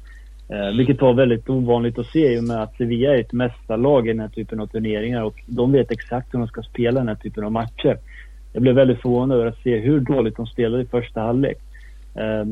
Eh, 0.49 0.77
vilket 0.77 1.01
var 1.01 1.13
väldigt 1.13 1.49
ovanligt 1.49 1.99
att 1.99 2.05
se 2.05 2.33
i 2.33 2.39
och 2.39 2.43
med 2.43 2.63
att 2.63 2.77
Sevilla 2.77 3.15
är 3.15 3.19
ett 3.19 3.33
mästarlag 3.33 4.07
i 4.07 4.11
den 4.11 4.19
här 4.19 4.27
typen 4.27 4.59
av 4.59 4.67
turneringar 4.67 5.23
och 5.23 5.43
de 5.45 5.71
vet 5.71 5.91
exakt 5.91 6.33
hur 6.33 6.39
de 6.39 6.47
ska 6.47 6.61
spela 6.61 6.99
den 6.99 7.07
här 7.07 7.15
typen 7.15 7.43
av 7.43 7.51
matcher 7.51 7.97
jag 8.55 8.61
blev 8.61 8.75
väldigt 8.75 9.01
förvånad 9.01 9.37
över 9.37 9.47
att 9.47 9.61
se 9.63 9.77
hur 9.77 9.99
dåligt 9.99 10.35
de 10.35 10.47
spelade 10.47 10.83
i 10.83 10.85
första 10.85 11.21
halvlek. 11.21 11.57
Eh, 12.13 12.45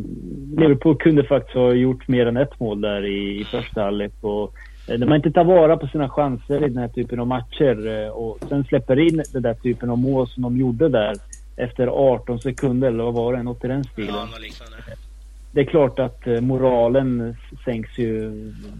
Liverpool 0.57 0.97
kunde 0.97 1.23
faktiskt 1.23 1.55
ha 1.55 1.73
gjort 1.73 2.07
mer 2.07 2.25
än 2.25 2.37
ett 2.37 2.59
mål 2.59 2.81
där 2.81 3.05
i, 3.05 3.41
i 3.41 3.43
första 3.43 3.81
halvlek. 3.83 4.11
Och, 4.21 4.53
eh, 4.87 4.99
när 4.99 5.07
man 5.07 5.15
inte 5.15 5.31
tar 5.31 5.43
vara 5.43 5.77
på 5.77 5.87
sina 5.87 6.09
chanser 6.09 6.65
i 6.65 6.69
den 6.69 6.77
här 6.77 6.87
typen 6.87 7.19
av 7.19 7.27
matcher 7.27 7.87
eh, 7.87 8.09
och 8.09 8.37
sen 8.49 8.63
släpper 8.63 8.99
in 8.99 9.23
den 9.33 9.41
där 9.41 9.53
typen 9.53 9.89
av 9.89 9.97
mål 9.97 10.27
som 10.27 10.43
de 10.43 10.57
gjorde 10.57 10.89
där 10.89 11.15
efter 11.55 11.87
18 11.87 12.39
sekunder, 12.39 12.87
eller 12.87 13.03
vad 13.03 13.13
var 13.13 13.33
det? 13.33 13.43
Något 13.43 13.65
i 13.65 13.67
den 13.67 13.83
stilen. 13.83 14.15
Ja, 14.15 14.27
det 15.51 15.61
är 15.61 15.65
klart 15.65 15.99
att 15.99 16.27
eh, 16.27 16.41
moralen 16.41 17.35
sänks 17.65 17.97
ju 17.97 18.31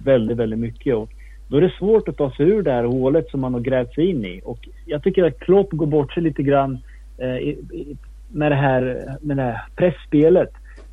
väldigt, 0.06 0.38
väldigt 0.38 0.60
mycket. 0.60 0.96
Och 0.96 1.10
då 1.48 1.58
är 1.58 1.62
det 1.62 1.74
svårt 1.80 2.08
att 2.08 2.18
ta 2.18 2.32
sig 2.32 2.46
ur 2.46 2.62
det 2.62 2.72
här 2.72 2.84
hålet 2.84 3.30
som 3.30 3.40
man 3.40 3.54
har 3.54 3.62
grävt 3.62 3.94
sig 3.94 4.10
in 4.10 4.26
i. 4.26 4.42
Och 4.46 4.60
jag 4.86 5.04
tycker 5.04 5.24
att 5.24 5.40
Klopp 5.40 5.70
går 5.72 5.86
bort 5.86 6.14
sig 6.14 6.24
lite 6.24 6.44
grann 6.44 6.80
Eh, 7.18 7.56
med 8.32 8.52
det 8.52 8.56
här, 8.56 9.16
med 9.22 9.38
det 9.38 9.44
här 9.44 9.62
pressspelet. 9.76 10.50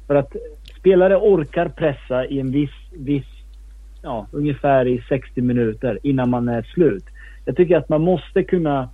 För 0.07 0.15
att 0.15 0.37
spelare 0.79 1.17
orkar 1.17 1.69
pressa 1.69 2.27
i 2.27 2.41
en 2.41 2.51
viss, 2.51 2.71
viss 2.93 3.27
ja, 4.03 4.27
ungefär 4.33 4.87
i 4.87 5.03
60 5.09 5.43
minuter 5.43 5.99
innan 6.03 6.31
man 6.31 6.49
är 6.49 6.63
slut. 6.63 7.05
Jag 7.45 7.57
tycker 7.57 7.77
att 7.77 7.89
man 7.89 8.03
måste 8.03 8.43
kunna 8.43 8.89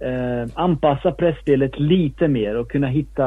eh, 0.00 0.50
anpassa 0.54 1.12
pressspelet 1.12 1.78
lite 1.80 2.28
mer 2.28 2.56
och 2.56 2.70
kunna 2.70 2.86
hitta, 2.86 3.26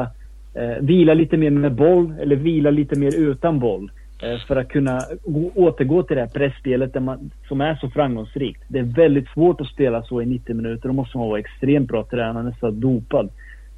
eh, 0.54 0.76
vila 0.80 1.14
lite 1.14 1.36
mer 1.36 1.50
med 1.50 1.74
boll 1.74 2.14
eller 2.20 2.36
vila 2.36 2.70
lite 2.70 2.98
mer 2.98 3.16
utan 3.16 3.58
boll. 3.58 3.90
Eh, 4.22 4.38
för 4.46 4.56
att 4.56 4.68
kunna 4.68 5.02
återgå 5.54 6.02
till 6.02 6.16
det 6.16 6.22
här 6.22 6.28
pressspelet 6.28 6.92
där 6.92 7.00
man, 7.00 7.30
som 7.48 7.60
är 7.60 7.74
så 7.74 7.90
framgångsrikt. 7.90 8.62
Det 8.68 8.78
är 8.78 8.82
väldigt 8.82 9.28
svårt 9.28 9.60
att 9.60 9.66
spela 9.66 10.02
så 10.02 10.22
i 10.22 10.26
90 10.26 10.54
minuter. 10.54 10.88
Då 10.88 10.94
måste 10.94 11.18
man 11.18 11.28
vara 11.28 11.40
extremt 11.40 11.88
bra 11.88 12.04
tränad, 12.04 12.44
nästan 12.44 12.80
dopad. 12.80 13.30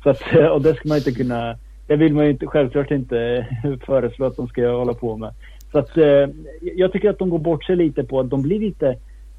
Så 0.09 0.13
att, 0.13 0.35
eh, 0.35 0.47
och 0.47 0.63
det 0.63 0.75
ska 0.75 0.89
man 0.89 0.97
inte 0.97 1.13
kunna... 1.13 1.57
Det 1.87 1.97
vill 1.97 2.15
man 2.15 2.25
ju 2.25 2.31
inte, 2.31 2.47
självklart 2.47 2.91
inte 2.91 3.47
föreslå 3.87 4.27
att 4.27 4.37
de 4.37 4.49
ska 4.49 4.69
hålla 4.69 4.95
på 4.95 5.17
med. 5.17 5.33
Så 5.73 5.79
att 5.79 5.97
eh, 5.97 6.29
jag 6.77 6.93
tycker 6.93 7.11
att 7.11 7.19
de 7.19 7.31
går 7.31 7.39
bort 7.39 7.65
sig 7.65 7.77
lite 7.77 8.05
på 8.05 8.21
att 8.21 8.31
de 8.31 8.43
blir 8.43 8.61
lite... 8.61 8.89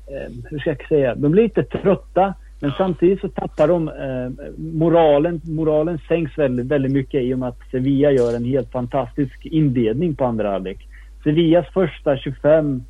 Eh, 0.08 0.34
hur 0.50 0.60
ska 0.60 0.70
jag 0.70 0.88
säga? 0.88 1.16
De 1.16 1.32
blir 1.32 1.44
lite 1.44 1.64
trötta. 1.64 2.34
Men 2.60 2.72
samtidigt 2.78 3.22
så 3.22 3.30
tappar 3.30 3.68
de 3.68 3.88
eh, 3.88 4.52
moralen. 4.58 5.42
Moralen 5.44 6.00
sänks 6.08 6.38
väldigt, 6.38 6.66
väldigt 6.66 6.92
mycket 6.92 7.22
i 7.22 7.34
och 7.34 7.40
med 7.40 7.50
att 7.50 7.70
Sevilla 7.72 8.12
gör 8.12 8.36
en 8.36 8.46
helt 8.46 8.72
fantastisk 8.72 9.46
inledning 9.46 10.16
på 10.16 10.26
andra 10.26 10.52
halvlek. 10.52 10.88
Sevillas 11.24 11.68
första 11.74 12.18
25 12.18 12.84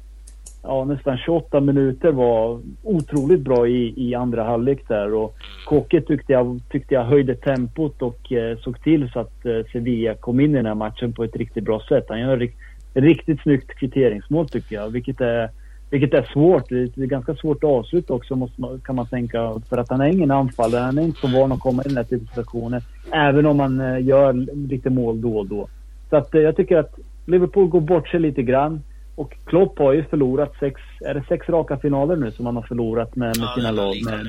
ja, 0.64 0.86
nästan 0.86 1.18
28 1.18 1.60
minuter 1.60 2.12
var 2.12 2.62
otroligt 2.84 3.42
bra 3.42 3.68
i, 3.68 3.94
i 3.98 4.16
andra 4.16 4.44
halvlek 4.44 4.88
där. 4.88 5.14
Och 5.14 5.36
Kåke 5.66 6.02
tyckte 6.02 6.34
jag, 6.34 6.60
tyckte 6.72 6.94
jag 6.94 7.04
höjde 7.04 7.36
tempot 7.36 8.02
och 8.02 8.32
eh, 8.32 8.58
såg 8.58 8.84
till 8.84 9.10
så 9.10 9.20
att 9.20 9.46
eh, 9.46 9.62
Sevilla 9.72 10.16
kom 10.16 10.40
in 10.40 10.52
i 10.52 10.56
den 10.56 10.66
här 10.66 10.76
matchen 10.76 11.14
på 11.14 11.24
ett 11.24 11.36
riktigt 11.36 11.64
bra 11.64 11.82
sätt. 11.90 12.06
Han 12.10 12.20
gör 12.20 12.42
ett 12.42 12.52
riktigt 12.94 13.42
snyggt 13.42 13.76
kvitteringsmål 13.76 14.50
tycker 14.50 14.76
jag, 14.76 14.90
vilket 14.90 15.22
är, 15.22 15.50
vilket 15.90 16.14
är 16.14 16.24
svårt. 16.34 16.70
Det 16.70 16.98
är, 16.98 17.06
ganska 17.06 17.36
svårt 17.36 17.64
att 17.64 17.70
avsluta 17.70 18.14
också 18.14 18.36
måste 18.36 18.62
man, 18.62 18.82
kan 18.82 18.96
man 18.96 19.08
tänka. 19.08 19.62
För 19.70 19.78
att 19.78 19.90
han 19.90 20.02
är 20.02 20.08
ingen 20.08 20.32
anfallare. 20.32 20.82
Han 20.82 20.98
är 20.98 21.02
inte 21.02 21.20
så 21.20 21.28
van 21.28 21.52
att 21.52 21.60
komma 21.60 21.84
i 21.86 21.88
den 21.88 21.98
här 21.98 22.04
typen 22.04 22.28
av 22.28 22.30
situationer. 22.30 22.84
Även 23.12 23.46
om 23.46 23.60
han 23.60 23.82
eh, 23.82 24.06
gör 24.06 24.34
lite 24.68 24.90
mål 24.90 25.22
då 25.22 25.38
och 25.38 25.48
då. 25.48 25.68
Så 26.10 26.16
att 26.16 26.36
eh, 26.36 26.42
jag 26.42 26.56
tycker 26.56 26.78
att 26.78 27.00
Liverpool 27.26 27.68
går 27.68 27.82
bort 27.82 28.08
sig 28.08 28.20
lite 28.20 28.42
grann. 28.44 28.82
Och 29.20 29.38
Klopp 29.46 29.80
har 29.80 29.94
ju 29.94 30.04
förlorat 30.04 30.54
sex, 30.60 30.82
är 31.02 31.14
det 31.14 31.24
sex 31.28 31.50
raka 31.50 31.78
finaler 31.78 32.16
nu 32.16 32.32
som 32.32 32.46
han 32.46 32.56
har 32.56 32.64
förlorat 32.64 33.16
med, 33.16 33.38
med 33.38 33.48
ja, 33.48 33.54
sina 33.56 33.72
lag. 33.72 33.96
Med. 34.06 34.14
Mm. 34.14 34.28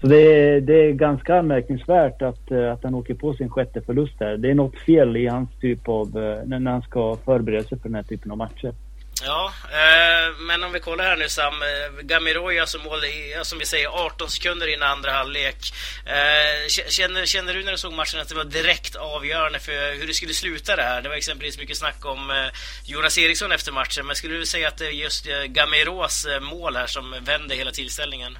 Så 0.00 0.06
det 0.06 0.16
är, 0.16 0.60
det 0.60 0.74
är 0.74 0.92
ganska 0.92 1.38
anmärkningsvärt 1.38 2.22
att, 2.22 2.50
eh, 2.50 2.72
att 2.72 2.84
han 2.84 2.94
åker 2.94 3.14
på 3.14 3.34
sin 3.34 3.50
sjätte 3.50 3.80
förlust 3.80 4.18
där. 4.18 4.36
Det 4.36 4.50
är 4.50 4.54
något 4.54 4.78
fel 4.78 5.16
i 5.16 5.26
hans 5.26 5.50
typ 5.60 5.88
av, 5.88 6.06
eh, 6.06 6.58
när 6.58 6.70
han 6.70 6.82
ska 6.82 7.16
förbereda 7.24 7.64
sig 7.64 7.78
för 7.78 7.88
den 7.88 7.94
här 7.94 8.02
typen 8.02 8.30
av 8.30 8.38
matcher. 8.38 8.72
Ja, 9.24 9.52
eh, 9.64 10.36
men 10.38 10.64
om 10.64 10.72
vi 10.72 10.80
kollar 10.80 11.04
här 11.04 11.16
nu 11.16 11.28
Sam. 11.28 11.54
Eh, 11.62 12.02
Gamiroya 12.02 12.66
som 12.66 12.80
alltså 12.80 12.90
mål 12.90 13.04
i, 13.04 13.34
som 13.42 13.58
vi 13.58 13.66
säger, 13.66 13.88
18 13.88 14.30
sekunder 14.30 14.66
innan 14.66 14.90
andra 14.90 15.12
halvlek. 15.12 15.72
Eh, 16.06 16.68
känner, 16.88 17.26
känner 17.26 17.54
du 17.54 17.64
när 17.64 17.72
du 17.72 17.78
såg 17.78 17.92
matchen 17.92 18.20
att 18.20 18.28
det 18.28 18.34
var 18.34 18.44
direkt 18.44 18.96
avgörande 18.96 19.58
för 19.58 19.98
hur 20.00 20.06
det 20.06 20.14
skulle 20.14 20.34
sluta 20.34 20.76
det 20.76 20.82
här? 20.82 21.02
Det 21.02 21.08
var 21.08 21.16
exempelvis 21.16 21.58
mycket 21.58 21.76
snack 21.76 22.04
om 22.04 22.30
eh, 22.30 22.36
Jonas 22.84 23.18
Eriksson 23.18 23.52
efter 23.52 23.72
matchen, 23.72 24.06
men 24.06 24.16
skulle 24.16 24.36
du 24.36 24.46
säga 24.46 24.68
att 24.68 24.78
det 24.78 24.86
är 24.86 24.90
just 24.90 25.26
eh, 25.26 25.44
Gamiros 25.44 26.24
eh, 26.24 26.40
mål 26.40 26.76
här 26.76 26.86
som 26.86 27.14
vände 27.24 27.54
hela 27.54 27.70
tillställningen? 27.70 28.38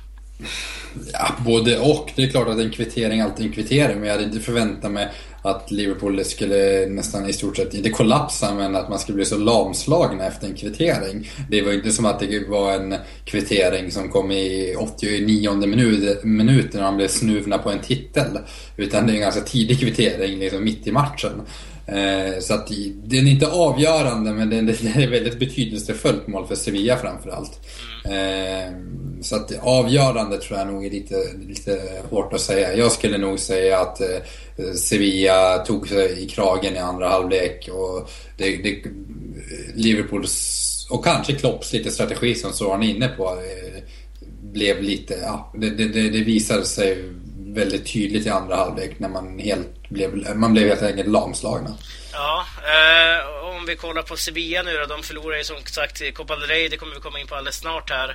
Ja, 1.12 1.36
både 1.38 1.78
och. 1.78 2.10
Det 2.16 2.22
är 2.22 2.30
klart 2.30 2.48
att 2.48 2.58
en 2.58 2.70
kvittering 2.70 3.20
alltid 3.20 3.44
är 3.44 3.48
en 3.48 3.54
kvittering, 3.54 3.98
men 3.98 4.08
jag 4.08 4.14
hade 4.14 4.24
inte 4.24 4.40
förväntat 4.40 4.90
mig 4.90 5.12
att 5.42 5.70
Liverpool 5.70 6.24
skulle 6.24 6.86
nästan 6.86 7.28
i 7.28 7.32
stort 7.32 7.56
sett, 7.56 7.74
inte 7.74 7.90
kollapsa, 7.90 8.54
men 8.54 8.76
att 8.76 8.88
man 8.88 8.98
skulle 8.98 9.16
bli 9.16 9.24
så 9.24 9.38
lamslagna 9.38 10.26
efter 10.26 10.46
en 10.46 10.54
kvittering. 10.54 11.30
Det 11.50 11.62
var 11.62 11.72
inte 11.72 11.90
som 11.90 12.06
att 12.06 12.20
det 12.20 12.48
var 12.48 12.72
en 12.72 12.94
kvittering 13.24 13.90
som 13.90 14.08
kom 14.08 14.30
i 14.30 14.74
89 14.78 15.66
minut, 15.66 16.24
minuten 16.24 16.80
och 16.80 16.86
han 16.86 16.96
blev 16.96 17.08
snuvna 17.08 17.58
på 17.58 17.70
en 17.70 17.80
titel. 17.80 18.38
Utan 18.76 19.06
det 19.06 19.12
är 19.12 19.14
en 19.14 19.20
ganska 19.20 19.40
tidig 19.40 19.80
kvittering, 19.80 20.38
liksom 20.38 20.64
mitt 20.64 20.86
i 20.86 20.92
matchen. 20.92 21.42
Eh, 21.86 22.40
så 22.40 22.54
att 22.54 22.68
den 23.04 23.26
är 23.26 23.30
inte 23.30 23.46
avgörande 23.46 24.32
men 24.32 24.50
det 24.50 24.56
är 24.56 25.10
väldigt 25.10 25.38
betydelsefullt 25.38 26.26
mål 26.26 26.46
för 26.46 26.54
Sevilla 26.54 26.96
framförallt. 26.96 27.60
Eh, 28.04 28.72
så 29.22 29.36
att 29.36 29.52
avgörande 29.60 30.38
tror 30.38 30.58
jag 30.58 30.68
nog 30.68 30.86
är 30.86 30.90
lite, 30.90 31.14
lite 31.48 31.80
hårt 32.10 32.32
att 32.32 32.40
säga. 32.40 32.74
Jag 32.74 32.92
skulle 32.92 33.18
nog 33.18 33.38
säga 33.38 33.80
att 33.80 34.00
eh, 34.00 34.72
Sevilla 34.74 35.58
tog 35.58 35.88
sig 35.88 36.24
i 36.24 36.28
kragen 36.28 36.76
i 36.76 36.78
andra 36.78 37.08
halvlek 37.08 37.68
och 37.72 38.10
det, 38.36 38.56
det, 38.56 38.82
Liverpools 39.74 40.64
och 40.90 41.04
kanske 41.04 41.32
Klopps 41.32 41.72
lite 41.72 41.90
strategi 41.90 42.34
som 42.34 42.52
Soran 42.52 42.82
är 42.82 42.88
inne 42.88 43.08
på 43.08 43.24
eh, 43.24 43.82
blev 44.42 44.82
lite, 44.82 45.14
ja, 45.22 45.52
det, 45.54 45.70
det, 45.70 46.10
det 46.10 46.24
visade 46.24 46.64
sig 46.64 47.04
väldigt 47.38 47.92
tydligt 47.92 48.26
i 48.26 48.30
andra 48.30 48.56
halvlek 48.56 48.98
när 48.98 49.08
man 49.08 49.38
helt 49.38 49.88
blev, 49.88 50.36
man 50.36 50.52
blev 50.52 50.68
helt 50.68 50.82
enkelt 50.82 51.08
lamslagna. 51.08 51.74
Ja, 52.12 52.44
eh, 52.58 53.37
om 53.58 53.66
vi 53.66 53.76
kollar 53.76 54.02
på 54.02 54.16
Sevilla 54.16 54.62
nu 54.62 54.72
då, 54.80 54.84
de 54.94 55.02
förlorar 55.08 55.36
ju 55.36 55.44
som 55.44 55.56
sagt 55.78 55.96
Copa 56.16 56.36
del 56.36 56.48
Rey, 56.48 56.68
det 56.68 56.76
kommer 56.80 56.94
vi 56.94 57.00
komma 57.00 57.18
in 57.20 57.26
på 57.26 57.34
alldeles 57.34 57.60
snart 57.64 57.90
här. 57.90 58.08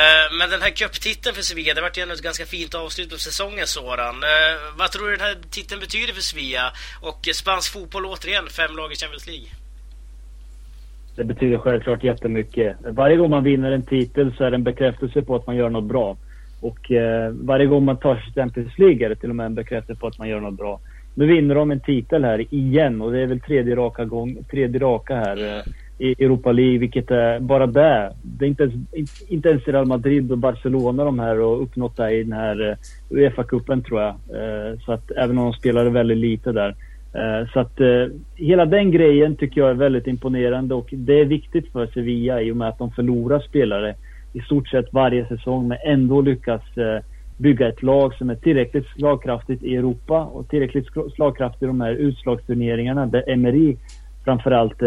Eh, 0.00 0.26
men 0.38 0.50
den 0.54 0.62
här 0.64 0.70
cuptiteln 0.80 1.34
för 1.34 1.42
Sevilla, 1.42 1.74
det 1.74 1.80
vart 1.80 1.98
ju 1.98 2.02
ändå 2.02 2.14
ett 2.14 2.28
ganska 2.30 2.46
fint 2.56 2.74
avslut 2.74 3.10
på 3.10 3.18
säsongen 3.28 3.66
sådan. 3.66 4.16
Eh, 4.32 4.54
vad 4.78 4.88
tror 4.90 5.06
du 5.06 5.16
den 5.16 5.26
här 5.28 5.36
titeln 5.56 5.80
betyder 5.80 6.12
för 6.18 6.26
Sevilla? 6.30 6.66
Och 7.08 7.20
spansk 7.40 7.72
fotboll 7.72 8.06
återigen, 8.12 8.46
fem 8.60 8.72
lag 8.76 8.92
i 8.92 8.96
Champions 8.96 9.26
League. 9.26 9.48
Det 11.16 11.24
betyder 11.24 11.58
självklart 11.58 12.04
jättemycket. 12.04 12.76
Varje 13.00 13.16
gång 13.16 13.30
man 13.30 13.44
vinner 13.44 13.72
en 13.72 13.86
titel 13.86 14.34
så 14.36 14.44
är 14.44 14.50
det 14.50 14.54
en 14.54 14.70
bekräftelse 14.70 15.22
på 15.22 15.36
att 15.36 15.46
man 15.46 15.56
gör 15.56 15.70
något 15.70 15.84
bra. 15.84 16.16
Och 16.60 16.92
eh, 16.92 17.30
varje 17.30 17.66
gång 17.66 17.84
man 17.84 17.96
tar 17.96 18.14
sig 18.14 18.24
till 18.24 18.34
Champions 18.34 18.78
League 18.78 19.06
är 19.06 19.08
det 19.08 19.16
till 19.16 19.30
och 19.30 19.36
med 19.36 19.46
en 19.46 19.54
bekräftelse 19.54 20.00
på 20.00 20.06
att 20.06 20.18
man 20.18 20.28
gör 20.28 20.40
något 20.40 20.56
bra. 20.56 20.80
Nu 21.18 21.26
vinner 21.26 21.54
de 21.54 21.70
en 21.70 21.80
titel 21.80 22.24
här 22.24 22.54
igen 22.54 23.02
och 23.02 23.12
det 23.12 23.20
är 23.20 23.26
väl 23.26 23.40
tredje 23.40 23.76
raka, 23.76 24.04
gång, 24.04 24.36
tredje 24.50 24.80
raka 24.80 25.16
här 25.16 25.36
eh, 25.36 25.62
i 25.98 26.24
Europa 26.24 26.52
League, 26.52 26.78
vilket 26.78 27.10
är 27.10 27.40
bara 27.40 27.66
det. 27.66 28.12
Det 28.22 28.44
är 28.44 28.48
inte 28.48 28.62
ens, 28.62 29.22
inte 29.28 29.48
ens 29.48 29.68
Real 29.68 29.86
Madrid 29.86 30.32
och 30.32 30.38
Barcelona 30.38 31.04
de 31.04 31.18
här 31.18 31.40
och 31.40 31.62
uppnått 31.62 31.96
det 31.96 32.10
i 32.10 32.22
den 32.22 32.32
här 32.32 32.70
eh, 32.70 32.76
Uefa-cupen 33.10 33.82
tror 33.82 34.00
jag. 34.00 34.10
Eh, 34.10 34.78
så 34.78 34.92
att 34.92 35.10
även 35.10 35.38
om 35.38 35.44
de 35.44 35.52
spelade 35.52 35.90
väldigt 35.90 36.18
lite 36.18 36.52
där. 36.52 36.74
Så 37.52 37.60
att 37.60 37.80
hela 38.34 38.66
den 38.66 38.90
grejen 38.90 39.36
tycker 39.36 39.60
jag 39.60 39.70
är 39.70 39.74
väldigt 39.74 40.06
imponerande 40.06 40.74
och 40.74 40.88
det 40.90 41.20
är 41.20 41.24
viktigt 41.24 41.72
för 41.72 41.86
Sevilla 41.86 42.42
i 42.42 42.52
och 42.52 42.56
med 42.56 42.68
att 42.68 42.78
de 42.78 42.90
förlorar 42.90 43.40
spelare 43.40 43.94
i 44.32 44.40
stort 44.40 44.68
sett 44.68 44.92
varje 44.92 45.26
säsong 45.26 45.68
men 45.68 45.78
ändå 45.84 46.20
lyckas 46.20 46.62
eh, 46.76 47.02
bygga 47.38 47.68
ett 47.68 47.82
lag 47.82 48.14
som 48.14 48.30
är 48.30 48.34
tillräckligt 48.34 48.86
slagkraftigt 48.86 49.62
i 49.62 49.76
Europa 49.76 50.24
och 50.24 50.48
tillräckligt 50.48 50.86
slagkraftigt 51.14 51.62
i 51.62 51.66
de 51.66 51.80
här 51.80 51.92
utslagsturneringarna 51.92 53.06
där 53.06 53.30
Emery 53.30 53.76
framförallt 54.24 54.78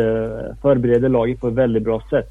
förbereder 0.62 1.10
laget 1.10 1.40
på 1.40 1.48
ett 1.48 1.54
väldigt 1.54 1.84
bra 1.84 2.04
sätt. 2.10 2.30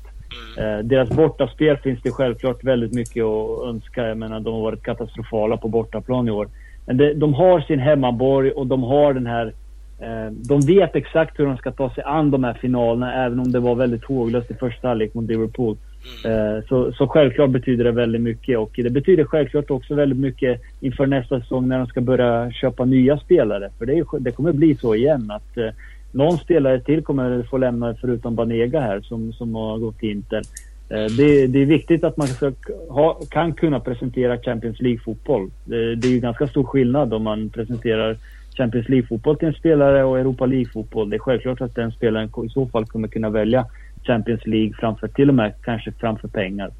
Deras 0.83 1.11
bortaspel 1.11 1.77
finns 1.77 2.03
det 2.03 2.11
självklart 2.11 2.65
väldigt 2.65 2.95
mycket 2.95 3.25
att 3.25 3.63
önska. 3.69 4.09
Jag 4.09 4.19
menar, 4.19 4.41
de 4.41 4.55
har 4.55 4.61
varit 4.61 4.83
katastrofala 4.83 5.57
på 5.57 5.69
bortaplan 5.69 6.29
i 6.29 6.31
år. 6.31 6.49
Men 6.87 7.19
de 7.19 7.35
har 7.35 7.61
sin 7.61 7.79
hemmaborg 7.79 8.51
och 8.51 8.67
de 8.67 8.83
har 8.83 9.15
den 9.15 9.27
här 9.27 9.53
Eh, 10.01 10.33
de 10.33 10.61
vet 10.61 10.97
exakt 10.97 11.39
hur 11.39 11.47
de 11.47 11.57
ska 11.57 11.73
ta 11.73 11.91
sig 11.91 12.05
an 12.05 12.31
de 12.31 12.45
här 12.45 12.55
finalerna 12.55 13.25
även 13.25 13.41
om 13.41 13.53
det 13.53 13.61
var 13.61 13.75
väldigt 13.75 14.05
håglöst 14.05 14.51
i 14.51 14.55
första 14.55 14.89
halvlek 14.89 15.15
mot 15.15 15.29
Liverpool. 15.29 15.77
Mm. 16.25 16.63
Så, 16.69 16.93
så 16.93 17.09
självklart 17.09 17.51
betyder 17.51 17.85
det 17.85 17.93
väldigt 17.93 18.21
mycket 18.21 18.59
och 18.59 18.71
det 18.75 18.91
betyder 18.91 19.25
självklart 19.25 19.71
också 19.71 19.95
väldigt 19.95 20.19
mycket 20.19 20.61
inför 20.81 21.07
nästa 21.07 21.41
säsong 21.41 21.69
när 21.69 21.79
de 21.79 21.87
ska 21.87 22.01
börja 22.01 22.53
köpa 22.53 22.85
nya 22.85 23.19
spelare. 23.19 23.71
För 23.79 23.87
det, 23.87 23.99
är, 23.99 24.21
det 24.21 24.33
kommer 24.33 24.53
bli 24.53 24.75
så 24.75 24.95
igen 24.95 25.31
att 25.31 25.57
eh, 25.57 25.69
någon 26.13 26.39
spelare 26.39 26.81
till 26.81 27.03
kommer 27.03 27.43
få 27.43 27.59
lämna 27.59 27.95
förutom 28.01 28.35
Banega 28.35 28.81
här 28.81 29.01
som, 29.01 29.33
som 29.33 29.55
har 29.55 29.79
gått 29.79 29.99
till 29.99 30.11
Inter. 30.11 30.43
Eh, 30.89 31.07
det, 31.17 31.47
det, 31.47 31.63
är 31.63 31.67
viktigt 31.67 32.05
att 32.05 32.17
man 32.17 32.27
ska 32.27 32.53
ha, 32.89 33.21
kan 33.31 33.53
kunna 33.53 33.81
presentera 33.81 34.39
Champions 34.39 34.81
League-fotboll. 34.81 35.51
Det, 35.65 35.95
det 35.95 36.09
är 36.09 36.13
ju 36.13 36.21
ganska 36.21 36.47
stor 36.47 36.65
skillnad 36.65 37.15
om 37.15 37.23
man 37.23 37.49
presenterar 37.49 38.17
Champions 38.57 38.89
League-fotboll 38.89 39.37
till 39.37 39.49
en 39.49 39.55
spelare 39.55 40.05
och 40.05 40.19
Europa 40.19 40.47
League-fotboll. 40.47 41.11
Det 41.11 41.17
är 41.17 41.19
självklart 41.19 41.61
att 41.61 41.75
den 41.75 41.93
spelaren 41.93 42.31
i 42.47 42.49
så 42.49 42.67
fall 42.67 42.87
kommer 42.87 43.09
kunna 43.09 43.31
välja 43.31 43.67
Champions 44.07 44.47
League 44.47 44.75
framför, 44.81 45.09
till 45.09 45.29
och 45.29 45.35
med 45.35 45.55
kanske 45.65 45.93
framför 45.93 46.29
pengar. 46.29 46.73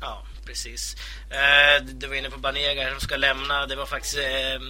Ja, 0.00 0.22
precis. 0.46 0.96
Eh, 1.30 1.84
du 1.84 2.06
var 2.06 2.14
inne 2.14 2.30
på 2.30 2.38
Banega 2.38 2.90
som 2.90 3.00
ska 3.00 3.16
lämna. 3.16 3.66
Det 3.66 3.76
var 3.76 3.86
faktiskt 3.86 4.18
eh, 4.18 4.60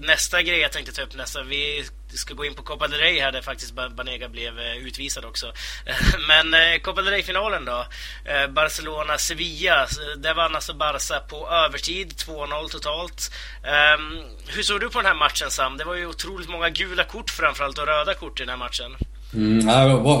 nästa 0.00 0.42
grej 0.42 0.58
jag 0.58 0.72
tänkte 0.72 0.92
ta 0.92 1.02
upp 1.02 1.16
nästa. 1.16 1.42
Vi 1.42 1.84
ska 2.08 2.34
gå 2.34 2.44
in 2.44 2.54
på 2.54 2.62
Copa 2.62 2.88
del 2.88 3.00
Rey 3.00 3.20
här 3.20 3.32
där 3.32 3.42
faktiskt 3.42 3.74
Banega 3.96 4.28
blev 4.28 4.58
eh, 4.58 4.76
utvisad 4.76 5.24
också. 5.24 5.52
Men 6.28 6.54
eh, 6.54 6.78
Copa 6.82 7.02
del 7.02 7.12
Rey-finalen 7.12 7.64
då. 7.64 7.86
Eh, 8.24 8.46
Barcelona-Sevilla. 8.50 9.86
Där 10.16 10.34
vann 10.34 10.54
alltså 10.54 10.74
Barca 10.74 11.20
på 11.20 11.48
övertid, 11.48 12.08
2-0 12.08 12.68
totalt. 12.68 13.32
Ehm, 13.64 14.24
hur 14.48 14.62
såg 14.62 14.80
du 14.80 14.90
på 14.90 14.98
den 14.98 15.06
här 15.06 15.14
matchen 15.14 15.50
Sam? 15.50 15.76
Det 15.76 15.84
var 15.84 15.94
ju 15.94 16.06
otroligt 16.06 16.48
många 16.48 16.70
gula 16.70 17.04
kort 17.04 17.30
framförallt 17.30 17.78
och 17.78 17.86
röda 17.86 18.14
kort 18.14 18.40
i 18.40 18.42
den 18.42 18.50
här 18.50 18.56
matchen. 18.56 18.96
Mm, 19.34 19.66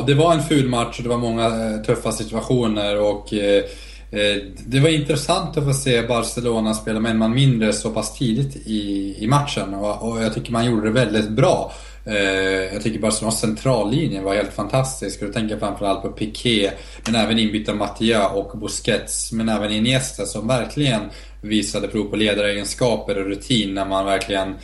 det 0.06 0.14
var 0.14 0.34
en 0.34 0.42
ful 0.42 0.68
match 0.68 0.98
och 0.98 1.02
det 1.02 1.08
var 1.08 1.18
många 1.18 1.46
eh, 1.46 1.82
tuffa 1.82 2.12
situationer 2.12 3.00
och 3.00 3.34
eh, 3.34 3.64
eh, 4.10 4.42
det 4.66 4.80
var 4.80 4.88
intressant 4.88 5.56
att 5.56 5.64
få 5.64 5.74
se 5.74 6.02
Barcelona 6.02 6.74
spela 6.74 7.00
med 7.00 7.10
en 7.10 7.18
man 7.18 7.34
mindre 7.34 7.72
så 7.72 7.90
pass 7.90 8.18
tidigt 8.18 8.56
i, 8.66 9.14
i 9.18 9.26
matchen 9.26 9.74
och, 9.74 10.10
och 10.10 10.22
jag 10.22 10.34
tycker 10.34 10.52
man 10.52 10.66
gjorde 10.66 10.86
det 10.86 10.92
väldigt 10.92 11.30
bra. 11.30 11.72
Eh, 12.06 12.74
jag 12.74 12.82
tycker 12.82 13.00
Barcelonas 13.00 13.40
centrallinje 13.40 14.22
var 14.22 14.34
helt 14.34 14.52
fantastisk. 14.52 15.22
Och 15.22 15.26
då 15.26 15.32
tänker 15.32 15.50
jag 15.50 15.60
framförallt 15.60 16.02
på 16.02 16.08
Piqué, 16.08 16.70
men 17.06 17.14
även 17.14 17.38
inbytta 17.38 17.74
Mattia 17.74 18.28
och 18.28 18.58
Busquets, 18.58 19.32
men 19.32 19.48
även 19.48 19.72
Iniesta 19.72 20.26
som 20.26 20.48
verkligen 20.48 21.00
visade 21.40 21.88
prov 21.88 22.04
på 22.04 22.16
ledaregenskaper 22.16 23.18
och 23.18 23.26
rutin 23.26 23.74
när 23.74 23.84
man 23.84 24.04
verkligen 24.04 24.48
eh, 24.48 24.54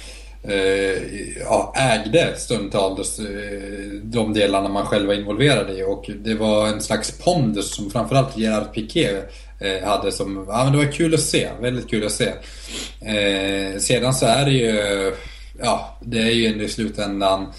Eh, 0.44 1.02
ja, 1.40 1.74
ägde 1.76 2.34
stundtals 2.36 3.18
eh, 3.18 3.26
de 4.02 4.32
delarna 4.32 4.68
man 4.68 4.86
själv 4.86 5.06
var 5.06 5.14
involverad 5.14 5.70
i. 5.70 5.82
Och 5.82 6.10
det 6.24 6.34
var 6.34 6.68
en 6.68 6.80
slags 6.80 7.18
pondus 7.18 7.74
som 7.74 7.90
framförallt 7.90 8.36
Gerard 8.36 8.74
Piqué 8.74 9.08
eh, 9.60 9.88
hade 9.88 10.12
som, 10.12 10.46
ja 10.48 10.64
men 10.64 10.72
det 10.72 10.78
var 10.78 10.92
kul 10.92 11.14
att 11.14 11.20
se, 11.20 11.48
väldigt 11.60 11.90
kul 11.90 12.06
att 12.06 12.12
se. 12.12 12.28
Eh, 13.00 13.78
sedan 13.78 14.14
så 14.14 14.26
är 14.26 14.44
det 14.44 14.50
ju 14.50 15.12
ja, 15.58 15.98
det 16.00 16.18
är 16.18 16.30
ju 16.30 16.46
ändå 16.46 16.64
i 16.64 16.68
slutändan 16.68 17.52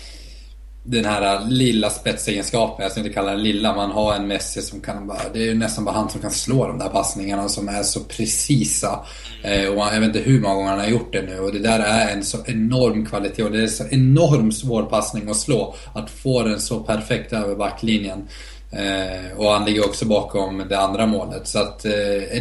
den 0.86 1.06
här 1.06 1.46
lilla 1.46 1.90
spetsegenskapen, 1.90 2.84
jag 2.84 2.92
ska 2.92 3.02
inte 3.02 3.14
kalla 3.14 3.32
den 3.32 3.44
lilla, 3.44 3.76
man 3.76 3.92
har 3.92 4.16
en 4.16 4.28
Messi 4.28 4.62
som 4.62 4.82
kan 4.82 5.08
bara, 5.08 5.30
det 5.34 5.40
är 5.40 5.44
ju 5.44 5.54
nästan 5.54 5.86
bara 5.86 5.96
han 5.96 6.10
som 6.10 6.22
kan 6.22 6.32
slå 6.32 6.68
de 6.68 6.80
där 6.80 6.90
passningarna 6.90 7.50
som 7.50 7.70
är 7.70 7.84
så 7.84 8.00
precisa. 8.00 9.00
Eh, 9.44 9.70
och 9.70 9.78
jag 9.78 10.00
vet 10.00 10.04
inte 10.04 10.20
hur 10.20 10.42
många 10.42 10.56
gånger 10.56 10.70
han 10.70 10.80
har 10.80 10.88
gjort 10.88 11.14
det 11.14 11.22
nu 11.22 11.40
och 11.40 11.52
det 11.52 11.60
där 11.60 11.80
är 11.80 12.14
en 12.14 12.24
så 12.24 12.38
enorm 12.46 13.06
kvalitet 13.06 13.44
och 13.44 13.52
det 13.52 13.64
är 13.64 13.68
så 13.68 13.84
enorm 13.90 14.52
svår 14.52 14.84
passning 14.84 15.30
att 15.30 15.38
slå. 15.38 15.76
Att 15.94 16.10
få 16.10 16.44
den 16.44 16.60
så 16.60 16.80
perfekt 16.80 17.34
över 17.34 17.56
backlinjen. 17.56 18.28
Eh, 18.72 19.38
och 19.38 19.52
han 19.52 19.66
ligger 19.66 19.86
också 19.86 20.06
bakom 20.06 20.64
det 20.70 20.80
andra 20.80 21.06
målet. 21.06 21.48
Så 21.48 21.60
att 21.60 21.86
eh, 21.86 21.92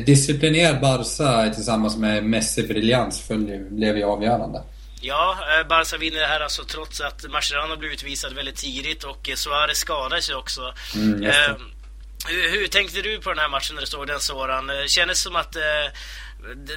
disciplinerad 0.06 0.80
Barca 0.80 1.54
tillsammans 1.54 1.96
med 1.96 2.24
Messi 2.24 2.62
briljans 2.62 3.28
blev 3.70 3.96
ju 3.96 4.04
avgörande. 4.04 4.62
Ja, 5.04 5.36
eh, 5.50 5.68
Barca 5.68 5.96
vinner 5.96 6.20
det 6.20 6.26
här 6.26 6.40
alltså 6.40 6.62
trots 6.64 7.00
att 7.00 7.30
Mascherano 7.30 7.76
blev 7.76 7.92
utvisad 7.92 8.32
väldigt 8.34 8.56
tidigt 8.56 9.04
och 9.04 9.28
eh, 9.28 9.34
Suarez 9.34 9.78
skadade 9.78 10.22
sig 10.22 10.34
också. 10.34 10.62
Mm, 10.94 11.22
eh, 11.24 11.52
hur, 12.28 12.44
hur, 12.54 12.66
tänkte 12.66 13.02
du 13.02 13.20
på 13.20 13.28
den 13.30 13.38
här 13.38 13.48
matchen 13.48 13.74
när 13.74 13.80
du 13.80 13.86
såg 13.86 14.06
den 14.06 14.20
såran? 14.20 14.70
Kändes 14.86 15.18
det 15.18 15.28
som 15.28 15.36
att 15.36 15.56
eh, 15.56 15.86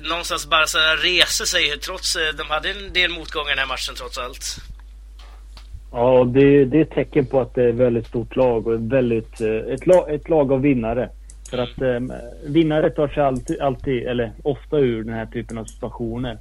någonstans 0.10 0.50
Barca 0.50 0.80
reser 1.10 1.46
sig 1.46 1.80
trots 1.80 2.16
eh, 2.16 2.36
de 2.38 2.44
hade 2.54 2.70
en 2.70 2.94
del 2.94 3.12
motgångar 3.12 3.52
i 3.52 3.56
den 3.56 3.60
här 3.60 3.74
matchen 3.76 3.96
trots 3.96 4.18
allt? 4.18 4.46
Ja, 5.92 6.24
det, 6.36 6.66
det 6.66 6.78
är 6.78 6.82
ett 6.82 6.92
tecken 6.92 7.26
på 7.26 7.42
att 7.42 7.56
det 7.56 7.64
är 7.64 7.70
ett 7.70 7.76
väldigt 7.76 8.08
stort 8.08 8.36
lag 8.36 8.68
och 8.68 8.94
väldigt, 8.94 9.42
ett, 9.76 9.86
lag, 9.88 10.14
ett 10.14 10.30
lag 10.30 10.52
av 10.52 10.62
vinnare. 10.62 11.10
För 11.50 11.58
att 11.58 11.82
eh, 11.82 12.00
vinnare 12.46 12.90
tar 12.90 13.08
sig 13.08 13.24
alltid, 13.24 13.62
alltid, 13.62 14.08
eller 14.08 14.32
ofta 14.44 14.78
ur 14.78 15.04
den 15.04 15.14
här 15.14 15.26
typen 15.26 15.58
av 15.58 15.66
situationer. 15.66 16.38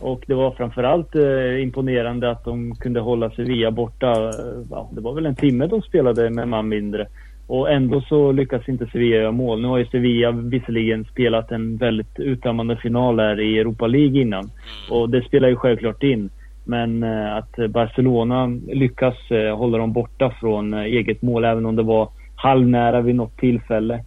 Och 0.00 0.24
det 0.26 0.34
var 0.34 0.50
framförallt 0.50 1.14
eh, 1.14 1.62
imponerande 1.62 2.30
att 2.30 2.44
de 2.44 2.74
kunde 2.74 3.00
hålla 3.00 3.30
Sevilla 3.30 3.70
borta. 3.70 4.12
Eh, 4.12 4.62
ja, 4.70 4.90
det 4.92 5.00
var 5.00 5.14
väl 5.14 5.26
en 5.26 5.34
timme 5.34 5.66
de 5.66 5.82
spelade 5.82 6.30
med 6.30 6.48
man 6.48 6.68
mindre. 6.68 7.06
Och 7.46 7.70
ändå 7.70 8.00
så 8.00 8.32
lyckas 8.32 8.68
inte 8.68 8.86
Sevilla 8.86 9.16
göra 9.16 9.32
mål. 9.32 9.60
Nu 9.60 9.68
har 9.68 9.78
ju 9.78 9.86
Sevilla 9.86 10.30
visserligen 10.30 11.04
spelat 11.04 11.52
en 11.52 11.76
väldigt 11.76 12.18
uttömmande 12.18 12.76
final 12.76 13.20
här 13.20 13.40
i 13.40 13.58
Europa 13.58 13.86
League 13.86 14.20
innan. 14.20 14.50
Och 14.90 15.10
det 15.10 15.22
spelar 15.22 15.48
ju 15.48 15.56
självklart 15.56 16.02
in. 16.02 16.30
Men 16.64 17.02
eh, 17.02 17.36
att 17.36 17.70
Barcelona 17.70 18.46
lyckas 18.66 19.30
eh, 19.30 19.56
hålla 19.56 19.78
dem 19.78 19.92
borta 19.92 20.30
från 20.40 20.74
eget 20.74 21.22
mål, 21.22 21.44
även 21.44 21.66
om 21.66 21.76
det 21.76 21.82
var 21.82 22.08
halvnära 22.36 23.00
vid 23.00 23.14
något 23.14 23.36
tillfälle. 23.36 24.04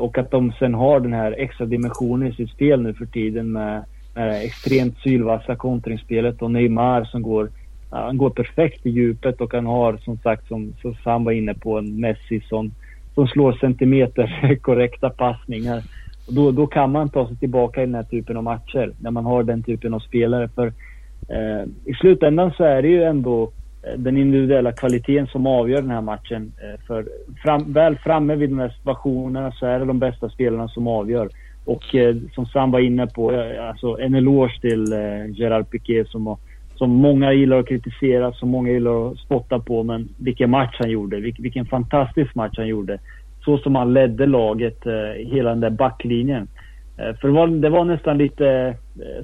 Och 0.00 0.18
att 0.18 0.30
de 0.30 0.52
sen 0.52 0.74
har 0.74 1.00
den 1.00 1.12
här 1.12 1.34
extra 1.38 1.66
dimensionen 1.66 2.28
i 2.28 2.32
sitt 2.32 2.50
spel 2.50 2.82
nu 2.82 2.94
för 2.94 3.06
tiden 3.06 3.52
med 3.52 3.84
det 4.14 4.42
extremt 4.42 4.98
sylvassa 4.98 5.56
kontringsspelet 5.56 6.42
och 6.42 6.50
Neymar 6.50 7.04
som 7.04 7.22
går, 7.22 7.50
han 7.90 8.16
går 8.16 8.30
perfekt 8.30 8.86
i 8.86 8.90
djupet 8.90 9.40
och 9.40 9.54
han 9.54 9.66
har 9.66 9.96
som 9.96 10.18
sagt 10.18 10.48
som, 10.48 10.74
som 10.82 10.94
Sam 10.94 11.24
var 11.24 11.32
inne 11.32 11.54
på 11.54 11.78
en 11.78 12.00
Messi 12.00 12.40
som, 12.40 12.72
som 13.14 13.26
slår 13.26 13.52
centimeter 13.52 14.58
korrekta 14.62 15.10
passningar. 15.10 15.82
Och 16.26 16.34
då, 16.34 16.50
då 16.50 16.66
kan 16.66 16.92
man 16.92 17.08
ta 17.08 17.28
sig 17.28 17.36
tillbaka 17.36 17.82
i 17.82 17.86
den 17.86 17.94
här 17.94 18.02
typen 18.02 18.36
av 18.36 18.42
matcher 18.42 18.92
när 19.00 19.10
man 19.10 19.24
har 19.24 19.42
den 19.42 19.62
typen 19.62 19.94
av 19.94 20.00
spelare. 20.00 20.48
För 20.48 20.66
eh, 21.28 21.64
i 21.84 21.94
slutändan 22.00 22.52
så 22.56 22.64
är 22.64 22.82
det 22.82 22.88
ju 22.88 23.02
ändå 23.02 23.52
eh, 23.82 23.98
den 23.98 24.16
individuella 24.16 24.72
kvaliteten 24.72 25.26
som 25.26 25.46
avgör 25.46 25.80
den 25.80 25.90
här 25.90 26.00
matchen. 26.00 26.52
Eh, 26.62 26.80
för 26.86 27.06
fram, 27.42 27.72
väl 27.72 27.98
framme 27.98 28.34
vid 28.34 28.50
de 28.50 28.58
här 28.58 28.68
situationerna 28.68 29.52
så 29.52 29.66
är 29.66 29.78
det 29.78 29.84
de 29.84 29.98
bästa 29.98 30.28
spelarna 30.28 30.68
som 30.68 30.88
avgör. 30.88 31.28
Och 31.64 31.94
eh, 31.94 32.16
som 32.34 32.46
Sam 32.46 32.70
var 32.70 32.80
inne 32.80 33.06
på, 33.06 33.32
eh, 33.32 33.68
alltså 33.68 33.98
en 34.00 34.14
eloge 34.14 34.60
till 34.60 34.92
eh, 34.92 35.30
Gerard 35.30 35.70
Piqué 35.70 36.04
som 36.04 36.36
som 36.76 36.90
många 36.90 37.32
gillar 37.32 37.58
att 37.58 37.68
kritisera, 37.68 38.32
som 38.32 38.48
många 38.48 38.70
gillar 38.70 39.10
att 39.10 39.18
spotta 39.18 39.58
på. 39.58 39.82
Men 39.82 40.08
vilken 40.18 40.50
match 40.50 40.76
han 40.78 40.90
gjorde. 40.90 41.20
Vil, 41.20 41.36
vilken 41.38 41.66
fantastisk 41.66 42.34
match 42.34 42.54
han 42.56 42.66
gjorde. 42.66 42.98
Så 43.44 43.58
som 43.58 43.74
han 43.74 43.92
ledde 43.92 44.26
laget, 44.26 44.86
eh, 44.86 45.26
hela 45.32 45.50
den 45.50 45.60
där 45.60 45.70
backlinjen. 45.70 46.48
Eh, 46.96 47.16
för 47.16 47.28
det 47.28 47.34
var, 47.34 47.46
det 47.46 47.68
var 47.68 47.84
nästan 47.84 48.18
lite 48.18 48.76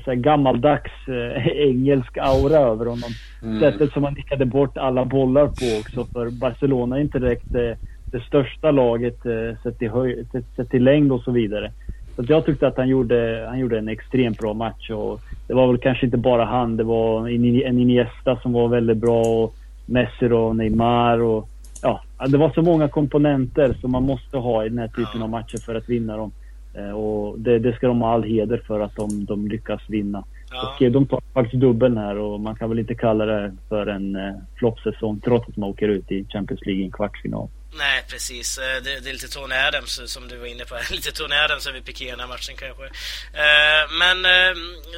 eh, 0.06 0.12
gammaldags 0.12 1.08
eh, 1.08 1.46
engelsk 1.68 2.18
aura 2.18 2.58
över 2.58 2.86
honom. 2.86 3.10
Mm. 3.42 3.60
Sättet 3.60 3.92
som 3.92 4.04
han 4.04 4.14
nickade 4.14 4.46
bort 4.46 4.78
alla 4.78 5.04
bollar 5.04 5.46
på 5.46 5.80
också. 5.80 6.12
För 6.12 6.40
Barcelona 6.40 6.96
är 6.96 7.00
inte 7.00 7.18
direkt 7.18 7.52
det, 7.52 7.76
det 8.12 8.20
största 8.20 8.70
laget 8.70 9.18
sett 9.62 9.92
höj, 9.92 10.24
sett, 10.32 10.44
sett 10.56 10.70
till 10.70 10.84
längd 10.84 11.12
och 11.12 11.22
så 11.22 11.30
vidare. 11.30 11.72
Så 12.26 12.32
jag 12.32 12.46
tyckte 12.46 12.66
att 12.66 12.76
han 12.76 12.88
gjorde, 12.88 13.46
han 13.48 13.58
gjorde 13.58 13.78
en 13.78 13.88
extremt 13.88 14.38
bra 14.38 14.54
match. 14.54 14.90
Och 14.90 15.20
det 15.46 15.54
var 15.54 15.66
väl 15.66 15.78
kanske 15.78 16.06
inte 16.06 16.18
bara 16.18 16.44
han. 16.44 16.76
Det 16.76 16.84
var 16.84 17.28
en 17.28 17.78
Iniesta 17.78 18.36
som 18.36 18.52
var 18.52 18.68
väldigt 18.68 18.96
bra 18.96 19.22
och 19.22 19.54
Messi 19.86 20.26
och 20.32 20.56
Neymar. 20.56 21.20
Och, 21.20 21.48
ja, 21.82 22.02
det 22.28 22.38
var 22.38 22.50
så 22.50 22.62
många 22.62 22.88
komponenter 22.88 23.72
som 23.80 23.92
man 23.92 24.02
måste 24.02 24.36
ha 24.36 24.64
i 24.64 24.68
den 24.68 24.78
här 24.78 24.88
typen 24.88 25.22
av 25.22 25.30
matcher 25.30 25.58
för 25.58 25.74
att 25.74 25.88
vinna 25.88 26.16
dem. 26.16 26.32
Eh, 26.74 26.90
och 26.90 27.38
det, 27.38 27.58
det 27.58 27.72
ska 27.72 27.86
de 27.86 28.00
ha 28.00 28.12
all 28.12 28.22
heder 28.22 28.62
för 28.66 28.80
att 28.80 28.96
de, 28.96 29.24
de 29.24 29.48
lyckas 29.48 29.80
vinna. 29.88 30.24
Ja. 30.50 30.74
Och 30.76 30.82
eh, 30.82 30.92
de 30.92 31.06
tar 31.06 31.20
faktiskt 31.34 31.60
dubbeln 31.60 31.96
här 31.96 32.18
och 32.18 32.40
man 32.40 32.54
kan 32.54 32.68
väl 32.68 32.78
inte 32.78 32.94
kalla 32.94 33.24
det 33.24 33.52
för 33.68 33.86
en 33.86 34.16
eh, 34.16 34.34
floppsäsong 34.54 35.20
trots 35.20 35.48
att 35.48 35.56
man 35.56 35.70
åker 35.70 35.88
ut 35.88 36.12
i 36.12 36.24
Champions 36.24 36.66
League 36.66 36.82
i 36.82 36.84
en 36.84 36.90
kvartsfinal. 36.90 37.48
Nej, 37.72 38.04
precis. 38.08 38.58
Eh, 38.58 38.82
det, 38.82 39.00
det, 39.00 39.10
är 39.10 39.12
lite 39.12 39.28
Tony 39.28 39.54
Adams 39.54 39.98
eh, 39.98 40.06
som 40.06 40.28
du 40.28 40.36
var 40.36 40.46
inne 40.46 40.64
på. 40.64 40.78
lite 40.90 41.12
Tony 41.12 41.36
Adams 41.36 41.66
över 41.66 41.80
Piqué 41.80 42.06
i 42.06 42.10
den 42.10 42.20
här 42.20 42.26
matchen 42.26 42.56
kanske. 42.56 42.84
Eh, 42.84 43.90
men 43.90 44.26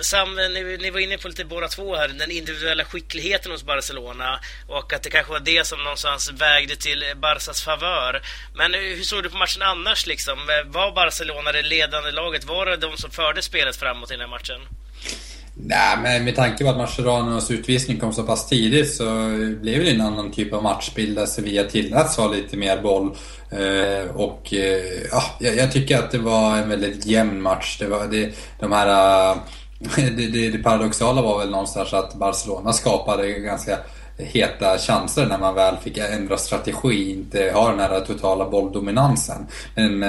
Sam, 0.03 0.35
ni, 0.35 0.77
ni 0.81 0.91
var 0.91 1.01
inne 1.01 1.19
på 1.19 1.29
lite 1.29 1.45
båda 1.45 1.69
två 1.69 1.97
här, 1.97 2.09
den 2.09 2.31
individuella 2.31 2.85
skickligheten 2.85 3.53
hos 3.53 3.65
Barcelona 3.65 4.41
och 4.69 4.93
att 4.93 5.03
det 5.03 5.11
kanske 5.11 5.33
var 5.33 5.41
det 5.41 5.67
som 5.67 5.83
någonstans 5.83 6.31
vägde 6.31 6.77
till 6.77 7.05
Barsas 7.17 7.63
favör. 7.63 8.23
Men 8.55 8.75
hur 8.75 9.03
såg 9.03 9.23
du 9.23 9.31
på 9.31 9.37
matchen 9.37 9.63
annars 9.63 10.07
liksom? 10.07 10.39
Var 10.67 10.93
Barcelona 10.93 11.53
det 11.53 11.63
ledande 11.63 12.11
laget? 12.11 12.45
Var 12.45 12.67
det 12.67 12.77
de 12.77 12.97
som 12.97 13.11
förde 13.11 13.43
spelet 13.43 13.77
framåt 13.77 14.11
i 14.11 14.15
den 14.15 14.21
här 14.21 14.29
matchen? 14.29 14.61
Nej, 15.55 15.99
men 16.03 16.25
med 16.25 16.37
tanke 16.37 16.65
på 16.65 16.71
att 16.71 16.77
Mascherano's 16.77 17.53
utvisning 17.53 17.99
kom 17.99 18.13
så 18.13 18.23
pass 18.23 18.49
tidigt 18.49 18.95
så 18.95 19.05
blev 19.61 19.85
det 19.85 19.91
en 19.91 20.01
annan 20.01 20.33
typ 20.33 20.53
av 20.53 20.63
matchbild 20.63 21.19
där 21.19 21.27
Sevilla 21.27 21.65
tilläts 21.65 22.17
ha 22.17 22.29
lite 22.29 22.57
mer 22.57 22.83
boll. 22.83 23.17
Eh, 23.51 24.17
och 24.17 24.55
eh, 24.55 24.83
ja, 25.11 25.23
jag 25.39 25.73
tycker 25.73 25.99
att 25.99 26.11
det 26.11 26.19
var 26.19 26.57
en 26.57 26.69
väldigt 26.69 27.07
jämn 27.07 27.43
match. 27.43 27.77
Det 27.79 27.87
var 27.87 28.07
det, 28.07 28.35
de 28.61 28.73
här... 28.73 29.31
Eh, 29.31 29.37
det, 29.97 30.27
det, 30.27 30.51
det 30.51 30.59
paradoxala 30.59 31.23
var 31.23 31.39
väl 31.39 31.51
någonstans 31.51 31.93
att 31.93 32.15
Barcelona 32.15 32.73
skapade 32.73 33.33
ganska 33.33 33.79
heta 34.19 34.79
chanser 34.79 35.27
när 35.27 35.39
man 35.39 35.55
väl 35.55 35.77
fick 35.77 35.99
ändra 35.99 36.37
strategi, 36.37 37.11
inte 37.11 37.53
ha 37.55 37.71
den 37.71 37.81
här 37.81 38.01
totala 38.01 38.49
bolldominansen. 38.49 39.47
Men 39.75 40.01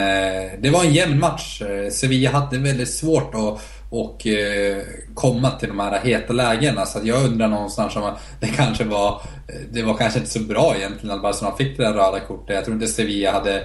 det 0.62 0.70
var 0.70 0.84
en 0.84 0.94
jämn 0.94 1.20
match. 1.20 1.62
Sevilla 1.92 2.32
hade 2.32 2.58
väldigt 2.58 2.94
svårt 2.94 3.36
att 3.36 3.62
och 3.94 4.28
eh, 4.28 4.84
komma 5.14 5.52
till 5.52 5.70
de 5.70 5.80
här 5.80 6.00
heta 6.00 6.34
lägena. 6.34 6.86
Så 6.86 7.00
jag 7.04 7.26
undrar 7.26 7.48
någonstans 7.48 7.96
om 7.96 8.12
det 8.40 8.48
kanske 8.48 8.84
var, 8.84 9.22
eh, 9.48 9.56
det 9.72 9.84
var 9.84 9.98
kanske 9.98 10.20
inte 10.20 10.32
så 10.32 10.40
bra 10.40 10.76
egentligen 10.78 11.16
att 11.16 11.22
Barcelona 11.22 11.58
fick 11.58 11.78
det 11.78 11.84
där 11.84 11.94
röda 11.94 12.20
kortet. 12.20 12.56
Jag 12.56 12.66
tror 12.66 12.76
inte 12.76 12.88
Sevilla 12.88 13.32
hade 13.32 13.64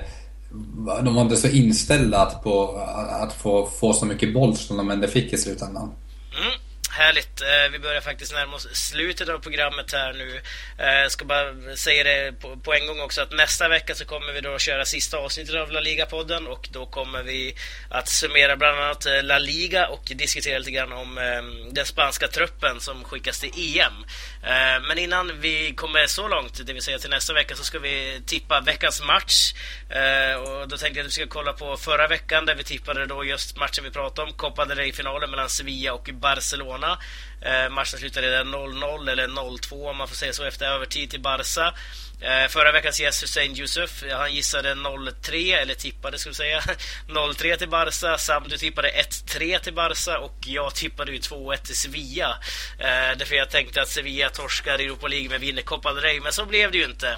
de 1.05 1.15
var 1.15 1.23
inte 1.23 1.37
så 1.37 1.49
inställda 1.49 2.27
på 2.43 2.79
att 3.23 3.33
få, 3.33 3.67
få 3.81 3.93
så 3.93 4.07
mycket 4.07 4.35
boll 4.35 4.57
som 4.57 4.77
de 4.77 4.91
ändå 4.91 5.07
fick 5.07 5.33
i 5.33 5.37
slutändan. 5.37 5.83
Mm. 5.83 6.68
Härligt. 6.99 7.41
Eh, 7.41 7.71
vi 7.73 7.79
börjar 7.79 8.01
faktiskt 8.01 8.33
närma 8.33 8.57
oss 8.57 8.69
slutet 8.73 9.29
av 9.29 9.39
programmet 9.39 9.93
här 9.93 10.13
nu. 10.13 10.41
Jag 10.79 11.03
eh, 11.03 11.09
ska 11.09 11.25
bara 11.25 11.77
säga 11.77 12.05
det 12.05 12.33
på 12.65 12.75
en 12.75 12.87
gång 12.87 13.01
också 13.01 13.23
att 13.23 13.33
nästa 13.33 13.69
vecka 13.69 13.95
så 13.95 14.05
kommer 14.05 14.33
vi 14.33 14.41
då 14.41 14.59
köra 14.59 14.85
sista 14.85 15.19
avsnittet 15.19 15.55
av 15.55 15.73
La 15.73 15.81
Liga-podden 15.81 16.47
och 16.47 16.69
då 16.73 16.87
kommer 16.87 17.23
vi 17.23 17.55
att 17.91 18.09
summera 18.09 18.57
bland 18.57 18.81
annat 18.81 19.07
eh, 19.07 19.23
La 19.23 19.39
Liga 19.39 19.89
och 19.89 20.13
diskutera 20.15 20.59
lite 20.59 20.71
grann 20.71 20.93
om 20.93 21.19
ehm, 21.19 21.75
den 21.75 21.87
spanska 21.87 22.29
truppen 22.29 22.81
som 22.81 23.05
skickas 23.05 23.41
till 23.41 23.79
EM. 23.79 24.05
Eh, 24.43 24.83
men 24.89 24.99
innan 24.99 25.41
vi 25.41 25.75
kommer 25.75 26.07
så 26.07 26.29
långt, 26.29 26.67
det 26.67 26.73
vill 26.73 26.83
säga 26.83 26.99
till 26.99 27.11
nästa 27.11 27.33
vecka, 27.33 27.55
så 27.55 27.65
ska 27.65 27.79
vi 27.79 28.23
tippa 28.27 28.61
veckans 28.61 29.03
match. 29.03 29.55
Eh, 29.91 30.41
och 30.41 30.69
då 30.69 30.77
tänkte 30.77 30.99
jag 30.99 31.05
att 31.05 31.09
vi 31.09 31.13
ska 31.13 31.27
kolla 31.27 31.53
på 31.53 31.77
förra 31.77 32.07
veckan 32.07 32.47
där 32.47 32.55
vi 32.55 32.65
tippade 32.65 33.07
då 33.07 33.25
just 33.25 33.57
matchen 33.57 33.85
vi 33.85 33.91
pratade 33.91 34.29
om, 34.29 34.37
Copa 34.37 34.65
del 34.65 34.77
Rey-finalen 34.77 35.31
mellan 35.31 35.49
Sevilla 35.49 35.93
och 35.93 36.11
Barcelona. 36.13 36.99
Eh, 37.43 37.71
matchen 37.71 37.99
slutade 37.99 38.45
0-0 38.45 39.11
eller 39.11 39.29
0-2 39.29 39.91
om 39.91 39.97
man 39.97 40.09
får 40.09 40.17
säga 40.17 40.33
så 40.33 40.45
efter 40.45 40.67
övertid 40.67 41.11
till 41.11 41.21
Barca. 41.21 41.75
Eh, 42.21 42.49
förra 42.49 42.73
veckans 42.73 43.01
gäst 43.01 43.23
Hussein 43.23 43.57
Yusuf, 43.57 44.05
han 44.13 44.35
gissade 44.35 44.75
0-3, 44.75 45.57
eller 45.57 45.75
tippade 45.75 46.19
skulle 46.19 46.35
säga, 46.35 46.61
0-3 47.09 47.57
till 47.57 47.69
Barca. 47.69 48.19
Sam, 48.19 48.45
du 48.49 48.57
tippade 48.57 48.89
1-3 48.89 49.59
till 49.59 49.75
Barca 49.75 50.19
och 50.19 50.37
jag 50.47 50.75
tippade 50.75 51.13
ju 51.13 51.19
2-1 51.19 51.57
till 51.57 51.77
Sevilla. 51.77 52.39
Eh, 52.79 53.17
därför 53.19 53.35
jag 53.35 53.51
tänkte 53.51 53.83
att 53.83 53.89
Sevilla 53.89 54.31
torskar 54.31 54.79
Europa 54.79 55.09
League 55.09 55.29
men 55.29 55.41
vinner 55.41 55.63
Copa 55.63 55.93
del 55.93 56.03
Rey, 56.03 56.21
men 56.21 56.33
så 56.33 56.47
blev 56.47 56.73
det 56.73 56.79
ju 56.79 56.85
inte. 56.85 57.17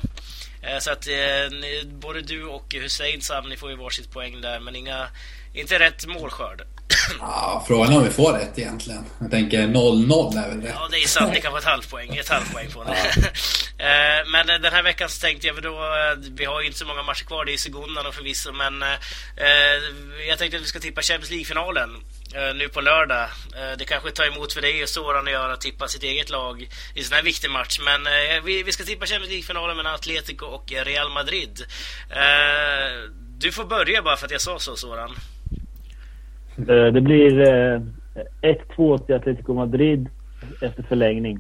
Eh, 0.63 0.79
så 0.79 0.91
att 0.91 1.09
både 1.85 2.21
du 2.21 2.45
och 2.45 2.75
Hussein 2.75 3.23
Sam, 3.23 3.49
ni 3.49 3.57
får 3.57 3.71
ju 3.71 3.77
varsitt 3.77 4.13
poäng 4.13 4.41
där, 4.41 4.61
men 4.61 4.77
inga, 4.77 5.09
inte 5.55 5.79
rätt 5.79 6.07
målskörd. 6.07 6.63
Ja, 7.21 7.65
frågan 7.67 7.93
är 7.93 7.97
om 7.97 8.05
vi 8.05 8.11
får 8.11 8.33
rätt 8.33 8.59
egentligen. 8.59 9.05
Jag 9.21 9.31
tänker 9.31 9.59
0-0 9.59 10.45
är 10.45 10.49
väl 10.49 10.63
rätt. 10.63 10.75
Ja, 10.75 10.89
det 10.91 10.97
är 10.97 11.09
sant. 11.09 11.33
Ni 11.35 11.41
kan 11.41 11.53
få 11.53 11.59
ett 11.59 11.65
halvt 11.65 11.91
poäng. 11.91 12.17
Ett 12.17 12.29
halvt 12.29 12.53
poäng 12.53 12.71
på 12.71 12.85
det. 12.85 12.97
Ja. 13.17 13.23
Eh, 13.81 14.27
men 14.27 14.47
den 14.47 14.73
här 14.73 14.83
veckan 14.83 15.09
så 15.09 15.21
tänkte 15.21 15.47
jag, 15.47 15.63
då, 15.63 15.71
eh, 15.71 16.31
vi 16.31 16.45
har 16.45 16.61
ju 16.61 16.67
inte 16.67 16.79
så 16.79 16.87
många 16.87 17.03
matcher 17.03 17.25
kvar, 17.25 17.45
det 17.45 17.53
är 17.53 17.57
Segundan 17.57 18.07
och 18.07 18.15
förvisso, 18.15 18.53
men 18.53 18.83
eh, 18.83 18.89
jag 20.29 20.39
tänkte 20.39 20.57
att 20.57 20.63
vi 20.63 20.67
ska 20.67 20.81
tippa 20.81 21.03
Champions 21.03 21.31
League-finalen 21.31 21.91
nu 22.55 22.69
på 22.69 22.81
lördag. 22.81 23.29
Det 23.79 23.85
kanske 23.85 24.11
tar 24.11 24.25
emot 24.25 24.53
för 24.53 24.61
dig 24.61 24.83
och 24.83 24.89
Soran 24.89 25.27
att 25.27 25.33
göra, 25.33 25.57
tippa 25.57 25.89
sitt 25.89 26.03
eget 26.03 26.31
lag 26.31 26.69
i 26.95 27.05
sån 27.05 27.17
här 27.17 27.23
viktig 27.23 27.51
match, 27.51 27.81
men 27.81 28.01
vi 28.45 28.73
ska 28.73 28.85
tippa 28.85 29.07
Champions 29.07 29.31
League-finalen 29.31 29.77
mellan 29.77 29.95
Atletico 29.95 30.47
och 30.47 30.71
Real 30.71 31.11
Madrid. 31.11 31.67
Du 33.39 33.53
får 33.53 33.65
börja 33.65 34.03
bara 34.03 34.17
för 34.17 34.27
att 34.27 34.33
jag 34.33 34.41
sa 34.41 34.59
så, 34.59 34.77
Soran. 34.77 35.17
Eh, 36.69 36.93
det 36.93 37.01
blir 37.01 37.31
1-2 38.43 38.95
eh, 38.95 39.07
till 39.07 39.15
Atletico 39.15 39.55
Madrid 39.55 40.09
efter 40.61 40.83
förlängning. 40.83 41.39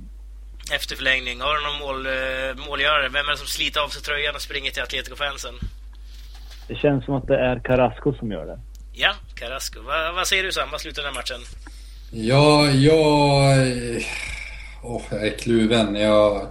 Efter 0.74 0.96
förlängning. 0.96 1.40
Har 1.40 1.54
du 1.54 1.62
någon 1.62 1.78
mål, 1.78 2.06
eh, 2.06 2.66
målgörare? 2.68 3.08
Vem 3.08 3.26
är 3.26 3.30
det 3.30 3.36
som 3.36 3.46
sliter 3.46 3.80
av 3.80 3.88
sig 3.88 4.02
tröjan 4.02 4.34
och 4.34 4.40
springer 4.40 4.70
till 4.70 4.82
Atletico-fansen? 4.82 5.54
Det 6.68 6.74
känns 6.76 7.04
som 7.04 7.14
att 7.14 7.26
det 7.26 7.36
är 7.36 7.60
Carrasco 7.60 8.14
som 8.14 8.32
gör 8.32 8.46
det. 8.46 8.60
Ja, 8.92 9.12
Carrasco. 9.34 9.80
Va, 9.82 10.12
vad 10.14 10.26
säger 10.26 10.42
du 10.42 10.52
Sam? 10.52 10.68
Vad 10.72 10.80
slutar 10.80 11.02
den 11.02 11.12
här 11.12 11.20
matchen? 11.20 11.40
Ja, 12.12 12.70
jag... 12.70 13.58
Oh, 14.82 15.02
jag 15.10 15.26
är 15.26 15.38
kluven. 15.38 15.94
Jag... 15.94 16.46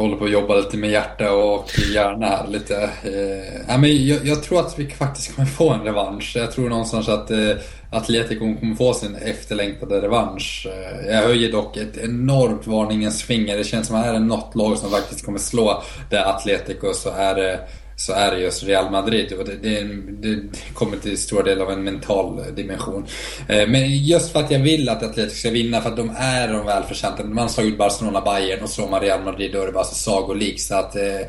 Jag 0.00 0.04
håller 0.04 0.16
på 0.16 0.24
att 0.24 0.30
jobba 0.30 0.54
lite 0.54 0.76
med 0.76 0.90
hjärta 0.90 1.32
och 1.32 1.70
hjärna 1.94 2.26
här 2.26 2.46
lite. 2.48 2.82
Eh, 2.82 3.78
men 3.78 4.06
jag, 4.06 4.26
jag, 4.26 4.42
tror 4.42 4.60
att 4.60 4.78
vi 4.78 4.90
faktiskt 4.90 5.34
kommer 5.34 5.48
få 5.48 5.70
en 5.70 5.80
revansch. 5.80 6.32
Jag 6.36 6.52
tror 6.52 6.68
någonstans 6.68 7.08
att 7.08 7.30
eh, 7.30 7.50
Atletico 7.90 8.54
kommer 8.60 8.74
få 8.74 8.94
sin 8.94 9.14
efterlängtade 9.14 10.00
revansch. 10.00 10.66
Eh, 10.70 11.14
jag 11.14 11.22
höjer 11.22 11.52
dock 11.52 11.76
ett 11.76 11.96
enormt 11.96 12.66
varningens 12.66 13.22
finger. 13.22 13.56
Det 13.56 13.64
känns 13.64 13.86
som 13.86 13.96
att 13.96 14.06
är 14.06 14.12
det 14.12 14.18
något 14.18 14.54
lag 14.54 14.78
som 14.78 14.90
faktiskt 14.90 15.24
kommer 15.24 15.38
slå 15.38 15.82
det 16.10 16.26
Atletico 16.26 16.92
så 16.94 17.10
är 17.10 17.34
det 17.34 17.60
så 18.00 18.12
är 18.12 18.30
det 18.30 18.40
just 18.40 18.62
Real 18.62 18.90
Madrid. 18.90 19.32
Och 19.32 19.44
det, 19.44 19.56
det, 19.56 19.84
det 20.28 20.40
kommer 20.74 20.96
till 20.96 21.18
stor 21.18 21.42
del 21.42 21.60
av 21.60 21.70
en 21.70 21.84
mental 21.84 22.54
dimension. 22.56 23.06
Eh, 23.48 23.68
men 23.68 23.96
just 23.96 24.32
för 24.32 24.40
att 24.40 24.50
jag 24.50 24.58
vill 24.58 24.88
att 24.88 25.02
Atletico 25.02 25.34
ska 25.36 25.50
vinna, 25.50 25.80
för 25.80 25.90
att 25.90 25.96
de 25.96 26.10
är 26.16 26.48
de 26.48 26.66
välförtjänta. 26.66 27.24
Man 27.24 27.50
slår 27.50 27.66
ut 27.66 27.78
Barcelona, 27.78 28.20
Bayern 28.20 28.62
och 28.62 28.70
slår 28.70 28.88
man 28.88 29.00
Real 29.00 29.24
Madrid, 29.24 29.52
då 29.52 29.62
är 29.62 29.66
det 29.66 29.72
bara 29.72 29.84
så 29.84 29.94
sagolikt. 29.94 30.60
Så 30.60 30.74
att... 30.74 30.96
Eh, 30.96 31.20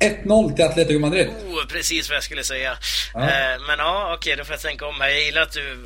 Eh, 0.00 0.12
1-0 0.12 0.56
till 0.56 0.64
Atletico 0.64 0.98
Madrid. 0.98 1.28
Oh, 1.28 1.66
precis 1.66 2.08
vad 2.08 2.16
jag 2.16 2.24
skulle 2.24 2.44
säga. 2.44 2.78
Ja. 3.14 3.20
Eh, 3.20 3.60
men 3.66 3.78
ja, 3.78 4.14
okej, 4.18 4.36
då 4.36 4.44
får 4.44 4.52
jag 4.52 4.60
tänka 4.60 4.86
om 4.86 5.00
här. 5.00 5.08
Jag 5.08 5.22
gillar 5.22 5.42
att 5.42 5.52
du 5.52 5.76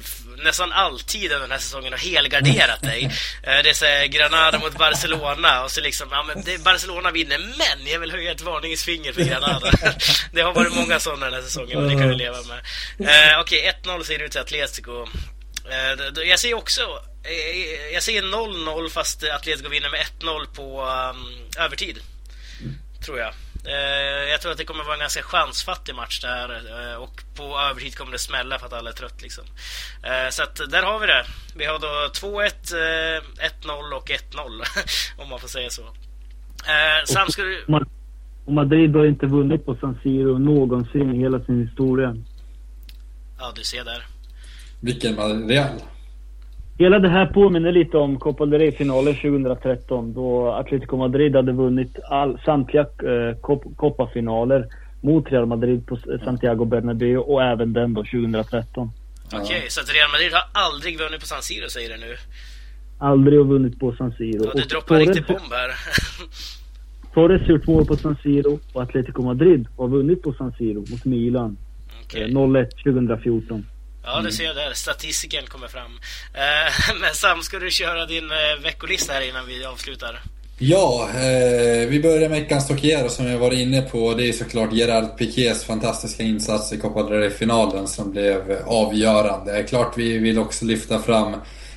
nästan 0.45 0.73
alltid 0.73 1.31
den 1.31 1.51
här 1.51 1.59
säsongen 1.59 1.93
har 1.93 1.99
helgarderat 1.99 2.83
dig. 2.83 3.11
Eh, 3.43 3.63
det 3.63 3.71
är 3.71 3.75
så 3.75 4.09
Granada 4.19 4.59
mot 4.59 4.79
Barcelona 4.79 5.65
och 5.65 5.71
så 5.71 5.81
liksom, 5.81 6.09
ja 6.11 6.23
men 6.23 6.45
det, 6.45 6.65
Barcelona 6.65 7.11
vinner, 7.11 7.39
men 7.39 7.87
jag 7.87 8.01
vill 8.01 8.11
höja 8.11 8.33
ett 8.33 8.41
varningens 8.41 8.85
finger 8.85 9.13
för 9.13 9.23
Granada. 9.23 9.71
det 10.33 10.41
har 10.41 10.53
varit 10.53 10.75
många 10.75 11.01
sådana 11.01 11.25
den 11.25 11.35
här 11.35 11.43
säsongen 11.43 11.79
och 11.79 11.91
det 11.91 11.97
kan 11.97 12.09
vi 12.09 12.15
leva 12.15 12.37
med. 12.43 12.59
Eh, 13.09 13.41
okej, 13.41 13.73
1-0 13.85 14.03
säger 14.03 14.21
du 14.21 14.29
till 14.29 14.41
Atletico. 14.41 15.07
Eh, 15.71 16.25
jag 16.29 16.39
ser 16.39 16.55
också 16.55 16.81
jag 17.93 18.03
ser 18.03 18.23
0-0 18.23 18.89
fast 18.89 19.25
Atletico 19.25 19.69
vinner 19.69 19.91
med 19.91 20.01
1-0 20.21 20.55
på 20.55 20.83
um, 20.83 21.65
övertid. 21.65 21.99
Tror 23.05 23.19
jag. 23.19 23.35
Eh, 23.67 24.31
jag 24.31 24.41
tror 24.41 24.53
att 24.53 24.59
det 24.59 24.65
kommer 24.65 24.85
vara 24.85 24.95
en 24.95 25.01
ganska 25.01 25.23
chansfattig 25.23 25.95
match 25.95 26.21
det 26.21 26.29
här 26.29 26.51
eh, 26.93 26.97
och 26.97 27.23
på 27.37 27.59
övertid 27.71 27.97
kommer 27.99 28.13
det 28.13 28.19
smälla 28.19 28.59
för 28.59 28.67
att 28.67 28.73
alla 28.73 28.91
är 28.91 28.95
trött 28.95 29.23
liksom. 29.23 29.45
Eh, 30.03 30.31
så 30.31 30.43
att 30.43 30.57
där 30.71 30.83
har 30.83 31.01
vi 31.01 31.07
det. 31.07 31.25
Vi 31.57 31.65
har 31.65 31.79
då 31.79 32.11
2-1, 32.29 32.51
1-0 33.63 33.93
och 33.97 34.11
1-0 34.11 34.63
om 35.23 35.29
man 35.29 35.39
får 35.39 35.49
säga 35.49 35.71
så. 35.71 35.83
Sam, 37.07 37.29
ska 37.29 37.43
du... 37.43 37.65
Och 38.45 38.53
Madrid 38.53 38.97
har 38.97 39.07
inte 39.07 39.27
vunnit 39.27 39.67
på 39.67 39.77
San 39.81 39.99
Siro 40.03 40.39
någonsin 40.39 41.15
i 41.15 41.19
hela 41.19 41.41
sin 41.41 41.69
historia. 41.69 42.17
Ja, 43.39 43.53
du 43.57 43.63
ser 43.63 43.85
där. 43.85 44.07
Vilken 44.81 45.49
Real? 45.49 45.81
Hela 46.79 46.99
det 46.99 47.09
här 47.09 47.27
påminner 47.27 47.73
lite 47.73 47.97
om 47.97 48.19
Copa 48.19 48.47
del 48.47 48.61
Rey-finalen 48.61 49.15
2013 49.15 50.13
då 50.13 50.49
Atletico 50.53 50.97
Madrid 50.97 51.37
hade 51.37 51.53
vunnit 51.53 51.99
all, 52.11 52.41
samtliga 52.45 52.83
eh, 52.83 53.37
Copa-finaler 53.77 54.67
mot 55.01 55.33
Real 55.33 55.47
Madrid 55.47 55.87
på 55.87 55.99
Santiago 56.25 56.65
Bernabéu 56.65 57.19
och 57.19 57.43
även 57.43 57.73
den 57.73 57.95
då 57.95 58.03
2013. 58.03 58.91
Okej, 59.27 59.41
okay, 59.41 59.69
så 59.69 59.81
att 59.81 59.95
Real 59.95 60.11
Madrid 60.11 60.33
har 60.33 60.43
aldrig 60.53 60.99
vunnit 60.99 61.21
på 61.21 61.27
San 61.27 61.43
Siro 61.43 61.69
säger 61.69 61.89
du 61.89 61.97
nu? 61.97 62.15
Aldrig 62.99 63.39
vunnit 63.39 63.79
på 63.79 63.93
San 63.93 64.13
Siro. 64.13 64.45
Ja, 64.45 64.53
du 64.55 64.63
droppar 64.63 64.95
en 64.95 65.01
riktig 65.01 65.25
bomb 65.27 65.53
här. 65.53 65.71
Torres 67.15 67.43
har 67.43 67.49
gjort 67.49 67.67
mål 67.67 67.87
på 67.87 67.97
San 67.97 68.17
Siro 68.23 68.59
och 68.73 68.83
Atletico 68.83 69.23
Madrid 69.23 69.67
har 69.77 69.89
vunnit 69.89 70.23
på 70.23 70.33
San 70.33 70.53
Siro 70.53 70.81
mot 70.91 71.05
Milan. 71.05 71.57
Okay. 72.05 72.23
Eh, 72.23 72.29
0-1 72.29 72.71
2014. 72.85 73.67
Ja, 74.05 74.21
det 74.21 74.33
ser 74.33 74.45
jag 74.45 74.57
där. 74.57 74.73
Statistiken 74.75 75.47
kommer 75.47 75.69
fram. 75.69 76.01
Eh, 76.35 76.95
men 77.01 77.15
Sam, 77.15 77.43
ska 77.43 77.59
du 77.59 77.71
köra 77.71 78.07
din 78.07 78.31
eh, 78.31 78.63
veckolista 78.63 79.13
här 79.13 79.29
innan 79.29 79.47
vi 79.47 79.65
avslutar? 79.65 80.23
Ja, 80.59 81.09
eh, 81.15 81.89
vi 81.89 82.01
börjar 82.03 82.29
med 82.29 82.41
veckans 82.41 82.69
Tokiero 82.69 83.09
som 83.09 83.27
jag 83.27 83.39
var 83.39 83.53
inne 83.53 83.83
på. 83.83 84.15
Det 84.15 84.29
är 84.29 84.33
såklart 84.33 84.73
Gerard 84.73 85.19
Piqués 85.19 85.65
fantastiska 85.65 86.23
insats 86.23 86.73
i 86.73 86.79
Copa 86.79 87.03
del 87.03 87.21
Rey-finalen 87.21 87.89
som 87.89 88.13
blev 88.13 88.59
avgörande. 88.67 89.63
Klart 89.63 89.93
vi 89.97 90.19
vill 90.19 90.39
också 90.39 90.65
lyfta 90.65 90.99
fram 90.99 91.35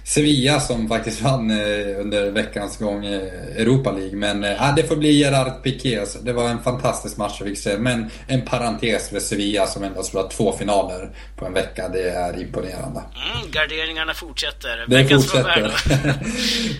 Sevilla 0.07 0.59
som 0.59 0.87
faktiskt 0.87 1.21
vann 1.21 1.51
eh, 1.51 1.99
under 1.99 2.31
veckans 2.31 2.77
gång 2.77 3.05
Europa 3.05 3.91
League. 3.91 4.15
Men 4.15 4.43
äh, 4.43 4.75
det 4.75 4.83
får 4.83 4.95
bli 4.95 5.11
Gerard 5.11 5.63
Piqué. 5.63 5.99
Det 6.21 6.33
var 6.33 6.49
en 6.49 6.63
fantastisk 6.63 7.17
match 7.17 7.41
fick 7.41 7.57
se. 7.57 7.77
Men 7.77 8.09
en 8.27 8.41
parentes 8.41 9.09
för 9.09 9.19
Sevilla 9.19 9.67
som 9.67 9.83
ändå 9.83 10.03
spelat 10.03 10.31
två 10.31 10.51
finaler 10.51 11.09
på 11.35 11.45
en 11.45 11.53
vecka. 11.53 11.89
Det 11.89 12.09
är 12.09 12.41
imponerande. 12.41 12.99
Mm, 12.99 13.51
garderingarna 13.51 14.13
fortsätter. 14.13 14.85
Det 14.87 14.95
veckans 14.95 15.31
fortsätter. 15.31 15.73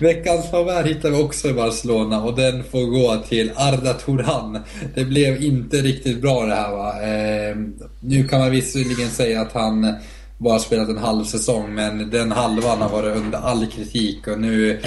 veckans 0.00 0.50
favär 0.50 0.84
hittar 0.84 1.10
vi 1.10 1.22
också 1.22 1.48
i 1.48 1.52
Barcelona 1.52 2.22
och 2.22 2.36
den 2.36 2.64
får 2.64 2.86
gå 2.86 3.16
till 3.28 3.50
Arda 3.56 3.94
Turan. 3.94 4.64
Det 4.94 5.04
blev 5.04 5.42
inte 5.42 5.76
riktigt 5.76 6.22
bra 6.22 6.46
det 6.46 6.54
här 6.54 6.70
va. 6.70 7.02
Eh, 7.02 7.56
nu 8.00 8.28
kan 8.28 8.40
man 8.40 8.50
visserligen 8.50 9.10
säga 9.10 9.40
att 9.40 9.52
han 9.52 9.96
bara 10.38 10.58
spelat 10.58 10.88
en 10.88 10.98
halv 10.98 11.24
säsong 11.24 11.74
men 11.74 12.10
den 12.10 12.32
halvan 12.32 12.80
har 12.80 12.88
varit 12.88 13.16
under 13.16 13.38
all 13.38 13.66
kritik 13.66 14.26
och 14.26 14.40
nu 14.40 14.80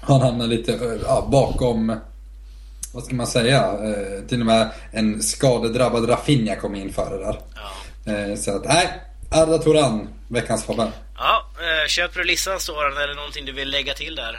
har 0.00 0.18
han 0.18 0.28
hamnat 0.28 0.48
lite 0.48 0.98
ja, 1.04 1.28
bakom 1.32 1.96
vad 2.96 3.04
ska 3.04 3.14
man 3.14 3.26
säga? 3.26 3.58
Eh, 3.58 4.26
till 4.28 4.40
och 4.40 4.46
med 4.46 4.68
en 4.92 5.22
skadedrabbad 5.22 6.10
Rafinha 6.10 6.56
kom 6.56 6.74
in 6.74 6.92
före 6.92 7.16
där. 7.16 7.36
Ja. 7.54 8.12
Eh, 8.12 8.34
så 8.34 8.56
att, 8.56 8.64
nej. 8.64 8.88
Arda 9.30 9.58
Toran, 9.58 10.08
veckans 10.28 10.64
favör. 10.64 10.88
Ja, 11.18 11.46
eh, 11.58 11.88
köper 11.88 12.18
du 12.18 12.24
listan 12.24 12.60
Soran 12.60 13.02
eller 13.04 13.14
någonting 13.14 13.44
du 13.44 13.52
vill 13.52 13.70
lägga 13.70 13.92
till 13.92 14.14
där? 14.14 14.34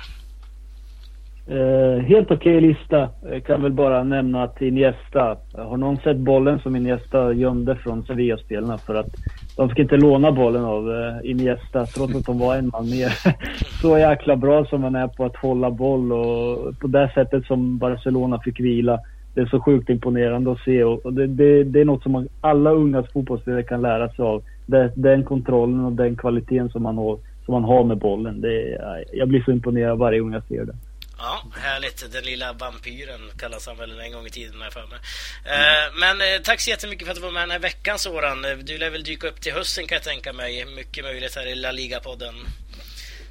Eh, 1.50 2.04
helt 2.06 2.32
okej 2.32 2.58
okay 2.58 2.68
lista. 2.68 3.10
Jag 3.22 3.46
kan 3.46 3.62
väl 3.62 3.74
bara 3.74 4.04
nämna 4.04 4.44
att 4.44 4.62
Iniesta, 4.62 5.38
har 5.54 5.78
någon 5.78 5.98
sett 5.98 6.18
bollen 6.18 6.60
som 6.60 6.76
Iniesta 6.76 7.34
gömde 7.34 7.76
från 7.76 8.06
Sevilla-spelarna 8.06 8.78
för 8.78 8.96
att 8.96 9.16
de 9.58 9.70
fick 9.70 9.80
inte 9.80 9.98
låna 9.98 10.32
bollen 10.32 10.66
av 10.66 10.92
eh, 10.92 11.30
Iniesta 11.32 11.86
trots 11.86 12.16
att 12.16 12.26
de 12.26 12.40
var 12.40 12.56
en 12.56 12.68
man 12.68 12.90
mer. 12.90 13.14
så 13.82 13.98
jäkla 13.98 14.36
bra 14.36 14.66
som 14.66 14.82
man 14.82 14.96
är 14.96 15.08
på 15.08 15.26
att 15.26 15.36
hålla 15.36 15.72
boll 15.72 16.12
och 16.12 16.80
på 16.80 16.88
det 16.88 17.12
sättet 17.14 17.46
som 17.46 17.78
Barcelona 17.78 18.40
fick 18.40 18.60
vila. 18.60 19.00
Det 19.34 19.42
är 19.42 19.46
så 19.46 19.62
sjukt 19.62 19.90
imponerande 19.90 20.52
att 20.52 20.60
se 20.60 20.84
och 20.84 21.14
det, 21.14 21.28
det, 21.28 21.64
det 21.64 21.82
är 21.82 21.86
något 21.86 22.04
som 22.04 22.12
man, 22.12 22.28
alla 22.42 22.72
unga 22.72 23.04
fotbollsspelare 23.04 23.64
kan 23.64 23.82
lära 23.82 24.10
sig 24.10 24.26
av. 24.26 24.44
Det, 24.66 24.92
den 24.96 25.24
kontrollen 25.24 25.86
och 25.86 25.92
den 25.92 26.16
kvaliteten 26.16 26.70
som 26.70 26.84
man 26.84 26.98
har, 26.98 27.18
som 27.46 27.54
man 27.54 27.64
har 27.64 27.84
med 27.84 27.98
bollen. 27.98 28.42
Det, 28.42 28.78
jag 29.14 29.28
blir 29.28 29.42
så 29.42 29.52
imponerad 29.52 29.98
varje 29.98 30.20
gång 30.20 30.34
jag 30.34 30.44
ser 30.44 30.66
det. 30.66 30.76
Ja, 31.18 31.44
härligt. 31.56 32.12
Den 32.12 32.24
lilla 32.24 32.54
vampyren 32.54 33.22
kallas 33.40 33.68
han 33.68 33.78
väl 33.78 34.00
en 34.00 34.12
gång 34.12 34.26
i 34.26 34.30
tiden, 34.30 34.62
här 34.62 34.70
för 34.70 34.88
mig. 34.88 35.00
Mm. 35.46 36.00
Men 36.00 36.22
eh, 36.22 36.42
tack 36.44 36.60
så 36.62 36.70
jättemycket 36.70 37.06
för 37.06 37.12
att 37.12 37.16
du 37.16 37.22
var 37.22 37.32
med 37.32 37.42
den 37.42 37.52
här 37.52 37.60
veckan, 37.60 38.00
Soran. 38.00 38.42
Du 38.42 38.78
lär 38.78 38.90
väl 38.90 39.04
dyka 39.04 39.28
upp 39.28 39.42
till 39.42 39.54
hösten 39.54 39.88
kan 39.88 39.96
jag 39.96 40.04
tänka 40.04 40.34
mig. 40.34 40.66
Mycket 40.66 41.04
möjligt 41.04 41.36
här 41.36 41.48
i 41.48 41.56
La 41.56 41.72
Liga-podden. 41.72 42.36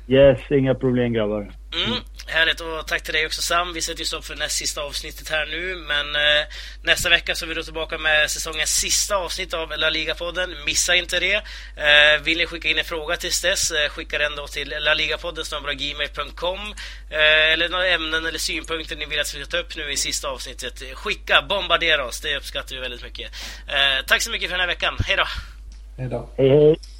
Yes, 0.09 0.39
inga 0.51 0.75
problem 0.75 1.13
grabbar. 1.13 1.53
Mm, 1.77 2.01
härligt 2.27 2.61
och 2.61 2.87
tack 2.87 3.03
till 3.03 3.15
dig 3.15 3.27
också 3.27 3.43
Sam. 3.43 3.73
Vi 3.73 3.83
sätter 3.83 3.99
ju 3.99 4.05
stopp 4.05 4.25
för 4.25 4.37
näst 4.37 4.57
sista 4.57 4.83
avsnittet 4.83 5.29
här 5.29 5.47
nu 5.47 5.77
men 5.77 6.17
eh, 6.17 6.47
nästa 6.83 7.09
vecka 7.09 7.35
så 7.35 7.45
är 7.45 7.49
vi 7.49 7.55
då 7.55 7.63
tillbaka 7.63 7.99
med 7.99 8.31
säsongens 8.31 8.71
sista 8.71 9.17
avsnitt 9.17 9.55
av 9.55 9.73
La 9.77 9.91
Liga-podden. 9.91 10.65
Missa 10.65 10.95
inte 10.95 11.21
det. 11.21 11.35
Eh, 11.35 12.23
vill 12.23 12.39
ni 12.39 12.47
skicka 12.47 12.69
in 12.69 12.79
en 12.79 12.85
fråga 12.85 13.17
tills 13.17 13.43
dess, 13.43 13.71
eh, 13.71 13.89
skicka 13.89 14.19
den 14.19 14.37
då 14.37 14.47
till 14.47 14.75
laligapodden 14.81 15.45
gmail.com 15.79 16.61
eh, 17.11 17.53
eller 17.53 17.69
några 17.69 17.89
ämnen 17.89 18.27
eller 18.27 18.39
synpunkter 18.39 18.97
ni 18.97 19.07
vill 19.07 19.21
att 19.21 19.35
vi 19.35 19.45
ska 19.45 19.51
ta 19.51 19.59
upp 19.59 19.77
nu 19.77 19.93
i 19.93 19.97
sista 19.97 20.29
avsnittet. 20.29 20.83
Skicka, 20.95 21.43
bombardera 21.49 22.05
oss, 22.05 22.21
det 22.21 22.37
uppskattar 22.37 22.75
vi 22.75 22.81
väldigt 22.81 23.03
mycket. 23.03 23.33
Eh, 23.69 24.07
tack 24.07 24.23
så 24.23 24.31
mycket 24.31 24.51
för 24.51 24.59
den 24.59 24.69
här 24.69 24.75
veckan. 24.75 24.99
Hej 25.07 25.17
då! 25.17 25.27
Hej 25.99 26.09
då! 26.09 26.31
Hej 26.37 26.49
hej! 26.49 26.96